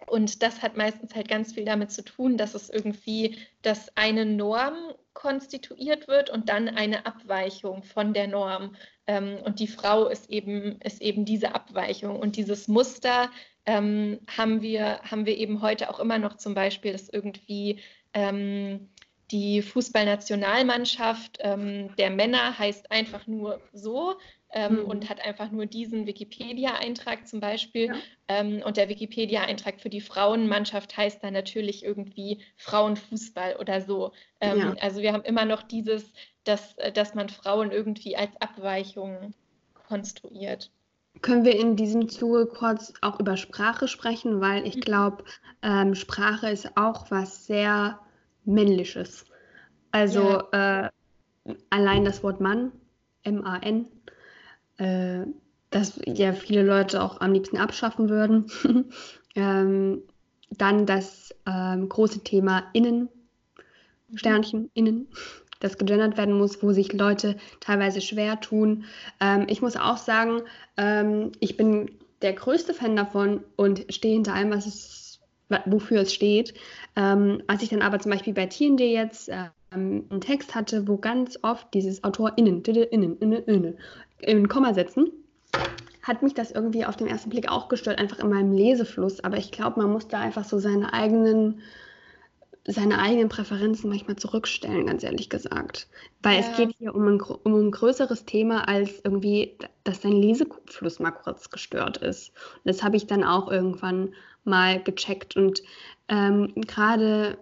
und 0.06 0.44
das 0.44 0.62
hat 0.62 0.76
meistens 0.76 1.16
halt 1.16 1.26
ganz 1.26 1.54
viel 1.54 1.64
damit 1.64 1.90
zu 1.90 2.04
tun, 2.04 2.36
dass 2.36 2.54
es 2.54 2.70
irgendwie, 2.70 3.36
dass 3.62 3.96
eine 3.96 4.24
Norm 4.24 4.76
konstituiert 5.12 6.06
wird 6.06 6.30
und 6.30 6.48
dann 6.48 6.68
eine 6.68 7.04
Abweichung 7.04 7.82
von 7.82 8.12
der 8.12 8.28
Norm. 8.28 8.76
Ähm, 9.08 9.38
und 9.44 9.58
die 9.58 9.66
Frau 9.66 10.06
ist 10.06 10.30
eben, 10.30 10.78
ist 10.82 11.02
eben 11.02 11.24
diese 11.24 11.52
Abweichung. 11.56 12.20
Und 12.20 12.36
dieses 12.36 12.68
Muster 12.68 13.32
ähm, 13.64 14.20
haben, 14.28 14.62
wir, 14.62 15.00
haben 15.02 15.26
wir 15.26 15.36
eben 15.36 15.62
heute 15.62 15.90
auch 15.90 15.98
immer 15.98 16.20
noch 16.20 16.36
zum 16.36 16.54
Beispiel, 16.54 16.92
dass 16.92 17.08
irgendwie 17.08 17.80
ähm, 18.14 18.88
die 19.30 19.62
Fußballnationalmannschaft 19.62 21.38
ähm, 21.40 21.94
der 21.96 22.10
Männer 22.10 22.58
heißt 22.58 22.90
einfach 22.92 23.26
nur 23.26 23.60
so 23.72 24.14
ähm, 24.52 24.76
mhm. 24.76 24.84
und 24.84 25.10
hat 25.10 25.24
einfach 25.24 25.50
nur 25.50 25.66
diesen 25.66 26.06
Wikipedia-Eintrag 26.06 27.26
zum 27.26 27.40
Beispiel. 27.40 27.86
Ja. 27.86 27.94
Ähm, 28.28 28.62
und 28.64 28.76
der 28.76 28.88
Wikipedia-Eintrag 28.88 29.80
für 29.80 29.90
die 29.90 30.00
Frauenmannschaft 30.00 30.96
heißt 30.96 31.22
dann 31.24 31.32
natürlich 31.32 31.84
irgendwie 31.84 32.40
Frauenfußball 32.56 33.56
oder 33.56 33.80
so. 33.80 34.12
Ähm, 34.40 34.58
ja. 34.58 34.74
Also 34.80 35.02
wir 35.02 35.12
haben 35.12 35.24
immer 35.24 35.44
noch 35.44 35.62
dieses, 35.62 36.12
dass, 36.44 36.76
dass 36.94 37.14
man 37.14 37.28
Frauen 37.28 37.72
irgendwie 37.72 38.16
als 38.16 38.30
Abweichung 38.40 39.34
konstruiert. 39.88 40.70
Können 41.22 41.44
wir 41.44 41.58
in 41.58 41.76
diesem 41.76 42.08
Zuge 42.08 42.46
kurz 42.46 42.92
auch 43.00 43.18
über 43.18 43.36
Sprache 43.36 43.88
sprechen, 43.88 44.40
weil 44.40 44.66
ich 44.66 44.76
mhm. 44.76 44.80
glaube, 44.80 45.24
ähm, 45.62 45.94
Sprache 45.94 46.48
ist 46.50 46.76
auch 46.76 47.10
was 47.10 47.46
sehr 47.46 47.98
Männliches. 48.46 49.26
Also 49.90 50.42
ja. 50.52 50.86
äh, 50.86 50.90
allein 51.70 52.04
das 52.04 52.22
Wort 52.22 52.40
Mann, 52.40 52.72
M-A-N, 53.22 53.86
äh, 54.78 55.26
das 55.70 56.00
ja 56.06 56.32
viele 56.32 56.62
Leute 56.62 57.02
auch 57.02 57.20
am 57.20 57.32
liebsten 57.32 57.58
abschaffen 57.58 58.08
würden. 58.08 58.46
ähm, 59.34 60.02
dann 60.50 60.86
das 60.86 61.34
ähm, 61.46 61.88
große 61.88 62.22
Thema 62.22 62.64
Innen, 62.72 63.08
mhm. 64.08 64.18
Sternchen, 64.18 64.70
Innen. 64.74 65.08
das 65.60 65.78
gegendert 65.78 66.16
werden 66.16 66.36
muss, 66.36 66.62
wo 66.62 66.72
sich 66.72 66.92
Leute 66.92 67.36
teilweise 67.60 68.00
schwer 68.00 68.40
tun. 68.40 68.84
Ähm, 69.20 69.46
ich 69.48 69.62
muss 69.62 69.76
auch 69.76 69.96
sagen, 69.96 70.42
ähm, 70.76 71.32
ich 71.40 71.56
bin 71.56 71.90
der 72.22 72.32
größte 72.32 72.74
Fan 72.74 72.96
davon 72.96 73.44
und 73.56 73.86
stehe 73.92 74.14
hinter 74.14 74.34
allem, 74.34 74.50
was 74.50 74.66
es, 74.66 75.05
wofür 75.66 76.02
es 76.02 76.12
steht. 76.12 76.54
Ähm, 76.96 77.42
als 77.46 77.62
ich 77.62 77.68
dann 77.68 77.82
aber 77.82 77.98
zum 77.98 78.10
Beispiel 78.10 78.34
bei 78.34 78.46
TND 78.46 78.80
jetzt 78.80 79.28
äh, 79.28 79.48
einen 79.70 80.20
Text 80.20 80.54
hatte, 80.54 80.88
wo 80.88 80.96
ganz 80.96 81.38
oft 81.42 81.72
dieses 81.74 82.02
AutorInnen, 82.04 82.62
innen, 82.62 83.18
innen, 83.18 83.44
innen, 83.44 83.78
in 84.20 84.48
Komma 84.48 84.74
setzen, 84.74 85.10
hat 86.02 86.22
mich 86.22 86.34
das 86.34 86.52
irgendwie 86.52 86.84
auf 86.84 86.96
den 86.96 87.08
ersten 87.08 87.30
Blick 87.30 87.50
auch 87.50 87.68
gestört, 87.68 87.98
einfach 87.98 88.20
in 88.20 88.30
meinem 88.30 88.52
Lesefluss. 88.52 89.20
Aber 89.20 89.36
ich 89.36 89.50
glaube, 89.50 89.80
man 89.80 89.92
muss 89.92 90.08
da 90.08 90.20
einfach 90.20 90.44
so 90.44 90.58
seine 90.58 90.92
eigenen 90.92 91.60
seine 92.68 92.98
eigenen 92.98 93.28
Präferenzen 93.28 93.88
manchmal 93.90 94.16
zurückstellen, 94.16 94.86
ganz 94.86 95.04
ehrlich 95.04 95.30
gesagt. 95.30 95.88
Weil 96.22 96.40
ja. 96.40 96.40
es 96.40 96.56
geht 96.56 96.74
hier 96.78 96.94
um 96.94 97.06
ein, 97.06 97.20
um 97.20 97.54
ein 97.54 97.70
größeres 97.70 98.24
Thema 98.24 98.68
als 98.68 99.00
irgendwie, 99.04 99.56
dass 99.84 100.00
dein 100.00 100.12
Lesefluss 100.12 100.98
mal 100.98 101.12
kurz 101.12 101.50
gestört 101.50 101.98
ist. 101.98 102.30
Und 102.56 102.64
das 102.64 102.82
habe 102.82 102.96
ich 102.96 103.06
dann 103.06 103.22
auch 103.22 103.50
irgendwann 103.50 104.14
mal 104.46 104.82
gecheckt. 104.82 105.36
Und 105.36 105.62
ähm, 106.08 106.52
gerade 106.54 107.38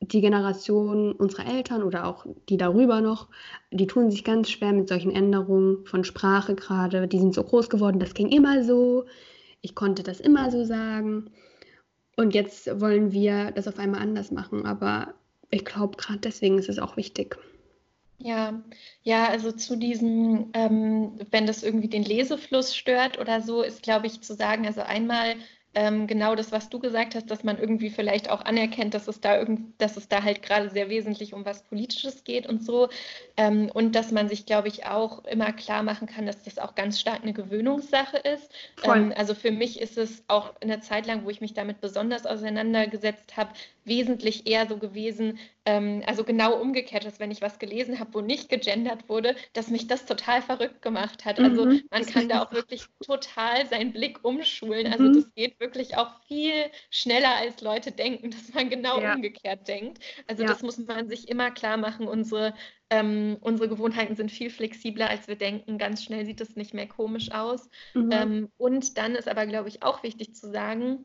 die 0.00 0.20
Generation 0.20 1.12
unserer 1.12 1.46
Eltern 1.46 1.82
oder 1.82 2.06
auch 2.06 2.24
die 2.48 2.56
darüber 2.56 3.00
noch, 3.00 3.28
die 3.70 3.86
tun 3.86 4.10
sich 4.10 4.24
ganz 4.24 4.50
schwer 4.50 4.72
mit 4.72 4.88
solchen 4.88 5.10
Änderungen 5.10 5.84
von 5.86 6.04
Sprache 6.04 6.54
gerade. 6.54 7.08
Die 7.08 7.18
sind 7.18 7.34
so 7.34 7.42
groß 7.42 7.68
geworden, 7.68 7.98
das 7.98 8.14
ging 8.14 8.28
immer 8.28 8.62
so. 8.64 9.06
Ich 9.60 9.74
konnte 9.74 10.02
das 10.02 10.20
immer 10.20 10.50
so 10.50 10.64
sagen. 10.64 11.30
Und 12.16 12.34
jetzt 12.34 12.80
wollen 12.80 13.12
wir 13.12 13.50
das 13.52 13.68
auf 13.68 13.78
einmal 13.78 14.00
anders 14.00 14.30
machen. 14.30 14.66
Aber 14.66 15.14
ich 15.50 15.64
glaube, 15.64 15.96
gerade 15.96 16.20
deswegen 16.20 16.58
ist 16.58 16.68
es 16.68 16.78
auch 16.78 16.96
wichtig. 16.96 17.36
Ja, 18.20 18.60
ja, 19.02 19.28
also 19.28 19.52
zu 19.52 19.76
diesem, 19.76 20.50
ähm, 20.52 21.12
wenn 21.30 21.46
das 21.46 21.62
irgendwie 21.62 21.88
den 21.88 22.02
Lesefluss 22.02 22.74
stört 22.74 23.18
oder 23.20 23.40
so, 23.40 23.62
ist, 23.62 23.82
glaube 23.82 24.08
ich, 24.08 24.20
zu 24.20 24.34
sagen, 24.34 24.66
also 24.66 24.80
einmal 24.80 25.36
ähm, 25.74 26.06
genau 26.06 26.34
das, 26.34 26.50
was 26.50 26.70
du 26.70 26.78
gesagt 26.78 27.14
hast, 27.14 27.30
dass 27.30 27.44
man 27.44 27.58
irgendwie 27.58 27.90
vielleicht 27.90 28.30
auch 28.30 28.40
anerkennt, 28.44 28.94
dass 28.94 29.06
es 29.06 29.20
da 29.20 29.38
irgend, 29.38 29.80
dass 29.80 29.96
es 29.96 30.08
da 30.08 30.22
halt 30.22 30.42
gerade 30.42 30.70
sehr 30.70 30.88
wesentlich 30.88 31.34
um 31.34 31.44
was 31.44 31.62
Politisches 31.62 32.24
geht 32.24 32.46
und 32.46 32.64
so. 32.64 32.88
Ähm, 33.36 33.70
und 33.72 33.94
dass 33.94 34.10
man 34.10 34.28
sich, 34.28 34.46
glaube 34.46 34.68
ich, 34.68 34.86
auch 34.86 35.24
immer 35.24 35.52
klar 35.52 35.82
machen 35.82 36.08
kann, 36.08 36.26
dass 36.26 36.42
das 36.42 36.58
auch 36.58 36.74
ganz 36.74 36.98
stark 36.98 37.22
eine 37.22 37.32
Gewöhnungssache 37.32 38.16
ist. 38.16 38.50
Ähm, 38.82 39.12
also 39.16 39.34
für 39.34 39.50
mich 39.50 39.80
ist 39.80 39.98
es 39.98 40.24
auch 40.26 40.54
eine 40.60 40.80
Zeit 40.80 41.06
lang, 41.06 41.24
wo 41.24 41.30
ich 41.30 41.40
mich 41.40 41.54
damit 41.54 41.80
besonders 41.80 42.26
auseinandergesetzt 42.26 43.36
habe, 43.36 43.52
wesentlich 43.84 44.46
eher 44.46 44.66
so 44.68 44.76
gewesen, 44.76 45.38
ähm, 45.68 46.02
also 46.06 46.24
genau 46.24 46.54
umgekehrt 46.58 47.04
ist, 47.04 47.20
wenn 47.20 47.30
ich 47.30 47.42
was 47.42 47.58
gelesen 47.58 48.00
habe, 48.00 48.14
wo 48.14 48.20
nicht 48.22 48.48
gegendert 48.48 49.08
wurde, 49.08 49.36
dass 49.52 49.68
mich 49.68 49.86
das 49.86 50.06
total 50.06 50.40
verrückt 50.40 50.80
gemacht 50.80 51.26
hat. 51.26 51.38
Also 51.38 51.66
mhm, 51.66 51.82
man 51.90 52.06
kann 52.06 52.28
da 52.28 52.42
auch 52.42 52.52
wirklich 52.52 52.86
total 53.04 53.66
seinen 53.66 53.92
Blick 53.92 54.24
umschulen. 54.24 54.86
Also 54.86 55.04
mhm. 55.04 55.14
das 55.14 55.34
geht 55.34 55.60
wirklich 55.60 55.67
auch 55.96 56.10
viel 56.26 56.70
schneller, 56.90 57.36
als 57.36 57.60
Leute 57.60 57.92
denken, 57.92 58.30
dass 58.30 58.52
man 58.54 58.70
genau 58.70 59.00
ja. 59.00 59.14
umgekehrt 59.14 59.68
denkt. 59.68 60.02
Also 60.26 60.42
ja. 60.42 60.48
das 60.48 60.62
muss 60.62 60.78
man 60.78 61.08
sich 61.08 61.28
immer 61.28 61.50
klar 61.50 61.76
machen. 61.76 62.08
Unsere 62.08 62.54
ähm, 62.90 63.36
unsere 63.40 63.68
Gewohnheiten 63.68 64.16
sind 64.16 64.30
viel 64.30 64.50
flexibler, 64.50 65.10
als 65.10 65.28
wir 65.28 65.36
denken. 65.36 65.76
Ganz 65.78 66.02
schnell 66.02 66.24
sieht 66.24 66.40
es 66.40 66.56
nicht 66.56 66.72
mehr 66.72 66.88
komisch 66.88 67.32
aus. 67.32 67.68
Mhm. 67.94 68.10
Ähm, 68.12 68.52
und 68.56 68.96
dann 68.96 69.14
ist 69.14 69.28
aber, 69.28 69.46
glaube 69.46 69.68
ich, 69.68 69.82
auch 69.82 70.02
wichtig 70.02 70.34
zu 70.34 70.50
sagen, 70.50 71.04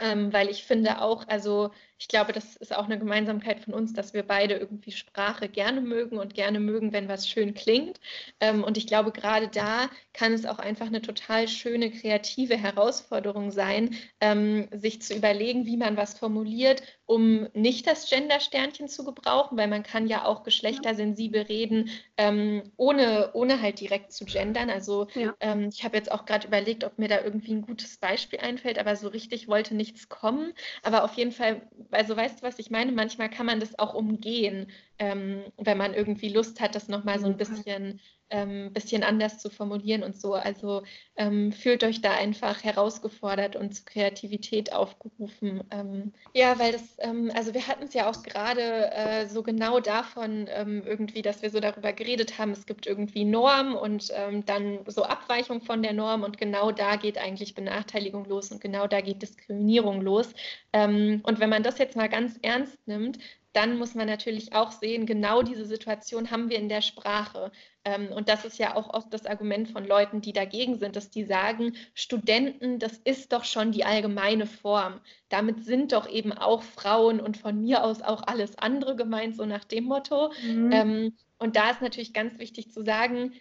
ähm, 0.00 0.32
weil 0.32 0.48
ich 0.50 0.64
finde 0.64 1.00
auch, 1.00 1.26
also 1.28 1.70
ich 2.04 2.08
glaube, 2.08 2.34
das 2.34 2.56
ist 2.56 2.76
auch 2.76 2.84
eine 2.84 2.98
Gemeinsamkeit 2.98 3.60
von 3.60 3.72
uns, 3.72 3.94
dass 3.94 4.12
wir 4.12 4.24
beide 4.24 4.56
irgendwie 4.56 4.92
Sprache 4.92 5.48
gerne 5.48 5.80
mögen 5.80 6.18
und 6.18 6.34
gerne 6.34 6.60
mögen, 6.60 6.92
wenn 6.92 7.08
was 7.08 7.26
schön 7.26 7.54
klingt. 7.54 7.98
Ähm, 8.40 8.62
und 8.62 8.76
ich 8.76 8.86
glaube, 8.86 9.10
gerade 9.10 9.48
da 9.48 9.88
kann 10.12 10.34
es 10.34 10.44
auch 10.44 10.58
einfach 10.58 10.84
eine 10.84 11.00
total 11.00 11.48
schöne 11.48 11.90
kreative 11.90 12.58
Herausforderung 12.58 13.50
sein, 13.50 13.96
ähm, 14.20 14.68
sich 14.70 15.00
zu 15.00 15.14
überlegen, 15.14 15.64
wie 15.64 15.78
man 15.78 15.96
was 15.96 16.18
formuliert, 16.18 16.82
um 17.06 17.48
nicht 17.54 17.86
das 17.86 18.10
Gender-Sternchen 18.10 18.88
zu 18.88 19.06
gebrauchen, 19.06 19.56
weil 19.56 19.68
man 19.68 19.82
kann 19.82 20.06
ja 20.06 20.26
auch 20.26 20.42
geschlechtersensibel 20.42 21.40
reden, 21.40 21.88
ähm, 22.18 22.64
ohne, 22.76 23.30
ohne 23.32 23.62
halt 23.62 23.80
direkt 23.80 24.12
zu 24.12 24.26
gendern. 24.26 24.68
Also 24.68 25.06
ja. 25.14 25.34
ich 25.68 25.84
habe 25.84 25.96
jetzt 25.96 26.12
auch 26.12 26.26
gerade 26.26 26.46
überlegt, 26.46 26.84
ob 26.84 26.98
mir 26.98 27.08
da 27.08 27.22
irgendwie 27.22 27.54
ein 27.54 27.62
gutes 27.62 27.96
Beispiel 27.96 28.40
einfällt, 28.40 28.78
aber 28.78 28.94
so 28.94 29.08
richtig 29.08 29.48
wollte 29.48 29.74
nichts 29.74 30.10
kommen. 30.10 30.52
Aber 30.82 31.04
auf 31.04 31.14
jeden 31.14 31.32
Fall 31.32 31.62
also 31.94 32.16
weißt 32.16 32.40
du, 32.40 32.46
was 32.46 32.58
ich 32.58 32.70
meine? 32.70 32.92
Manchmal 32.92 33.30
kann 33.30 33.46
man 33.46 33.60
das 33.60 33.78
auch 33.78 33.94
umgehen, 33.94 34.70
ähm, 34.98 35.44
wenn 35.56 35.78
man 35.78 35.94
irgendwie 35.94 36.28
Lust 36.28 36.60
hat, 36.60 36.74
das 36.74 36.88
nochmal 36.88 37.18
so 37.18 37.26
ein 37.26 37.36
bisschen 37.36 38.00
ähm, 38.30 38.72
bisschen 38.72 39.02
anders 39.02 39.38
zu 39.38 39.50
formulieren 39.50 40.02
und 40.02 40.16
so. 40.20 40.34
Also 40.34 40.82
ähm, 41.16 41.52
fühlt 41.52 41.84
euch 41.84 42.00
da 42.00 42.12
einfach 42.12 42.64
herausgefordert 42.64 43.56
und 43.56 43.74
zu 43.74 43.84
Kreativität 43.84 44.72
aufgerufen. 44.72 45.62
Ähm, 45.70 46.12
ja, 46.34 46.58
weil 46.58 46.72
das, 46.72 46.96
ähm, 46.98 47.30
also 47.34 47.54
wir 47.54 47.66
hatten 47.68 47.84
es 47.84 47.94
ja 47.94 48.10
auch 48.10 48.22
gerade 48.22 48.90
äh, 48.92 49.26
so 49.26 49.42
genau 49.42 49.80
davon 49.80 50.46
ähm, 50.48 50.82
irgendwie, 50.84 51.22
dass 51.22 51.42
wir 51.42 51.50
so 51.50 51.60
darüber 51.60 51.92
geredet 51.92 52.38
haben, 52.38 52.50
es 52.50 52.66
gibt 52.66 52.86
irgendwie 52.86 53.24
Norm 53.24 53.76
und 53.76 54.10
ähm, 54.14 54.44
dann 54.46 54.80
so 54.86 55.04
Abweichung 55.04 55.60
von 55.60 55.82
der 55.82 55.92
Norm 55.92 56.22
und 56.22 56.38
genau 56.38 56.72
da 56.72 56.96
geht 56.96 57.18
eigentlich 57.18 57.54
Benachteiligung 57.54 58.24
los 58.26 58.50
und 58.50 58.60
genau 58.60 58.86
da 58.86 59.00
geht 59.00 59.22
Diskriminierung 59.22 60.00
los. 60.00 60.32
und 60.72 61.40
wenn 61.40 61.50
man 61.50 61.62
das 61.62 61.78
jetzt 61.78 61.96
mal 61.96 62.08
ganz 62.08 62.38
ernst 62.42 62.86
nimmt, 62.86 63.18
dann 63.54 63.78
muss 63.78 63.94
man 63.94 64.08
natürlich 64.08 64.52
auch 64.52 64.72
sehen, 64.72 65.06
genau 65.06 65.42
diese 65.42 65.64
Situation 65.64 66.30
haben 66.30 66.50
wir 66.50 66.58
in 66.58 66.68
der 66.68 66.82
Sprache. 66.82 67.52
Ähm, 67.84 68.08
und 68.08 68.28
das 68.28 68.44
ist 68.44 68.58
ja 68.58 68.74
auch 68.74 68.92
oft 68.92 69.14
das 69.14 69.26
Argument 69.26 69.70
von 69.70 69.86
Leuten, 69.86 70.20
die 70.20 70.32
dagegen 70.32 70.78
sind, 70.78 70.96
dass 70.96 71.10
die 71.10 71.24
sagen, 71.24 71.74
Studenten, 71.94 72.80
das 72.80 72.98
ist 73.04 73.32
doch 73.32 73.44
schon 73.44 73.70
die 73.70 73.84
allgemeine 73.84 74.46
Form. 74.46 75.00
Damit 75.28 75.64
sind 75.64 75.92
doch 75.92 76.08
eben 76.08 76.32
auch 76.32 76.64
Frauen 76.64 77.20
und 77.20 77.36
von 77.36 77.60
mir 77.60 77.84
aus 77.84 78.02
auch 78.02 78.24
alles 78.26 78.58
andere 78.58 78.96
gemeint, 78.96 79.36
so 79.36 79.46
nach 79.46 79.64
dem 79.64 79.84
Motto. 79.84 80.32
Mhm. 80.42 80.72
Ähm, 80.72 81.16
und 81.38 81.54
da 81.54 81.70
ist 81.70 81.80
natürlich 81.80 82.12
ganz 82.12 82.38
wichtig 82.40 82.72
zu 82.72 82.84
sagen, 82.84 83.34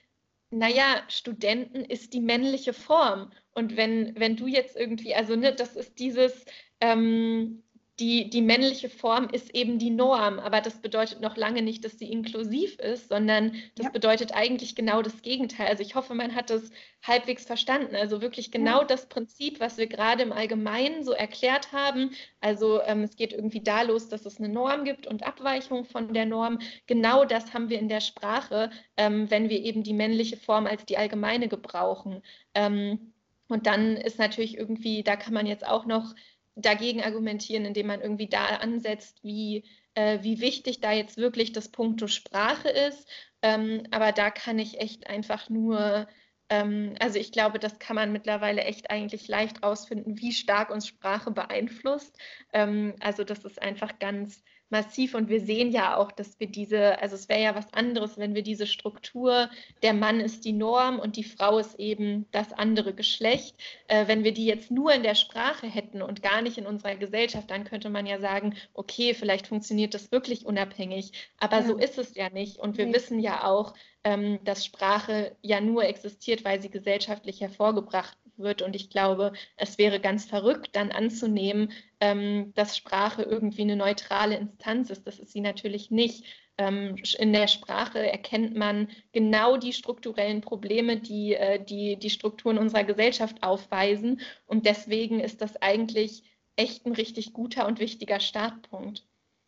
naja, 0.52 1.02
Studenten 1.08 1.84
ist 1.84 2.14
die 2.14 2.22
männliche 2.22 2.74
Form. 2.74 3.32
Und 3.56 3.76
wenn, 3.78 4.14
wenn 4.20 4.36
du 4.36 4.46
jetzt 4.46 4.76
irgendwie, 4.76 5.16
also 5.16 5.36
ne, 5.36 5.54
das 5.54 5.76
ist 5.76 5.98
dieses, 5.98 6.46
ähm, 6.80 7.64
die, 8.00 8.30
die 8.30 8.42
männliche 8.42 8.90
Form 8.90 9.30
ist 9.30 9.54
eben 9.54 9.78
die 9.78 9.92
Norm, 9.92 10.40
aber 10.40 10.62
das 10.62 10.82
bedeutet 10.82 11.22
noch 11.22 11.38
lange 11.38 11.62
nicht, 11.62 11.86
dass 11.86 12.00
sie 12.00 12.12
inklusiv 12.12 12.80
ist, 12.80 13.10
sondern 13.10 13.54
das 13.76 13.86
ja. 13.86 13.92
bedeutet 13.92 14.34
eigentlich 14.34 14.76
genau 14.76 15.04
das 15.04 15.22
Gegenteil. 15.22 15.68
Also 15.68 15.84
ich 15.84 15.94
hoffe, 15.94 16.16
man 16.16 16.34
hat 16.34 16.50
das 16.50 16.72
halbwegs 17.04 17.46
verstanden. 17.46 17.96
Also 17.96 18.22
wirklich 18.22 18.52
genau 18.52 18.80
ja. 18.80 18.86
das 18.86 19.08
Prinzip, 19.10 19.60
was 19.60 19.78
wir 19.78 19.86
gerade 19.86 20.24
im 20.24 20.32
Allgemeinen 20.32 21.04
so 21.04 21.12
erklärt 21.12 21.72
haben. 21.72 22.12
Also 22.42 22.82
ähm, 22.82 23.04
es 23.04 23.16
geht 23.16 23.32
irgendwie 23.32 23.62
da 23.62 23.84
los, 23.84 24.10
dass 24.10 24.26
es 24.26 24.40
eine 24.40 24.50
Norm 24.50 24.86
gibt 24.86 25.06
und 25.06 25.22
Abweichung 25.22 25.86
von 25.86 26.14
der 26.14 26.26
Norm. 26.26 26.60
Genau 26.88 27.26
das 27.26 27.54
haben 27.54 27.70
wir 27.70 27.78
in 27.78 27.90
der 27.90 28.02
Sprache, 28.02 28.72
ähm, 28.98 29.30
wenn 29.30 29.50
wir 29.50 29.62
eben 29.62 29.84
die 29.84 29.94
männliche 29.94 30.38
Form 30.38 30.66
als 30.66 30.86
die 30.86 30.98
allgemeine 30.98 31.48
gebrauchen. 31.48 32.24
Ähm, 32.56 33.14
und 33.50 33.68
dann 33.68 33.98
ist 33.98 34.18
natürlich 34.18 34.58
irgendwie, 34.58 35.04
da 35.04 35.16
kann 35.16 35.34
man 35.34 35.46
jetzt 35.46 35.68
auch 35.68 35.86
noch 35.86 36.16
dagegen 36.56 37.02
argumentieren, 37.04 37.66
indem 37.66 37.88
man 37.88 38.02
irgendwie 38.02 38.28
da 38.28 38.46
ansetzt, 38.46 39.24
wie, 39.24 39.64
äh, 39.96 40.20
wie 40.22 40.40
wichtig 40.42 40.82
da 40.82 40.92
jetzt 40.92 41.18
wirklich 41.18 41.52
das 41.52 41.70
Punkto 41.70 42.08
Sprache 42.08 42.70
ist. 42.70 43.10
Ähm, 43.42 43.84
aber 43.92 44.12
da 44.12 44.30
kann 44.32 44.60
ich 44.60 44.80
echt 44.80 45.08
einfach 45.08 45.50
nur, 45.50 46.08
ähm, 46.50 46.96
also 47.00 47.20
ich 47.20 47.32
glaube, 47.32 47.60
das 47.60 47.80
kann 47.80 47.96
man 47.96 48.12
mittlerweile 48.12 48.64
echt 48.64 48.92
eigentlich 48.92 49.28
leicht 49.28 49.64
rausfinden, 49.64 50.20
wie 50.20 50.32
stark 50.32 50.70
uns 50.70 50.88
Sprache 50.88 51.32
beeinflusst. 51.32 52.18
Ähm, 52.54 52.96
also 53.00 53.24
das 53.24 53.44
ist 53.46 53.62
einfach 53.62 54.00
ganz 54.00 54.44
massiv 54.70 55.14
und 55.14 55.30
wir 55.30 55.40
sehen 55.40 55.72
ja 55.72 55.98
auch, 55.98 56.12
dass 56.12 56.40
wir 56.40 56.48
diese, 56.48 57.00
also 57.02 57.16
es 57.16 57.30
wäre 57.30 57.42
ja 57.42 57.56
was 57.56 57.72
anderes, 57.74 58.18
wenn 58.18 58.36
wir 58.36 58.42
diese 58.42 58.66
Struktur, 58.68 59.50
der 59.84 59.94
Mann 59.94 60.20
ist 60.20 60.46
die 60.46 60.54
Norm 60.54 61.00
und 61.00 61.16
die 61.16 61.24
Frau 61.24 61.60
ist 61.60 61.80
eben 61.80 62.26
das 62.32 62.54
andere 62.54 62.94
Geschlecht, 62.94 63.56
äh, 63.88 64.08
wenn 64.08 64.24
wir 64.24 64.34
die 64.34 64.46
jetzt 64.46 64.72
nur 64.72 64.92
in 64.94 65.04
der 65.04 65.16
Sprache 65.16 65.68
hätten 65.68 66.02
und 66.02 66.24
gar 66.24 66.42
nicht 66.42 66.58
in 66.58 66.66
unserer 66.66 66.96
Gesellschaft, 66.96 67.52
dann 67.52 67.66
könnte 67.66 67.90
man 67.90 68.06
ja 68.06 68.20
sagen, 68.20 68.56
okay, 68.74 69.14
vielleicht 69.14 69.48
funktioniert 69.48 69.94
das 69.94 70.12
wirklich 70.12 70.46
unabhängig, 70.46 71.12
aber 71.40 71.58
ja. 71.58 71.64
so 71.64 71.78
ist 71.78 71.98
es 71.98 72.16
ja 72.16 72.30
nicht 72.30 72.58
und 72.58 72.78
wir 72.78 72.88
nee. 72.88 72.94
wissen 72.94 73.20
ja 73.20 73.44
auch, 73.44 73.76
ähm, 74.04 74.40
dass 74.44 74.66
Sprache 74.66 75.36
ja 75.42 75.62
nur 75.62 75.86
existiert, 75.86 76.44
weil 76.44 76.62
sie 76.62 76.70
gesellschaftlich 76.70 77.42
hervorgebracht 77.42 78.18
wird. 78.38 78.62
Und 78.62 78.76
ich 78.76 78.90
glaube, 78.90 79.34
es 79.58 79.78
wäre 79.78 80.00
ganz 80.00 80.26
verrückt, 80.26 80.76
dann 80.76 80.92
anzunehmen, 80.92 81.72
ähm, 82.00 82.54
dass 82.56 82.78
Sprache 82.78 83.24
irgendwie 83.24 83.62
eine 83.62 83.76
neutrale 83.76 84.36
Instanz 84.36 84.90
ist. 84.90 85.06
Das 85.08 85.20
ist 85.20 85.32
sie 85.32 85.42
natürlich 85.42 85.92
nicht. 85.92 86.26
Ähm, 86.58 86.96
in 87.18 87.34
der 87.34 87.48
Sprache 87.48 88.00
erkennt 88.00 88.56
man 88.56 88.88
genau 89.12 89.58
die 89.58 89.74
strukturellen 89.74 90.42
Probleme, 90.42 90.98
die, 90.98 91.34
äh, 91.34 91.64
die 91.64 91.98
die 91.98 92.10
Strukturen 92.10 92.58
unserer 92.58 92.84
Gesellschaft 92.84 93.42
aufweisen. 93.42 94.22
Und 94.46 94.66
deswegen 94.66 95.20
ist 95.20 95.42
das 95.42 95.62
eigentlich 95.62 96.24
echt 96.56 96.86
ein 96.86 96.94
richtig 96.94 97.34
guter 97.34 97.68
und 97.68 97.80
wichtiger 97.80 98.20
Startpunkt. 98.20 99.04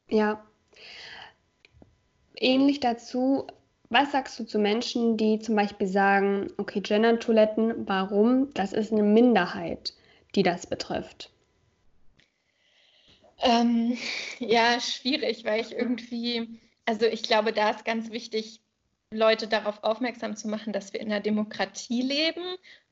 Ja, 0.10 0.44
ähnlich 2.38 2.80
dazu, 2.80 3.48
was 3.96 4.12
sagst 4.12 4.38
du 4.38 4.44
zu 4.44 4.60
Menschen, 4.60 5.16
die 5.16 5.40
zum 5.40 5.56
Beispiel 5.56 5.88
sagen, 5.88 6.52
okay, 6.58 6.82
Gender-Toiletten, 6.82 7.88
warum? 7.88 8.54
Das 8.54 8.74
ist 8.74 8.92
eine 8.92 9.04
Minderheit, 9.04 9.94
die 10.36 10.44
das 10.44 10.68
betrifft. 10.68 11.32
Ähm, 13.40 13.98
ja, 14.40 14.82
schwierig, 14.82 15.46
weil 15.46 15.62
ich 15.62 15.72
irgendwie, 15.72 16.60
also 16.86 17.06
ich 17.06 17.24
glaube, 17.24 17.54
da 17.54 17.70
ist 17.70 17.86
ganz 17.86 18.12
wichtig, 18.12 18.60
Leute 19.12 19.48
darauf 19.48 19.82
aufmerksam 19.82 20.36
zu 20.36 20.50
machen, 20.50 20.74
dass 20.74 20.92
wir 20.92 21.00
in 21.00 21.10
einer 21.10 21.22
Demokratie 21.22 22.02
leben. 22.02 22.44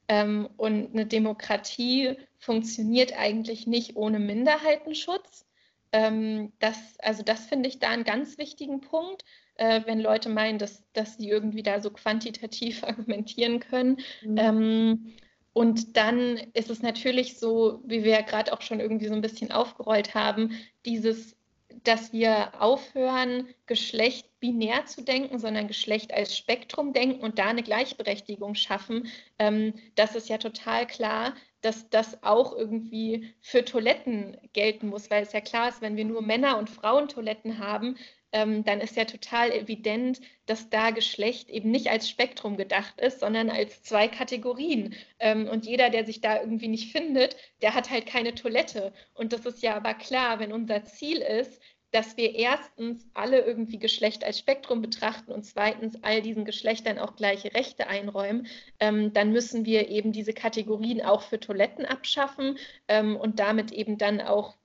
Ähm, 0.07 0.47
und 0.55 0.93
eine 0.93 1.05
Demokratie 1.05 2.15
funktioniert 2.39 3.11
eigentlich 3.17 3.67
nicht 3.67 3.97
ohne 3.97 4.19
Minderheitenschutz. 4.19 5.45
Ähm, 5.91 6.53
das, 6.59 6.77
also 6.99 7.23
das 7.23 7.45
finde 7.45 7.67
ich 7.67 7.79
da 7.79 7.89
einen 7.89 8.05
ganz 8.05 8.37
wichtigen 8.37 8.79
Punkt, 8.79 9.25
äh, 9.55 9.81
wenn 9.85 9.99
Leute 9.99 10.29
meinen, 10.29 10.57
dass, 10.57 10.83
dass 10.93 11.17
sie 11.17 11.29
irgendwie 11.29 11.63
da 11.63 11.79
so 11.81 11.91
quantitativ 11.91 12.83
argumentieren 12.83 13.59
können. 13.59 13.97
Mhm. 14.23 14.37
Ähm, 14.37 15.13
und 15.53 15.97
dann 15.97 16.37
ist 16.53 16.71
es 16.71 16.81
natürlich 16.81 17.37
so, 17.37 17.81
wie 17.85 18.03
wir 18.03 18.11
ja 18.11 18.21
gerade 18.21 18.51
auch 18.53 18.61
schon 18.61 18.79
irgendwie 18.79 19.07
so 19.07 19.13
ein 19.13 19.21
bisschen 19.21 19.51
aufgerollt 19.51 20.15
haben, 20.15 20.57
dieses, 20.83 21.35
dass 21.83 22.11
wir 22.11 22.59
aufhören, 22.59 23.47
Geschlecht 23.67 24.27
binär 24.39 24.85
zu 24.87 25.03
denken, 25.03 25.37
sondern 25.37 25.67
Geschlecht 25.67 26.11
als 26.11 26.35
Spektrum 26.35 26.91
denken 26.91 27.21
und 27.21 27.37
da 27.37 27.45
eine 27.45 27.61
Gleichberechtigung 27.61 28.55
schaffen. 28.55 29.07
Ähm, 29.37 29.73
das 29.95 30.15
ist 30.15 30.27
ja 30.27 30.39
total 30.39 30.87
klar, 30.87 31.35
dass 31.61 31.89
das 31.89 32.23
auch 32.23 32.57
irgendwie 32.57 33.33
für 33.39 33.63
Toiletten 33.63 34.37
gelten 34.53 34.87
muss, 34.87 35.11
weil 35.11 35.23
es 35.23 35.33
ja 35.33 35.39
klar 35.39 35.69
ist, 35.69 35.81
wenn 35.81 35.95
wir 35.95 36.05
nur 36.05 36.23
Männer- 36.23 36.57
und 36.57 36.69
Frauentoiletten 36.69 37.59
haben, 37.59 37.95
ähm, 38.33 38.65
dann 38.65 38.81
ist 38.81 38.97
ja 38.97 39.05
total 39.05 39.51
evident, 39.51 40.19
dass 40.45 40.69
da 40.69 40.89
Geschlecht 40.89 41.49
eben 41.49 41.71
nicht 41.71 41.89
als 41.89 42.09
Spektrum 42.09 42.57
gedacht 42.57 42.99
ist, 42.99 43.19
sondern 43.21 43.49
als 43.49 43.83
zwei 43.83 44.07
Kategorien. 44.07 44.95
Ähm, 45.19 45.47
und 45.47 45.65
jeder, 45.65 45.89
der 45.89 46.05
sich 46.05 46.19
da 46.19 46.41
irgendwie 46.41 46.67
nicht 46.67 46.91
findet, 46.91 47.37
der 47.61 47.75
hat 47.75 47.89
halt 47.89 48.07
keine 48.07 48.35
Toilette. 48.35 48.91
Und 49.13 49.31
das 49.31 49.45
ist 49.45 49.63
ja 49.63 49.75
aber 49.75 49.93
klar, 49.93 50.39
wenn 50.39 50.51
unser 50.51 50.83
Ziel 50.83 51.19
ist, 51.19 51.61
dass 51.93 52.17
wir 52.17 52.33
erstens 52.33 53.07
alle 53.13 53.41
irgendwie 53.41 53.77
Geschlecht 53.77 54.23
als 54.23 54.39
Spektrum 54.39 54.81
betrachten 54.81 55.31
und 55.31 55.43
zweitens 55.43 56.03
all 56.03 56.23
diesen 56.23 56.43
Geschlechtern 56.43 56.97
auch 56.97 57.15
gleiche 57.15 57.53
Rechte 57.53 57.85
einräumen, 57.87 58.47
ähm, 58.79 59.13
dann 59.13 59.31
müssen 59.31 59.65
wir 59.65 59.89
eben 59.89 60.11
diese 60.11 60.33
Kategorien 60.33 61.03
auch 61.03 61.21
für 61.21 61.39
Toiletten 61.39 61.85
abschaffen 61.85 62.57
ähm, 62.87 63.15
und 63.15 63.39
damit 63.39 63.71
eben 63.71 63.99
dann 63.99 64.21
auch 64.21 64.55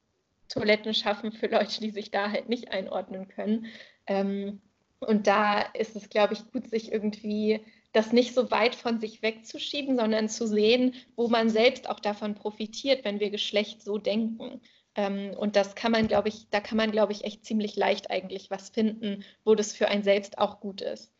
Toiletten 0.49 0.95
schaffen 0.95 1.33
für 1.33 1.47
Leute, 1.49 1.81
die 1.81 1.91
sich 1.91 2.11
da 2.11 2.31
halt 2.31 2.49
nicht 2.49 2.71
einordnen 2.71 3.29
können. 3.29 3.67
Ähm, 4.07 4.61
und 5.01 5.27
da 5.27 5.61
ist 5.61 5.95
es, 5.97 6.09
glaube 6.09 6.35
ich, 6.35 6.51
gut, 6.51 6.69
sich 6.69 6.93
irgendwie 6.93 7.65
das 7.93 8.13
nicht 8.13 8.35
so 8.35 8.51
weit 8.51 8.75
von 8.75 9.01
sich 9.01 9.23
wegzuschieben, 9.23 9.97
sondern 9.97 10.29
zu 10.29 10.47
sehen, 10.47 10.95
wo 11.17 11.29
man 11.29 11.49
selbst 11.51 11.89
auch 11.89 12.01
davon 12.01 12.35
profitiert, 12.35 13.05
wenn 13.05 13.21
wir 13.21 13.31
Geschlecht 13.31 13.83
so 13.83 13.99
denken. 13.99 14.61
Ähm, 14.95 15.35
und 15.37 15.57
das 15.57 15.75
kann 15.75 15.93
man, 15.93 16.09
glaube 16.09 16.29
ich, 16.29 16.49
da 16.51 16.61
kann 16.61 16.77
man, 16.77 16.91
glaube 16.91 17.13
ich, 17.13 17.25
echt 17.25 17.45
ziemlich 17.45 17.77
leicht 17.77 18.11
eigentlich 18.11 18.51
was 18.51 18.71
finden, 18.71 19.25
wo 19.45 19.55
das 19.55 19.73
für 19.73 19.89
einen 19.89 20.03
selbst 20.03 20.39
auch 20.39 20.61
gut 20.61 20.81
ist. 20.81 21.13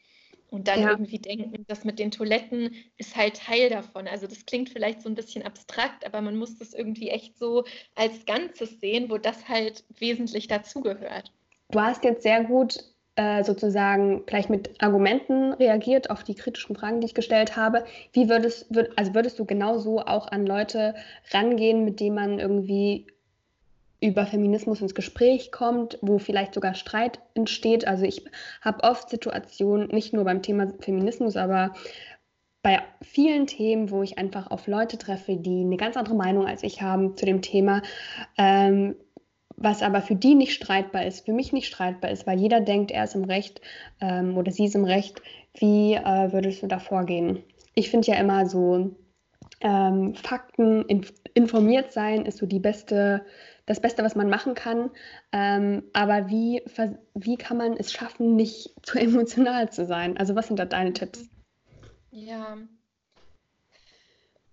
Und 0.51 0.67
dann 0.67 0.81
ja. 0.81 0.91
irgendwie 0.91 1.19
denken, 1.19 1.65
das 1.69 1.85
mit 1.85 1.99
den 1.99 2.11
Toiletten 2.11 2.75
ist 2.97 3.17
halt 3.17 3.37
Teil 3.37 3.69
davon. 3.69 4.09
Also 4.09 4.27
das 4.27 4.47
klingt 4.47 4.71
vielleicht 4.71 5.03
so 5.03 5.09
ein 5.09 5.15
bisschen 5.15 5.43
abstrakt, 5.43 6.07
aber 6.07 6.23
man 6.23 6.37
muss 6.37 6.57
das 6.59 6.73
irgendwie 6.73 7.11
echt 7.11 7.39
so 7.39 7.65
als 7.95 8.25
Ganzes 8.25 8.81
sehen, 8.81 9.11
wo 9.11 9.19
das 9.19 9.49
halt 9.49 9.85
wesentlich 9.99 10.49
dazugehört. 10.49 11.33
Du 11.71 11.81
hast 11.81 12.03
jetzt 12.03 12.23
sehr 12.23 12.45
gut 12.45 12.79
äh, 13.17 13.45
sozusagen 13.45 14.23
vielleicht 14.27 14.49
mit 14.49 14.81
Argumenten 14.81 15.53
reagiert 15.53 16.09
auf 16.09 16.25
die 16.25 16.35
kritischen 16.35 16.77
Fragen, 16.77 17.01
die 17.01 17.09
ich 17.09 17.15
gestellt 17.15 17.57
habe. 17.57 17.85
Wie 18.13 18.29
würdest, 18.29 18.75
würd, 18.75 18.97
also 18.97 19.13
würdest 19.13 19.39
du 19.39 19.45
genauso 19.45 20.01
auch 20.01 20.29
an 20.29 20.47
Leute 20.47 20.95
rangehen, 21.33 21.85
mit 21.85 22.01
denen 22.01 22.15
man 22.15 22.39
irgendwie 22.39 23.07
über 24.01 24.27
Feminismus 24.27 24.81
ins 24.81 24.95
Gespräch 24.95 25.51
kommt, 25.51 25.99
wo 26.03 26.19
vielleicht 26.19 26.55
sogar 26.55 26.75
Streit 26.75 27.21
entsteht. 27.35 27.87
Also 27.87 28.05
ich 28.05 28.25
habe 28.61 28.85
oft 28.85 29.11
Situationen, 29.11 29.89
nicht 29.89 30.13
nur 30.13 30.25
beim 30.25 30.43
Thema 30.43 30.73
Feminismus, 30.81 31.37
aber 31.37 31.73
bei 32.63 32.81
vielen 33.03 33.47
Themen, 33.47 33.91
wo 33.91 34.03
ich 34.03 34.19
einfach 34.19 34.51
auf 34.51 34.67
Leute 34.67 34.99
treffe, 34.99 35.37
die 35.37 35.63
eine 35.63 35.77
ganz 35.77 35.97
andere 35.97 36.15
Meinung 36.15 36.47
als 36.47 36.63
ich 36.63 36.83
haben 36.83 37.17
zu 37.17 37.25
dem 37.25 37.43
Thema, 37.43 37.83
ähm, 38.37 38.97
was 39.57 39.83
aber 39.83 40.03
für 40.03 40.15
die 40.15 40.35
nicht 40.35 40.55
streitbar 40.55 41.05
ist, 41.05 41.25
für 41.25 41.33
mich 41.33 41.53
nicht 41.53 41.67
streitbar 41.67 42.11
ist, 42.11 42.27
weil 42.27 42.39
jeder 42.39 42.61
denkt, 42.61 42.93
er 42.93 43.05
ist 43.05 43.17
im 43.17 43.25
Recht 43.25 43.61
ähm, 44.01 44.37
oder 44.37 44.53
sie 44.53 44.67
ist 44.67 44.77
im 44.77 44.85
Recht. 44.85 45.21
Wie 45.55 45.95
äh, 45.95 46.33
würdest 46.33 46.63
du 46.63 46.69
da 46.69 46.79
vorgehen? 46.79 47.43
Ich 47.75 47.91
finde 47.91 48.09
ja 48.09 48.17
immer 48.19 48.47
so, 48.47 48.95
ähm, 49.61 50.15
Fakten, 50.15 50.85
inf 50.85 51.13
informiert 51.35 51.93
sein 51.93 52.25
ist 52.25 52.39
so 52.39 52.47
die 52.47 52.61
beste 52.61 53.25
das 53.69 53.81
Beste, 53.81 54.03
was 54.03 54.17
man 54.17 54.31
machen 54.31 54.55
kann. 54.55 54.91
Ähm, 55.33 55.85
aber 55.93 56.29
wie, 56.29 56.63
wie 57.15 57.37
kann 57.37 57.59
man 57.59 57.75
es 57.75 57.93
schaffen, 57.93 58.35
nicht 58.35 58.75
zu 58.83 58.99
emotional 58.99 59.71
zu 59.71 59.87
sein? 59.87 60.17
Also 60.17 60.35
was 60.35 60.49
sind 60.49 60.59
da 60.59 60.65
deine 60.65 60.93
Tipps? 60.93 61.29
Ja, 62.11 62.57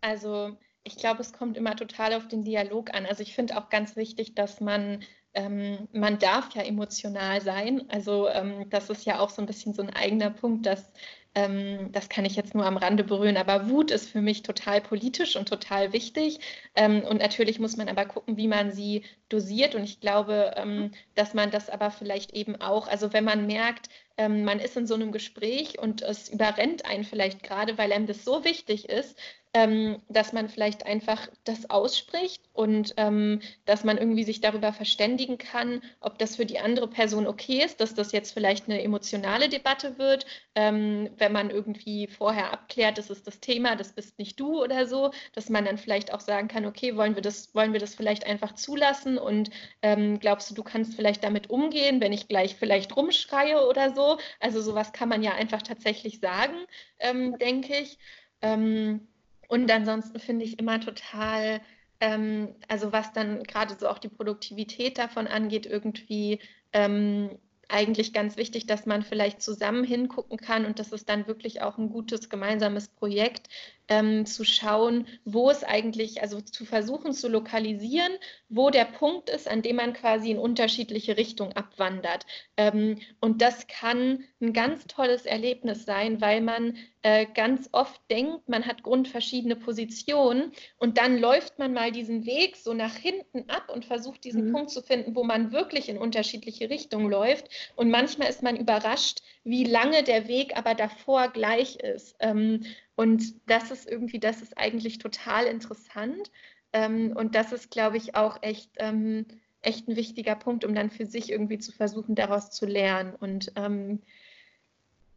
also 0.01 0.57
ich 0.83 0.97
glaube, 0.97 1.21
es 1.21 1.33
kommt 1.33 1.57
immer 1.57 1.75
total 1.75 2.13
auf 2.13 2.27
den 2.27 2.43
Dialog 2.43 2.93
an. 2.93 3.05
Also 3.05 3.23
ich 3.23 3.33
finde 3.33 3.57
auch 3.57 3.69
ganz 3.69 3.95
wichtig, 3.95 4.35
dass 4.35 4.61
man 4.61 5.03
ähm, 5.33 5.87
man 5.91 6.19
darf 6.19 6.53
ja 6.55 6.61
emotional 6.61 7.41
sein. 7.41 7.83
Also 7.89 8.29
ähm, 8.29 8.69
das 8.69 8.89
ist 8.89 9.05
ja 9.05 9.19
auch 9.19 9.29
so 9.29 9.41
ein 9.41 9.47
bisschen 9.47 9.73
so 9.73 9.81
ein 9.81 9.89
eigener 9.89 10.29
Punkt, 10.29 10.65
dass 10.65 10.91
ähm, 11.35 11.91
das 11.91 12.09
kann 12.09 12.25
ich 12.25 12.35
jetzt 12.35 12.55
nur 12.55 12.65
am 12.65 12.77
Rande 12.77 13.03
berühren, 13.03 13.37
aber 13.37 13.69
Wut 13.69 13.91
ist 13.91 14.09
für 14.09 14.21
mich 14.21 14.41
total 14.41 14.81
politisch 14.81 15.35
und 15.35 15.49
total 15.49 15.93
wichtig. 15.93 16.39
Ähm, 16.75 17.01
und 17.03 17.19
natürlich 17.19 17.59
muss 17.59 17.77
man 17.77 17.89
aber 17.89 18.05
gucken, 18.05 18.37
wie 18.37 18.47
man 18.47 18.71
sie 18.71 19.03
dosiert. 19.29 19.75
Und 19.75 19.83
ich 19.83 19.99
glaube, 19.99 20.53
ähm, 20.55 20.91
dass 21.15 21.33
man 21.33 21.51
das 21.51 21.69
aber 21.69 21.91
vielleicht 21.91 22.33
eben 22.33 22.55
auch, 22.61 22.87
also 22.87 23.13
wenn 23.13 23.25
man 23.25 23.45
merkt, 23.47 23.89
ähm, 24.17 24.43
man 24.43 24.59
ist 24.59 24.77
in 24.77 24.87
so 24.87 24.95
einem 24.95 25.11
Gespräch 25.11 25.79
und 25.79 26.01
es 26.01 26.29
überrennt 26.29 26.85
einen 26.85 27.03
vielleicht 27.03 27.43
gerade, 27.43 27.77
weil 27.77 27.91
einem 27.91 28.07
das 28.07 28.23
so 28.23 28.43
wichtig 28.43 28.89
ist, 28.89 29.17
ähm, 29.55 30.01
dass 30.09 30.33
man 30.33 30.49
vielleicht 30.49 30.85
einfach 30.85 31.29
das 31.45 31.69
ausspricht 31.69 32.43
und 32.51 32.93
ähm, 32.97 33.39
dass 33.63 33.85
man 33.85 33.97
irgendwie 33.97 34.25
sich 34.25 34.41
darüber 34.41 34.73
verständigen 34.73 35.37
kann, 35.37 35.81
ob 36.01 36.19
das 36.19 36.35
für 36.35 36.45
die 36.45 36.59
andere 36.59 36.89
Person 36.89 37.25
okay 37.25 37.63
ist, 37.63 37.79
dass 37.79 37.95
das 37.95 38.11
jetzt 38.11 38.33
vielleicht 38.33 38.65
eine 38.67 38.83
emotionale 38.83 39.47
Debatte 39.47 39.97
wird, 39.97 40.25
ähm, 40.55 41.09
wenn 41.17 41.31
man 41.31 41.51
irgendwie 41.51 42.07
vorher 42.07 42.51
abklärt, 42.51 42.97
das 42.97 43.09
ist 43.09 43.27
das 43.27 43.39
Thema, 43.39 43.77
das 43.77 43.93
bist 43.93 44.19
nicht 44.19 44.37
du 44.41 44.61
oder 44.61 44.87
so, 44.87 45.11
dass 45.33 45.49
man 45.49 45.63
dann 45.63 45.77
vielleicht 45.77 46.13
auch 46.13 46.19
sagen 46.19 46.49
kann, 46.49 46.65
okay, 46.65 46.97
wollen 46.97 47.15
wir 47.15 47.21
das, 47.21 47.55
wollen 47.55 47.71
wir 47.71 47.79
das 47.79 47.95
vielleicht 47.95 48.25
einfach 48.27 48.55
zulassen 48.55 49.17
und 49.17 49.51
ähm, 49.81 50.19
glaubst 50.19 50.51
du, 50.51 50.53
du 50.53 50.63
kannst 50.63 50.95
vielleicht 50.95 51.23
damit 51.23 51.49
umgehen, 51.49 52.01
wenn 52.01 52.11
ich 52.11 52.27
gleich 52.27 52.55
vielleicht 52.55 52.97
rumschreie 52.97 53.65
oder 53.65 53.95
so. 53.95 54.04
Also 54.39 54.61
sowas 54.61 54.93
kann 54.93 55.09
man 55.09 55.23
ja 55.23 55.33
einfach 55.33 55.61
tatsächlich 55.61 56.19
sagen, 56.19 56.55
ähm, 56.99 57.37
denke 57.37 57.75
ich. 57.77 57.97
Ähm, 58.41 59.07
und 59.47 59.71
ansonsten 59.71 60.19
finde 60.19 60.45
ich 60.45 60.59
immer 60.59 60.79
total, 60.79 61.61
ähm, 61.99 62.55
also 62.67 62.91
was 62.91 63.13
dann 63.13 63.43
gerade 63.43 63.75
so 63.79 63.87
auch 63.87 63.99
die 63.99 64.09
Produktivität 64.09 64.97
davon 64.97 65.27
angeht, 65.27 65.65
irgendwie 65.65 66.39
ähm, 66.73 67.37
eigentlich 67.67 68.13
ganz 68.13 68.37
wichtig, 68.37 68.67
dass 68.67 68.85
man 68.85 69.01
vielleicht 69.03 69.41
zusammen 69.41 69.83
hingucken 69.83 70.37
kann 70.37 70.65
und 70.65 70.79
das 70.79 70.91
ist 70.91 71.09
dann 71.09 71.27
wirklich 71.27 71.61
auch 71.61 71.77
ein 71.77 71.89
gutes 71.89 72.29
gemeinsames 72.29 72.87
Projekt, 72.89 73.49
ähm, 73.87 74.25
zu 74.25 74.43
schauen, 74.43 75.07
wo 75.25 75.49
es 75.49 75.63
eigentlich, 75.63 76.21
also 76.21 76.41
zu 76.41 76.65
versuchen 76.65 77.13
zu 77.13 77.27
lokalisieren, 77.27 78.11
wo 78.49 78.69
der 78.69 78.85
Punkt 78.85 79.29
ist, 79.29 79.47
an 79.47 79.61
dem 79.61 79.77
man 79.77 79.93
quasi 79.93 80.31
in 80.31 80.39
unterschiedliche 80.39 81.17
Richtungen 81.17 81.53
abwandert. 81.53 82.25
Ähm, 82.57 82.99
und 83.19 83.41
das 83.41 83.67
kann 83.67 84.23
ein 84.41 84.53
ganz 84.53 84.85
tolles 84.87 85.25
Erlebnis 85.25 85.85
sein, 85.85 86.21
weil 86.21 86.41
man 86.41 86.77
äh, 87.01 87.27
ganz 87.31 87.69
oft 87.71 88.01
denkt, 88.09 88.49
man 88.49 88.65
hat 88.65 88.81
grundverschiedene 88.81 89.55
Positionen 89.55 90.51
und 90.77 90.97
dann 90.97 91.19
läuft 91.19 91.59
man 91.59 91.73
mal 91.73 91.91
diesen 91.91 92.25
Weg 92.25 92.55
so 92.55 92.73
nach 92.73 92.95
hinten 92.95 93.47
ab 93.49 93.69
und 93.71 93.85
versucht 93.85 94.23
diesen 94.23 94.47
mhm. 94.47 94.53
Punkt 94.53 94.69
zu 94.71 94.81
finden, 94.81 95.15
wo 95.15 95.23
man 95.23 95.51
wirklich 95.51 95.89
in 95.89 95.97
unterschiedliche 95.99 96.69
Richtungen 96.69 97.09
läuft. 97.09 97.49
Und 97.75 97.91
manchmal 97.91 98.29
ist 98.29 98.41
man 98.41 98.57
überrascht, 98.57 99.21
wie 99.45 99.63
lange 99.63 100.03
der 100.03 100.27
Weg 100.27 100.57
aber 100.57 100.73
davor 100.73 101.29
gleich 101.29 101.77
ist. 101.77 102.15
Ähm, 102.19 102.65
und 102.95 103.23
das 103.49 103.71
ist 103.71 103.87
irgendwie, 103.87 104.19
das 104.19 104.41
ist 104.41 104.57
eigentlich 104.57 104.97
total 104.97 105.45
interessant. 105.45 106.31
Ähm, 106.73 107.13
und 107.15 107.35
das 107.35 107.53
ist, 107.53 107.69
glaube 107.69 107.97
ich, 107.97 108.15
auch 108.15 108.41
echt, 108.41 108.71
ähm, 108.77 109.25
echt 109.61 109.87
ein 109.87 109.95
wichtiger 109.95 110.35
Punkt, 110.35 110.65
um 110.65 110.73
dann 110.73 110.89
für 110.89 111.05
sich 111.05 111.31
irgendwie 111.31 111.59
zu 111.59 111.71
versuchen, 111.71 112.15
daraus 112.15 112.51
zu 112.51 112.65
lernen. 112.65 113.15
Und 113.15 113.51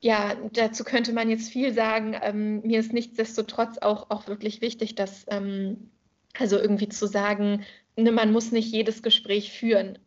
ja, 0.01 0.37
dazu 0.53 0.85
könnte 0.85 1.13
man 1.13 1.29
jetzt 1.29 1.51
viel 1.51 1.75
sagen. 1.75 2.63
Mir 2.65 2.81
ist 2.81 2.95
nichtsdestotrotz 2.95 3.77
auch, 3.77 4.09
auch 4.09 4.27
wirklich 4.27 4.63
wichtig, 4.63 4.95
dass 4.95 5.27
also 5.27 6.59
irgendwie 6.59 6.89
zu 6.89 7.07
sagen, 7.07 7.67
ne, 7.97 8.11
man 8.11 8.33
muss 8.33 8.53
nicht 8.53 8.73
jedes 8.73 9.03
Gespräch 9.03 9.53
führen. 9.53 9.99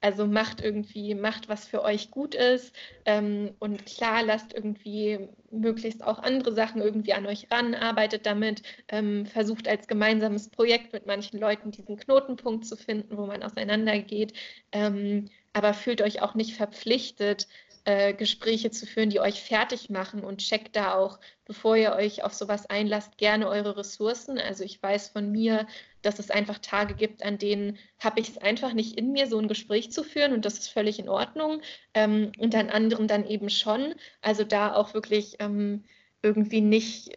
Also 0.00 0.26
macht 0.26 0.62
irgendwie, 0.62 1.14
macht 1.14 1.48
was 1.48 1.66
für 1.66 1.82
euch 1.82 2.10
gut 2.10 2.34
ist. 2.34 2.74
Ähm, 3.04 3.54
und 3.58 3.84
klar, 3.86 4.22
lasst 4.22 4.54
irgendwie 4.54 5.28
möglichst 5.50 6.02
auch 6.02 6.18
andere 6.18 6.54
Sachen 6.54 6.80
irgendwie 6.80 7.12
an 7.12 7.26
euch 7.26 7.50
ran, 7.50 7.74
arbeitet 7.74 8.24
damit, 8.26 8.62
ähm, 8.88 9.26
versucht 9.26 9.68
als 9.68 9.88
gemeinsames 9.88 10.48
Projekt 10.48 10.92
mit 10.92 11.06
manchen 11.06 11.38
Leuten 11.38 11.70
diesen 11.70 11.96
Knotenpunkt 11.96 12.64
zu 12.66 12.76
finden, 12.76 13.16
wo 13.16 13.26
man 13.26 13.42
auseinandergeht, 13.42 14.32
ähm, 14.72 15.26
aber 15.52 15.74
fühlt 15.74 16.00
euch 16.00 16.22
auch 16.22 16.34
nicht 16.34 16.54
verpflichtet, 16.54 17.48
äh, 17.84 18.14
Gespräche 18.14 18.70
zu 18.70 18.86
führen, 18.86 19.10
die 19.10 19.20
euch 19.20 19.42
fertig 19.42 19.90
machen. 19.90 20.22
Und 20.22 20.38
checkt 20.38 20.76
da 20.76 20.94
auch, 20.94 21.18
bevor 21.44 21.76
ihr 21.76 21.92
euch 21.92 22.22
auf 22.22 22.34
sowas 22.34 22.68
einlasst, 22.68 23.16
gerne 23.18 23.48
eure 23.48 23.76
Ressourcen. 23.76 24.38
Also 24.38 24.64
ich 24.64 24.82
weiß 24.82 25.08
von 25.08 25.30
mir, 25.30 25.66
dass 26.02 26.18
es 26.18 26.30
einfach 26.30 26.58
Tage 26.58 26.94
gibt, 26.94 27.22
an 27.22 27.38
denen 27.38 27.78
habe 27.98 28.20
ich 28.20 28.30
es 28.30 28.38
einfach 28.38 28.72
nicht 28.72 28.98
in 28.98 29.12
mir, 29.12 29.26
so 29.26 29.38
ein 29.38 29.48
Gespräch 29.48 29.92
zu 29.92 30.02
führen 30.02 30.32
und 30.32 30.44
das 30.44 30.58
ist 30.58 30.68
völlig 30.68 30.98
in 30.98 31.08
Ordnung. 31.08 31.60
Ähm, 31.94 32.32
und 32.38 32.54
an 32.54 32.70
anderen 32.70 33.08
dann 33.08 33.26
eben 33.26 33.50
schon. 33.50 33.94
Also 34.22 34.44
da 34.44 34.74
auch 34.74 34.94
wirklich 34.94 35.36
ähm, 35.40 35.84
irgendwie 36.22 36.60
nicht 36.60 37.16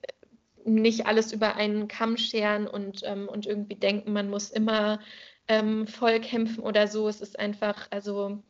nicht 0.65 1.05
alles 1.05 1.33
über 1.33 1.55
einen 1.55 1.87
Kamm 1.87 2.17
scheren 2.17 2.67
und, 2.67 3.01
ähm, 3.03 3.27
und 3.27 3.45
irgendwie 3.45 3.75
denken, 3.75 4.13
man 4.13 4.29
muss 4.29 4.49
immer 4.49 4.99
ähm, 5.47 5.87
voll 5.87 6.19
kämpfen 6.19 6.63
oder 6.63 6.87
so. 6.87 7.07
Es 7.07 7.21
ist 7.21 7.37
einfach, 7.39 7.87
also 7.91 8.41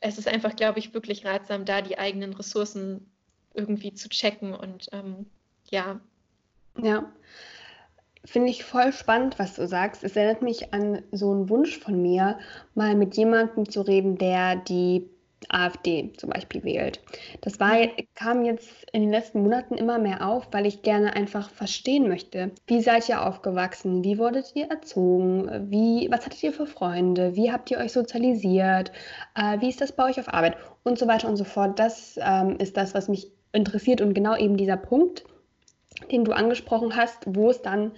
es 0.00 0.18
ist 0.18 0.28
einfach, 0.28 0.56
glaube 0.56 0.78
ich, 0.78 0.94
wirklich 0.94 1.24
ratsam, 1.24 1.64
da 1.64 1.82
die 1.82 1.98
eigenen 1.98 2.32
Ressourcen 2.32 3.10
irgendwie 3.54 3.92
zu 3.94 4.08
checken 4.08 4.54
und 4.54 4.88
ähm, 4.92 5.26
ja. 5.70 6.00
Ja, 6.82 7.10
finde 8.26 8.50
ich 8.50 8.64
voll 8.64 8.92
spannend, 8.92 9.38
was 9.38 9.54
du 9.54 9.66
sagst. 9.66 10.04
Es 10.04 10.16
erinnert 10.16 10.42
mich 10.42 10.74
an 10.74 11.02
so 11.12 11.30
einen 11.32 11.48
Wunsch 11.48 11.78
von 11.78 12.00
mir, 12.02 12.38
mal 12.74 12.94
mit 12.94 13.16
jemandem 13.16 13.68
zu 13.68 13.80
reden, 13.82 14.18
der 14.18 14.56
die 14.56 15.08
AfD 15.48 16.12
zum 16.16 16.30
Beispiel 16.30 16.64
wählt. 16.64 17.00
Das 17.42 17.60
war, 17.60 17.76
kam 18.14 18.44
jetzt 18.44 18.70
in 18.92 19.02
den 19.02 19.10
letzten 19.10 19.42
Monaten 19.42 19.74
immer 19.74 19.98
mehr 19.98 20.26
auf, 20.26 20.48
weil 20.50 20.66
ich 20.66 20.82
gerne 20.82 21.14
einfach 21.14 21.50
verstehen 21.50 22.08
möchte. 22.08 22.52
Wie 22.66 22.80
seid 22.80 23.08
ihr 23.08 23.24
aufgewachsen? 23.24 24.02
Wie 24.02 24.18
wurdet 24.18 24.52
ihr 24.54 24.68
erzogen? 24.70 25.70
Wie, 25.70 26.08
was 26.10 26.24
hattet 26.24 26.42
ihr 26.42 26.52
für 26.52 26.66
Freunde? 26.66 27.36
Wie 27.36 27.52
habt 27.52 27.70
ihr 27.70 27.78
euch 27.78 27.92
sozialisiert? 27.92 28.92
Äh, 29.34 29.60
wie 29.60 29.68
ist 29.68 29.80
das 29.80 29.92
bei 29.92 30.08
euch 30.08 30.18
auf 30.18 30.32
Arbeit? 30.32 30.56
Und 30.82 30.98
so 30.98 31.06
weiter 31.06 31.28
und 31.28 31.36
so 31.36 31.44
fort. 31.44 31.78
Das 31.78 32.18
ähm, 32.20 32.56
ist 32.58 32.76
das, 32.76 32.94
was 32.94 33.08
mich 33.08 33.30
interessiert 33.52 34.00
und 34.00 34.14
genau 34.14 34.36
eben 34.36 34.56
dieser 34.56 34.76
Punkt, 34.76 35.24
den 36.10 36.24
du 36.24 36.32
angesprochen 36.32 36.96
hast, 36.96 37.22
wo 37.26 37.50
es 37.50 37.62
dann 37.62 37.92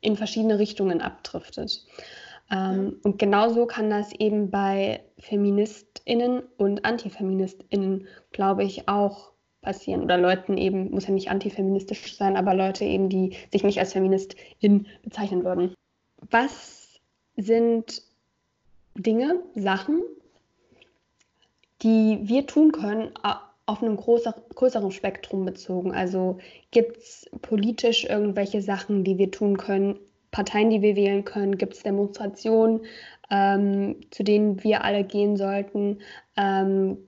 in 0.00 0.16
verschiedene 0.16 0.58
Richtungen 0.58 1.00
abdriftet. 1.00 1.84
Ähm, 2.50 2.98
und 3.02 3.18
genauso 3.18 3.66
kann 3.66 3.90
das 3.90 4.12
eben 4.12 4.50
bei 4.50 5.04
FeministInnen 5.18 6.42
und 6.56 6.84
AntifeministInnen, 6.84 8.08
glaube 8.32 8.64
ich, 8.64 8.88
auch 8.88 9.30
passieren. 9.62 10.02
Oder 10.02 10.16
Leuten 10.16 10.56
eben, 10.56 10.90
muss 10.90 11.06
ja 11.06 11.12
nicht 11.12 11.30
antifeministisch 11.30 12.16
sein, 12.16 12.36
aber 12.36 12.54
Leute 12.54 12.84
eben, 12.84 13.08
die 13.08 13.36
sich 13.52 13.62
nicht 13.62 13.78
als 13.78 13.92
FeministIn 13.92 14.86
bezeichnen 15.02 15.44
würden. 15.44 15.74
Was 16.30 17.00
sind 17.36 18.02
Dinge, 18.94 19.40
Sachen, 19.54 20.02
die 21.82 22.20
wir 22.22 22.46
tun 22.46 22.72
können, 22.72 23.10
auf 23.70 23.82
einem 23.82 23.96
größer, 23.96 24.34
größeren 24.54 24.90
Spektrum 24.90 25.44
bezogen? 25.44 25.92
Also 25.92 26.38
gibt 26.72 26.96
es 26.98 27.30
politisch 27.40 28.04
irgendwelche 28.04 28.62
Sachen, 28.62 29.04
die 29.04 29.16
wir 29.16 29.30
tun 29.30 29.56
können, 29.56 29.98
Parteien, 30.32 30.70
die 30.70 30.82
wir 30.82 30.96
wählen 30.96 31.24
können? 31.24 31.56
Gibt 31.56 31.74
es 31.74 31.82
Demonstrationen, 31.84 32.80
ähm, 33.30 33.96
zu 34.10 34.24
denen 34.24 34.62
wir 34.64 34.82
alle 34.82 35.04
gehen 35.04 35.36
sollten? 35.36 35.98
Ähm, 36.36 36.98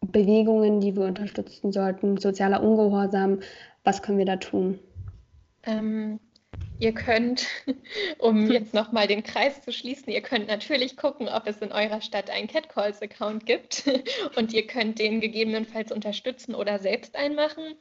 Bewegungen, 0.00 0.80
die 0.80 0.96
wir 0.96 1.04
unterstützen 1.04 1.70
sollten? 1.70 2.16
Sozialer 2.16 2.62
Ungehorsam? 2.62 3.40
Was 3.84 4.00
können 4.00 4.18
wir 4.18 4.26
da 4.26 4.36
tun? 4.36 4.78
Ähm, 5.64 6.18
ihr 6.78 6.92
könnt, 6.92 7.46
um 8.18 8.50
jetzt 8.50 8.74
nochmal 8.74 9.06
den 9.06 9.22
Kreis 9.22 9.62
zu 9.62 9.72
schließen, 9.72 10.12
ihr 10.12 10.22
könnt 10.22 10.48
natürlich 10.48 10.96
gucken, 10.96 11.28
ob 11.28 11.46
es 11.46 11.58
in 11.58 11.72
eurer 11.72 12.00
Stadt 12.00 12.30
einen 12.30 12.48
Catcalls-Account 12.48 13.46
gibt 13.46 13.84
und 14.36 14.52
ihr 14.52 14.66
könnt 14.66 14.98
den 14.98 15.20
gegebenenfalls 15.20 15.92
unterstützen 15.92 16.54
oder 16.54 16.78
selbst 16.78 17.16
einmachen. 17.16 17.76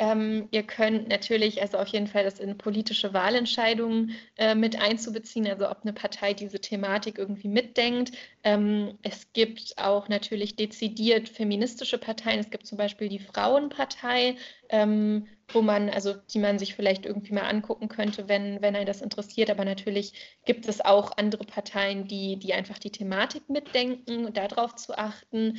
Ähm, 0.00 0.46
ihr 0.52 0.62
könnt 0.62 1.08
natürlich, 1.08 1.60
also 1.60 1.78
auf 1.78 1.88
jeden 1.88 2.06
Fall 2.06 2.22
das 2.22 2.38
in 2.38 2.56
politische 2.56 3.12
Wahlentscheidungen 3.12 4.12
äh, 4.36 4.54
mit 4.54 4.80
einzubeziehen, 4.80 5.48
also 5.48 5.68
ob 5.68 5.82
eine 5.82 5.92
Partei 5.92 6.34
diese 6.34 6.60
Thematik 6.60 7.18
irgendwie 7.18 7.48
mitdenkt. 7.48 8.12
Ähm, 8.44 8.96
es 9.02 9.32
gibt 9.32 9.74
auch 9.76 10.08
natürlich 10.08 10.54
dezidiert 10.54 11.28
feministische 11.28 11.98
Parteien. 11.98 12.38
Es 12.38 12.50
gibt 12.50 12.66
zum 12.66 12.78
Beispiel 12.78 13.08
die 13.08 13.18
Frauenpartei, 13.18 14.36
ähm, 14.68 15.26
wo 15.48 15.62
man, 15.62 15.90
also 15.90 16.14
die 16.32 16.38
man 16.38 16.60
sich 16.60 16.76
vielleicht 16.76 17.04
irgendwie 17.04 17.34
mal 17.34 17.48
angucken 17.48 17.88
könnte, 17.88 18.28
wenn, 18.28 18.62
wenn 18.62 18.76
einen 18.76 18.86
das 18.86 19.02
interessiert. 19.02 19.50
Aber 19.50 19.64
natürlich 19.64 20.12
gibt 20.44 20.68
es 20.68 20.80
auch 20.80 21.16
andere 21.16 21.42
Parteien, 21.42 22.06
die, 22.06 22.36
die 22.36 22.54
einfach 22.54 22.78
die 22.78 22.92
Thematik 22.92 23.48
mitdenken, 23.48 24.32
darauf 24.32 24.76
zu 24.76 24.96
achten. 24.96 25.58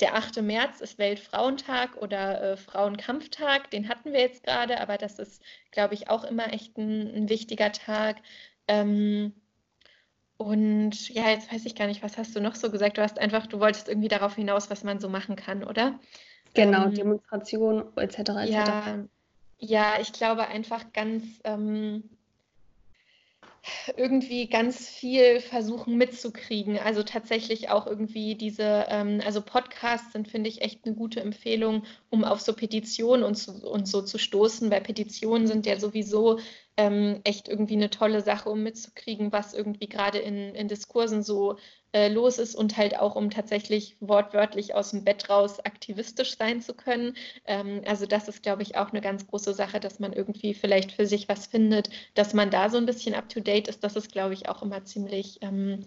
Der 0.00 0.14
8. 0.14 0.42
März 0.42 0.80
ist 0.80 0.98
Weltfrauentag 0.98 1.96
oder 1.96 2.52
äh, 2.52 2.56
Frauenkampftag. 2.56 3.70
Den 3.70 3.88
hatten 3.88 4.12
wir 4.12 4.20
jetzt 4.20 4.44
gerade, 4.44 4.80
aber 4.80 4.96
das 4.96 5.18
ist, 5.18 5.42
glaube 5.72 5.94
ich, 5.94 6.08
auch 6.08 6.24
immer 6.24 6.52
echt 6.52 6.76
ein, 6.78 7.12
ein 7.14 7.28
wichtiger 7.28 7.72
Tag. 7.72 8.16
Ähm, 8.68 9.32
und 10.36 11.08
ja, 11.08 11.30
jetzt 11.30 11.52
weiß 11.52 11.66
ich 11.66 11.74
gar 11.74 11.88
nicht, 11.88 12.02
was 12.02 12.16
hast 12.16 12.36
du 12.36 12.40
noch 12.40 12.54
so 12.54 12.70
gesagt? 12.70 12.96
Du 12.96 13.02
hast 13.02 13.18
einfach, 13.18 13.48
du 13.48 13.58
wolltest 13.58 13.88
irgendwie 13.88 14.08
darauf 14.08 14.36
hinaus, 14.36 14.70
was 14.70 14.84
man 14.84 15.00
so 15.00 15.08
machen 15.08 15.34
kann, 15.34 15.64
oder? 15.64 15.98
Genau, 16.54 16.84
ähm, 16.84 16.94
Demonstrationen 16.94 17.84
etc. 17.96 18.18
etc. 18.18 18.50
Ja, 18.50 18.98
ja, 19.58 19.92
ich 20.00 20.12
glaube 20.12 20.46
einfach 20.46 20.92
ganz 20.92 21.24
ähm, 21.42 22.08
irgendwie 23.96 24.48
ganz 24.48 24.88
viel 24.88 25.40
versuchen 25.40 25.96
mitzukriegen. 25.96 26.78
Also 26.78 27.02
tatsächlich 27.02 27.70
auch 27.70 27.86
irgendwie 27.86 28.34
diese, 28.34 28.86
ähm, 28.88 29.20
also 29.24 29.40
Podcasts 29.42 30.12
sind, 30.12 30.28
finde 30.28 30.48
ich, 30.48 30.62
echt 30.62 30.84
eine 30.86 30.94
gute 30.94 31.20
Empfehlung, 31.20 31.84
um 32.10 32.24
auf 32.24 32.40
so 32.40 32.54
Petitionen 32.54 33.24
und, 33.24 33.46
und 33.64 33.88
so 33.88 34.02
zu 34.02 34.18
stoßen, 34.18 34.70
weil 34.70 34.80
Petitionen 34.80 35.46
sind 35.46 35.66
ja 35.66 35.78
sowieso 35.78 36.38
ähm, 36.78 37.20
echt 37.24 37.48
irgendwie 37.48 37.74
eine 37.74 37.90
tolle 37.90 38.22
Sache, 38.22 38.48
um 38.48 38.62
mitzukriegen, 38.62 39.32
was 39.32 39.52
irgendwie 39.52 39.88
gerade 39.88 40.18
in, 40.18 40.54
in 40.54 40.68
Diskursen 40.68 41.24
so 41.24 41.58
äh, 41.92 42.06
los 42.08 42.38
ist 42.38 42.54
und 42.54 42.76
halt 42.76 42.96
auch, 42.96 43.16
um 43.16 43.30
tatsächlich 43.30 43.96
wortwörtlich 43.98 44.76
aus 44.76 44.92
dem 44.92 45.02
Bett 45.04 45.28
raus 45.28 45.58
aktivistisch 45.58 46.36
sein 46.38 46.62
zu 46.62 46.74
können. 46.74 47.14
Ähm, 47.46 47.82
also 47.84 48.06
das 48.06 48.28
ist, 48.28 48.44
glaube 48.44 48.62
ich, 48.62 48.76
auch 48.76 48.90
eine 48.90 49.00
ganz 49.00 49.26
große 49.26 49.54
Sache, 49.54 49.80
dass 49.80 49.98
man 49.98 50.12
irgendwie 50.12 50.54
vielleicht 50.54 50.92
für 50.92 51.06
sich 51.06 51.28
was 51.28 51.48
findet, 51.48 51.90
dass 52.14 52.32
man 52.32 52.48
da 52.48 52.70
so 52.70 52.78
ein 52.78 52.86
bisschen 52.86 53.14
up-to-date 53.14 53.66
ist. 53.66 53.82
Das 53.82 53.96
ist, 53.96 54.12
glaube 54.12 54.34
ich, 54.34 54.48
auch 54.48 54.62
immer 54.62 54.84
ziemlich... 54.84 55.38
Ähm, 55.42 55.84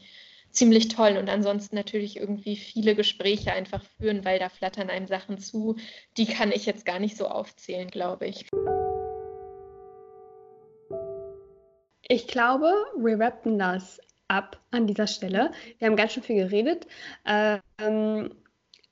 ziemlich 0.54 0.90
toll 0.90 1.16
und 1.18 1.30
ansonsten 1.30 1.78
natürlich 1.78 2.18
irgendwie 2.18 2.58
viele 2.58 2.94
Gespräche 2.94 3.54
einfach 3.54 3.82
führen, 3.98 4.26
weil 4.26 4.38
da 4.38 4.50
flattern 4.50 4.90
einem 4.90 5.08
Sachen 5.08 5.38
zu. 5.38 5.78
Die 6.18 6.26
kann 6.26 6.52
ich 6.52 6.66
jetzt 6.66 6.86
gar 6.86 7.00
nicht 7.00 7.16
so 7.16 7.30
aufzählen, 7.30 7.90
glaube 7.90 8.28
ich. 8.28 8.48
Ich 12.12 12.28
glaube, 12.28 12.74
wir 12.98 13.18
rappen 13.22 13.58
das 13.58 14.02
ab 14.28 14.60
an 14.72 14.86
dieser 14.86 15.08
Stelle. 15.08 15.52
Wir 15.80 15.88
haben 15.88 15.96
ganz 15.96 16.12
schön 16.12 16.24
viel 16.24 16.44
geredet. 16.44 16.86
Ähm, 17.26 18.36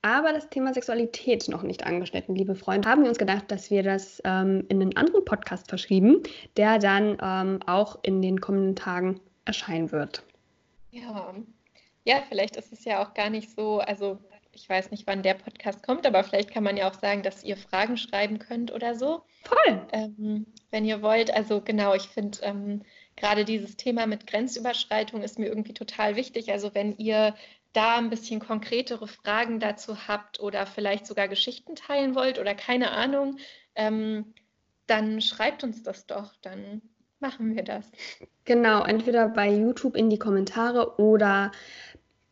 aber 0.00 0.32
das 0.32 0.48
Thema 0.48 0.72
Sexualität 0.72 1.46
noch 1.48 1.62
nicht 1.62 1.84
angeschnitten, 1.84 2.34
liebe 2.34 2.54
Freunde. 2.54 2.88
Haben 2.88 3.02
wir 3.02 3.10
uns 3.10 3.18
gedacht, 3.18 3.50
dass 3.50 3.70
wir 3.70 3.82
das 3.82 4.22
ähm, 4.24 4.64
in 4.70 4.80
einen 4.80 4.96
anderen 4.96 5.22
Podcast 5.26 5.68
verschrieben, 5.68 6.22
der 6.56 6.78
dann 6.78 7.18
ähm, 7.20 7.60
auch 7.66 7.98
in 8.00 8.22
den 8.22 8.40
kommenden 8.40 8.74
Tagen 8.74 9.20
erscheinen 9.44 9.92
wird. 9.92 10.22
Ja. 10.90 11.34
ja, 12.04 12.22
vielleicht 12.26 12.56
ist 12.56 12.72
es 12.72 12.86
ja 12.86 13.04
auch 13.04 13.12
gar 13.12 13.28
nicht 13.28 13.50
so, 13.54 13.80
also 13.80 14.18
ich 14.52 14.66
weiß 14.66 14.90
nicht, 14.90 15.06
wann 15.06 15.22
der 15.22 15.34
Podcast 15.34 15.82
kommt, 15.82 16.06
aber 16.06 16.24
vielleicht 16.24 16.52
kann 16.54 16.64
man 16.64 16.78
ja 16.78 16.90
auch 16.90 16.98
sagen, 16.98 17.22
dass 17.22 17.44
ihr 17.44 17.58
Fragen 17.58 17.98
schreiben 17.98 18.38
könnt 18.38 18.72
oder 18.72 18.94
so. 18.94 19.20
Voll. 19.44 19.86
Ähm, 19.92 20.46
wenn 20.70 20.86
ihr 20.86 21.02
wollt. 21.02 21.34
Also 21.34 21.60
genau, 21.60 21.94
ich 21.94 22.08
finde 22.08 22.38
ähm, 22.42 22.82
gerade 23.20 23.44
dieses 23.44 23.76
Thema 23.76 24.06
mit 24.06 24.26
Grenzüberschreitung 24.26 25.22
ist 25.22 25.38
mir 25.38 25.46
irgendwie 25.46 25.74
total 25.74 26.16
wichtig. 26.16 26.50
Also 26.50 26.74
wenn 26.74 26.96
ihr 26.96 27.34
da 27.72 27.98
ein 27.98 28.10
bisschen 28.10 28.40
konkretere 28.40 29.06
Fragen 29.06 29.60
dazu 29.60 30.08
habt 30.08 30.40
oder 30.40 30.66
vielleicht 30.66 31.06
sogar 31.06 31.28
Geschichten 31.28 31.76
teilen 31.76 32.14
wollt 32.14 32.38
oder 32.38 32.54
keine 32.54 32.90
Ahnung, 32.90 33.36
ähm, 33.76 34.34
dann 34.86 35.20
schreibt 35.20 35.62
uns 35.62 35.82
das 35.82 36.06
doch, 36.06 36.34
dann 36.42 36.82
machen 37.20 37.54
wir 37.54 37.62
das. 37.62 37.90
Genau, 38.44 38.82
entweder 38.82 39.28
bei 39.28 39.48
YouTube 39.48 39.96
in 39.96 40.10
die 40.10 40.18
Kommentare 40.18 40.98
oder 40.98 41.52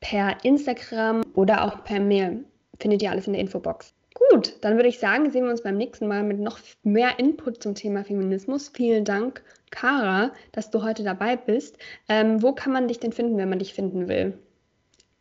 per 0.00 0.44
Instagram 0.44 1.22
oder 1.34 1.64
auch 1.64 1.84
per 1.84 2.00
Mail. 2.00 2.44
Findet 2.80 3.02
ihr 3.02 3.10
alles 3.10 3.26
in 3.26 3.34
der 3.34 3.42
Infobox. 3.42 3.94
Gut, 4.30 4.56
dann 4.62 4.76
würde 4.76 4.88
ich 4.88 4.98
sagen, 4.98 5.30
sehen 5.30 5.44
wir 5.44 5.50
uns 5.50 5.62
beim 5.62 5.76
nächsten 5.76 6.08
Mal 6.08 6.24
mit 6.24 6.40
noch 6.40 6.58
mehr 6.82 7.18
Input 7.18 7.62
zum 7.62 7.74
Thema 7.74 8.04
Feminismus. 8.04 8.68
Vielen 8.68 9.04
Dank, 9.04 9.44
Kara, 9.70 10.32
dass 10.52 10.70
du 10.70 10.82
heute 10.82 11.02
dabei 11.04 11.36
bist. 11.36 11.78
Ähm, 12.08 12.42
wo 12.42 12.52
kann 12.52 12.72
man 12.72 12.88
dich 12.88 12.98
denn 13.00 13.12
finden, 13.12 13.36
wenn 13.38 13.48
man 13.48 13.58
dich 13.58 13.74
finden 13.74 14.08
will? 14.08 14.38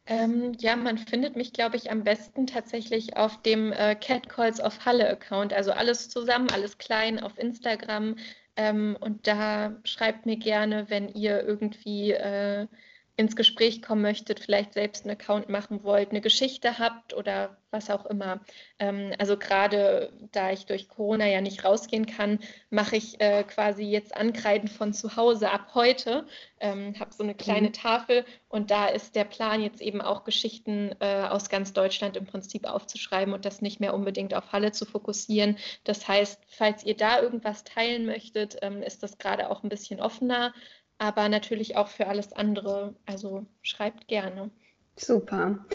Ähm, 0.05 0.53
ja, 0.59 0.75
man 0.77 0.97
findet 0.97 1.35
mich, 1.35 1.51
glaube 1.51 1.75
ich, 1.75 1.91
am 1.91 2.03
besten 2.03 2.47
tatsächlich 2.47 3.17
auf 3.17 3.41
dem 3.41 3.73
äh, 3.73 3.93
Catcalls 3.95 4.61
of 4.61 4.85
Halle 4.85 5.09
Account. 5.09 5.53
Also 5.53 5.71
alles 5.71 6.09
zusammen, 6.09 6.49
alles 6.49 6.77
klein 6.77 7.19
auf 7.21 7.37
Instagram. 7.37 8.15
Ähm, 8.55 8.97
und 9.01 9.27
da 9.27 9.75
schreibt 9.83 10.25
mir 10.25 10.37
gerne, 10.37 10.89
wenn 10.89 11.09
ihr 11.09 11.43
irgendwie 11.43 12.13
äh, 12.13 12.67
ins 13.17 13.35
Gespräch 13.35 13.81
kommen 13.81 14.03
möchtet, 14.03 14.39
vielleicht 14.39 14.73
selbst 14.73 15.03
einen 15.03 15.15
Account 15.19 15.49
machen 15.49 15.83
wollt, 15.83 16.11
eine 16.11 16.21
Geschichte 16.21 16.77
habt 16.77 17.15
oder 17.15 17.57
was 17.71 17.89
auch 17.89 18.05
immer. 18.05 18.41
Ähm, 18.77 19.11
also 19.17 19.37
gerade 19.37 20.13
da 20.31 20.51
ich 20.51 20.67
durch 20.67 20.87
Corona 20.87 21.25
ja 21.25 21.41
nicht 21.41 21.65
rausgehen 21.65 22.05
kann, 22.05 22.39
mache 22.69 22.95
ich 22.95 23.19
äh, 23.19 23.43
quasi 23.43 23.83
jetzt 23.83 24.15
Ankreiden 24.15 24.69
von 24.69 24.93
zu 24.93 25.15
Hause 25.15 25.51
ab 25.51 25.71
heute. 25.73 26.27
Ähm, 26.59 26.93
habe 26.99 27.11
so 27.11 27.23
eine 27.23 27.33
kleine 27.33 27.69
mhm. 27.69 27.73
Tafel 27.73 28.23
und 28.49 28.69
da 28.69 28.85
ist 28.87 29.15
der 29.15 29.25
Plan 29.25 29.63
jetzt 29.63 29.81
eben 29.81 30.01
auch 30.01 30.23
Geschichten 30.23 30.95
äh, 30.99 31.23
aus 31.23 31.49
ganz 31.49 31.73
Deutschland 31.73 32.17
im 32.17 32.27
Prinzip 32.27 32.65
aufzuschreiben 32.65 33.33
und 33.33 33.45
das 33.45 33.61
nicht 33.61 33.79
mehr 33.79 33.95
unbedingt 33.95 34.35
auf 34.35 34.51
Halle 34.51 34.73
zu 34.73 34.85
fokussieren. 34.85 35.57
Das 35.85 36.07
heißt, 36.07 36.39
falls 36.47 36.83
ihr 36.83 36.95
da 36.95 37.19
irgendwas 37.19 37.63
teilen 37.63 38.05
möchtet, 38.05 38.57
ähm, 38.61 38.83
ist 38.83 39.01
das 39.01 39.17
gerade 39.17 39.49
auch 39.49 39.63
ein 39.63 39.69
bisschen 39.69 39.99
offener 39.99 40.53
aber 40.97 41.29
natürlich 41.29 41.75
auch 41.75 41.87
für 41.87 42.07
alles 42.07 42.33
andere. 42.33 42.95
Also 43.05 43.45
schreibt 43.61 44.07
gerne. 44.07 44.49
Super. 44.95 45.65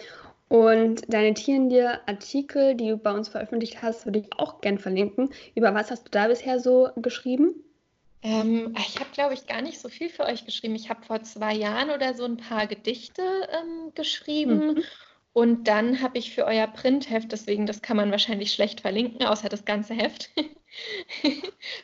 Und 0.49 1.03
deine 1.13 1.33
Tierendir-Artikel, 1.33 2.75
die 2.75 2.89
du 2.89 2.99
bei 2.99 3.13
uns 3.13 3.29
veröffentlicht 3.29 3.81
hast, 3.81 4.05
würde 4.05 4.19
ich 4.19 4.33
auch 4.37 4.61
gern 4.61 4.79
verlinken. 4.79 5.31
Über 5.55 5.75
was 5.75 5.91
hast 5.91 6.05
du 6.05 6.11
da 6.11 6.29
bisher 6.29 6.61
so 6.61 6.91
geschrieben? 6.97 7.55
Ähm, 8.23 8.75
ich 8.79 9.01
habe, 9.01 9.11
glaube 9.13 9.35
ich, 9.35 9.47
gar 9.47 9.63
nicht 9.63 9.81
so 9.81 9.89
viel 9.89 10.11
für 10.11 10.25
euch 10.25 10.45
geschrieben. 10.45 10.75
Ich 10.75 10.91
habe 10.91 11.03
vor 11.05 11.23
zwei 11.23 11.55
Jahren 11.55 11.91
oder 11.91 12.15
so 12.15 12.25
ein 12.25 12.37
paar 12.37 12.67
Gedichte 12.67 13.23
ähm, 13.23 13.93
geschrieben. 13.95 14.75
Mhm. 14.75 14.83
Und 15.33 15.65
dann 15.69 16.03
habe 16.03 16.19
ich 16.19 16.35
für 16.35 16.45
euer 16.45 16.67
Printheft, 16.67 17.33
deswegen 17.33 17.65
das 17.65 17.81
kann 17.81 17.97
man 17.97 18.11
wahrscheinlich 18.11 18.53
schlecht 18.53 18.83
verlinken, 18.83 19.27
außer 19.27 19.49
das 19.49 19.65
ganze 19.65 19.95
Heft. 19.95 20.31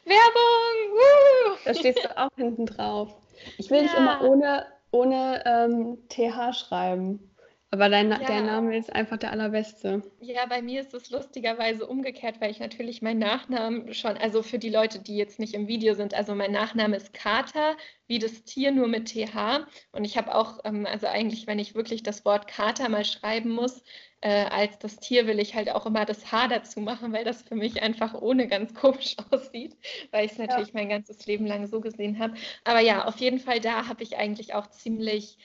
Werbung! 0.05 0.93
Woo! 0.93 1.57
Da 1.65 1.75
stehst 1.75 2.05
du 2.05 2.19
auch 2.19 2.31
hinten 2.37 2.67
drauf. 2.67 3.17
Ich 3.57 3.71
will 3.71 3.79
ja. 3.79 3.83
dich 3.85 3.95
immer 3.95 4.23
ohne, 4.23 4.67
ohne 4.91 5.43
ähm, 5.47 5.99
TH 6.09 6.53
schreiben. 6.55 7.28
Aber 7.71 7.91
dein, 7.91 8.11
ja. 8.11 8.19
der 8.19 8.41
Name 8.41 8.79
ist 8.79 8.91
einfach 8.95 9.19
der 9.19 9.31
allerbeste. 9.31 10.03
Ja, 10.21 10.47
bei 10.47 10.63
mir 10.63 10.81
ist 10.81 10.95
es 10.95 11.11
lustigerweise 11.11 11.87
umgekehrt, 11.87 12.41
weil 12.41 12.51
ich 12.51 12.61
natürlich 12.61 13.03
meinen 13.03 13.19
Nachnamen 13.19 13.93
schon, 13.93 14.17
also 14.17 14.43
für 14.43 14.59
die 14.59 14.71
Leute, 14.71 15.01
die 15.01 15.17
jetzt 15.17 15.39
nicht 15.39 15.53
im 15.53 15.69
Video 15.69 15.93
sind, 15.95 16.15
also 16.15 16.35
mein 16.35 16.53
Nachname 16.53 16.97
ist 16.97 17.13
Kater, 17.13 17.77
wie 18.07 18.19
das 18.19 18.45
Tier 18.45 18.73
nur 18.73 18.89
mit 18.89 19.13
TH. 19.13 19.67
Und 19.93 20.05
ich 20.07 20.17
habe 20.17 20.35
auch, 20.35 20.61
ähm, 20.65 20.87
also 20.87 21.07
eigentlich, 21.09 21.47
wenn 21.47 21.59
ich 21.59 21.75
wirklich 21.75 22.03
das 22.03 22.25
Wort 22.25 22.49
Kater 22.49 22.89
mal 22.89 23.05
schreiben 23.05 23.51
muss, 23.51 23.83
äh, 24.23 24.47
als 24.47 24.79
das 24.79 24.97
Tier 24.97 25.27
will 25.27 25.39
ich 25.39 25.55
halt 25.55 25.71
auch 25.71 25.85
immer 25.85 26.07
das 26.07 26.33
H 26.33 26.49
dazu 26.49 26.81
machen, 26.81 27.13
weil 27.13 27.25
das 27.25 27.43
für 27.43 27.55
mich 27.55 27.83
einfach 27.83 28.15
ohne 28.15 28.49
ganz 28.49 28.73
komisch 28.73 29.17
aussieht, 29.31 29.77
weil 30.11 30.25
ich 30.25 30.33
es 30.33 30.39
natürlich 30.39 30.69
ja. 30.69 30.75
mein 30.75 30.89
ganzes 30.89 31.27
Leben 31.27 31.47
lang 31.47 31.67
so 31.67 31.81
gesehen 31.83 32.19
habe. 32.19 32.33
Aber 32.65 32.81
ja, 32.81 33.05
auf 33.05 33.19
jeden 33.19 33.39
Fall 33.39 33.61
da 33.61 33.87
habe 33.89 34.03
ich 34.03 34.17
eigentlich 34.17 34.55
auch 34.55 34.69
ziemlich 34.69 35.37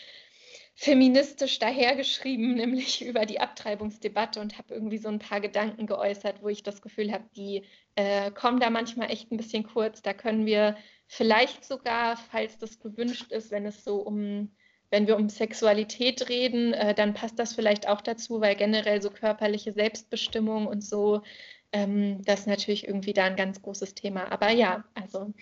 feministisch 0.76 1.60
dahergeschrieben, 1.60 2.56
nämlich 2.56 3.06
über 3.06 3.26
die 3.26 3.40
Abtreibungsdebatte 3.40 4.40
und 4.40 4.58
habe 4.58 4.74
irgendwie 4.74 4.98
so 4.98 5.10
ein 5.10 5.20
paar 5.20 5.42
Gedanken 5.42 5.88
geäußert, 5.88 6.42
wo 6.42 6.50
ich 6.50 6.64
das 6.64 6.82
Gefühl 6.82 7.12
habe, 7.12 7.26
die 7.36 7.64
äh, 7.96 8.32
kommen 8.32 8.60
da 8.60 8.70
manchmal 8.70 9.12
echt 9.12 9.32
ein 9.32 9.38
bisschen 9.38 9.64
kurz. 9.64 10.02
Da 10.02 10.14
können 10.14 10.46
wir 10.46 10.76
vielleicht 11.08 11.64
sogar, 11.66 12.18
falls 12.18 12.58
das 12.58 12.80
gewünscht 12.80 13.32
ist, 13.32 13.52
wenn 13.52 13.66
es 13.66 13.84
so 13.84 13.98
um 13.98 14.52
wenn 14.94 15.08
wir 15.08 15.18
um 15.18 15.28
Sexualität 15.28 16.30
reden, 16.30 16.72
äh, 16.74 16.94
dann 16.94 17.16
passt 17.16 17.40
das 17.40 17.56
vielleicht 17.56 17.88
auch 17.88 18.00
dazu, 18.00 18.42
weil 18.42 18.56
generell 18.56 19.02
so 19.02 19.10
körperliche 19.10 19.74
Selbstbestimmung 19.74 20.68
und 20.68 20.84
so, 20.84 21.24
ähm, 21.72 22.22
das 22.26 22.42
ist 22.42 22.48
natürlich 22.48 22.88
irgendwie 22.88 23.14
da 23.14 23.24
ein 23.24 23.36
ganz 23.36 23.60
großes 23.64 23.96
Thema. 23.96 24.32
Aber 24.32 24.52
ja, 24.52 24.84
also. 24.94 25.34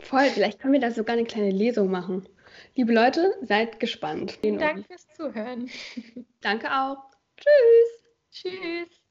Voll, 0.00 0.24
vielleicht 0.24 0.58
können 0.58 0.72
wir 0.72 0.80
da 0.80 0.90
sogar 0.90 1.14
eine 1.16 1.24
kleine 1.24 1.52
Lesung 1.52 1.88
machen. 1.88 2.26
Liebe 2.74 2.92
Leute, 2.92 3.34
seid 3.42 3.80
gespannt. 3.80 4.38
Vielen 4.40 4.58
Dank 4.58 4.86
fürs 4.86 5.06
Zuhören. 5.08 5.70
Danke 6.40 6.70
auch. 6.70 6.98
Tschüss. 7.36 8.04
Tschüss. 8.30 9.04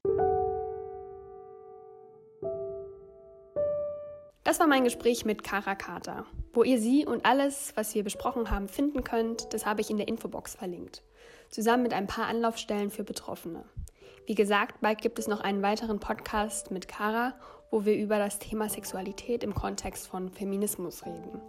Das 4.44 4.60
war 4.60 4.66
mein 4.66 4.84
Gespräch 4.84 5.24
mit 5.24 5.42
Kara 5.42 5.74
Carter. 5.74 6.26
Wo 6.52 6.62
ihr 6.62 6.78
sie 6.78 7.06
und 7.06 7.24
alles, 7.24 7.72
was 7.76 7.94
wir 7.94 8.04
besprochen 8.04 8.50
haben, 8.50 8.68
finden 8.68 9.02
könnt, 9.02 9.54
das 9.54 9.64
habe 9.64 9.80
ich 9.80 9.88
in 9.88 9.96
der 9.96 10.06
Infobox 10.06 10.54
verlinkt. 10.54 11.02
Zusammen 11.48 11.82
mit 11.82 11.94
ein 11.94 12.06
paar 12.06 12.26
Anlaufstellen 12.26 12.90
für 12.90 13.04
Betroffene. 13.04 13.64
Wie 14.26 14.34
gesagt, 14.34 14.80
bald 14.80 15.00
gibt 15.00 15.18
es 15.18 15.28
noch 15.28 15.40
einen 15.40 15.62
weiteren 15.62 15.98
Podcast 15.98 16.70
mit 16.70 16.88
Kara, 16.88 17.34
wo 17.74 17.84
wir 17.84 17.96
über 17.96 18.18
das 18.18 18.38
Thema 18.38 18.68
Sexualität 18.68 19.42
im 19.42 19.52
Kontext 19.52 20.06
von 20.06 20.30
Feminismus 20.30 21.04
reden. 21.04 21.40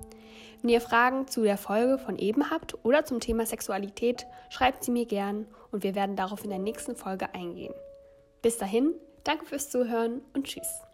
Wenn 0.59 0.71
ihr 0.71 0.81
Fragen 0.81 1.27
zu 1.27 1.43
der 1.43 1.55
Folge 1.55 1.99
von 1.99 2.17
eben 2.17 2.49
habt 2.49 2.83
oder 2.83 3.05
zum 3.05 3.19
Thema 3.19 3.45
Sexualität, 3.45 4.25
schreibt 4.49 4.83
sie 4.83 4.89
mir 4.89 5.05
gern 5.05 5.45
und 5.71 5.83
wir 5.83 5.93
werden 5.93 6.15
darauf 6.15 6.43
in 6.43 6.49
der 6.49 6.57
nächsten 6.57 6.95
Folge 6.95 7.31
eingehen. 7.35 7.75
Bis 8.41 8.57
dahin, 8.57 8.95
danke 9.23 9.45
fürs 9.45 9.69
Zuhören 9.69 10.21
und 10.33 10.47
tschüss. 10.47 10.84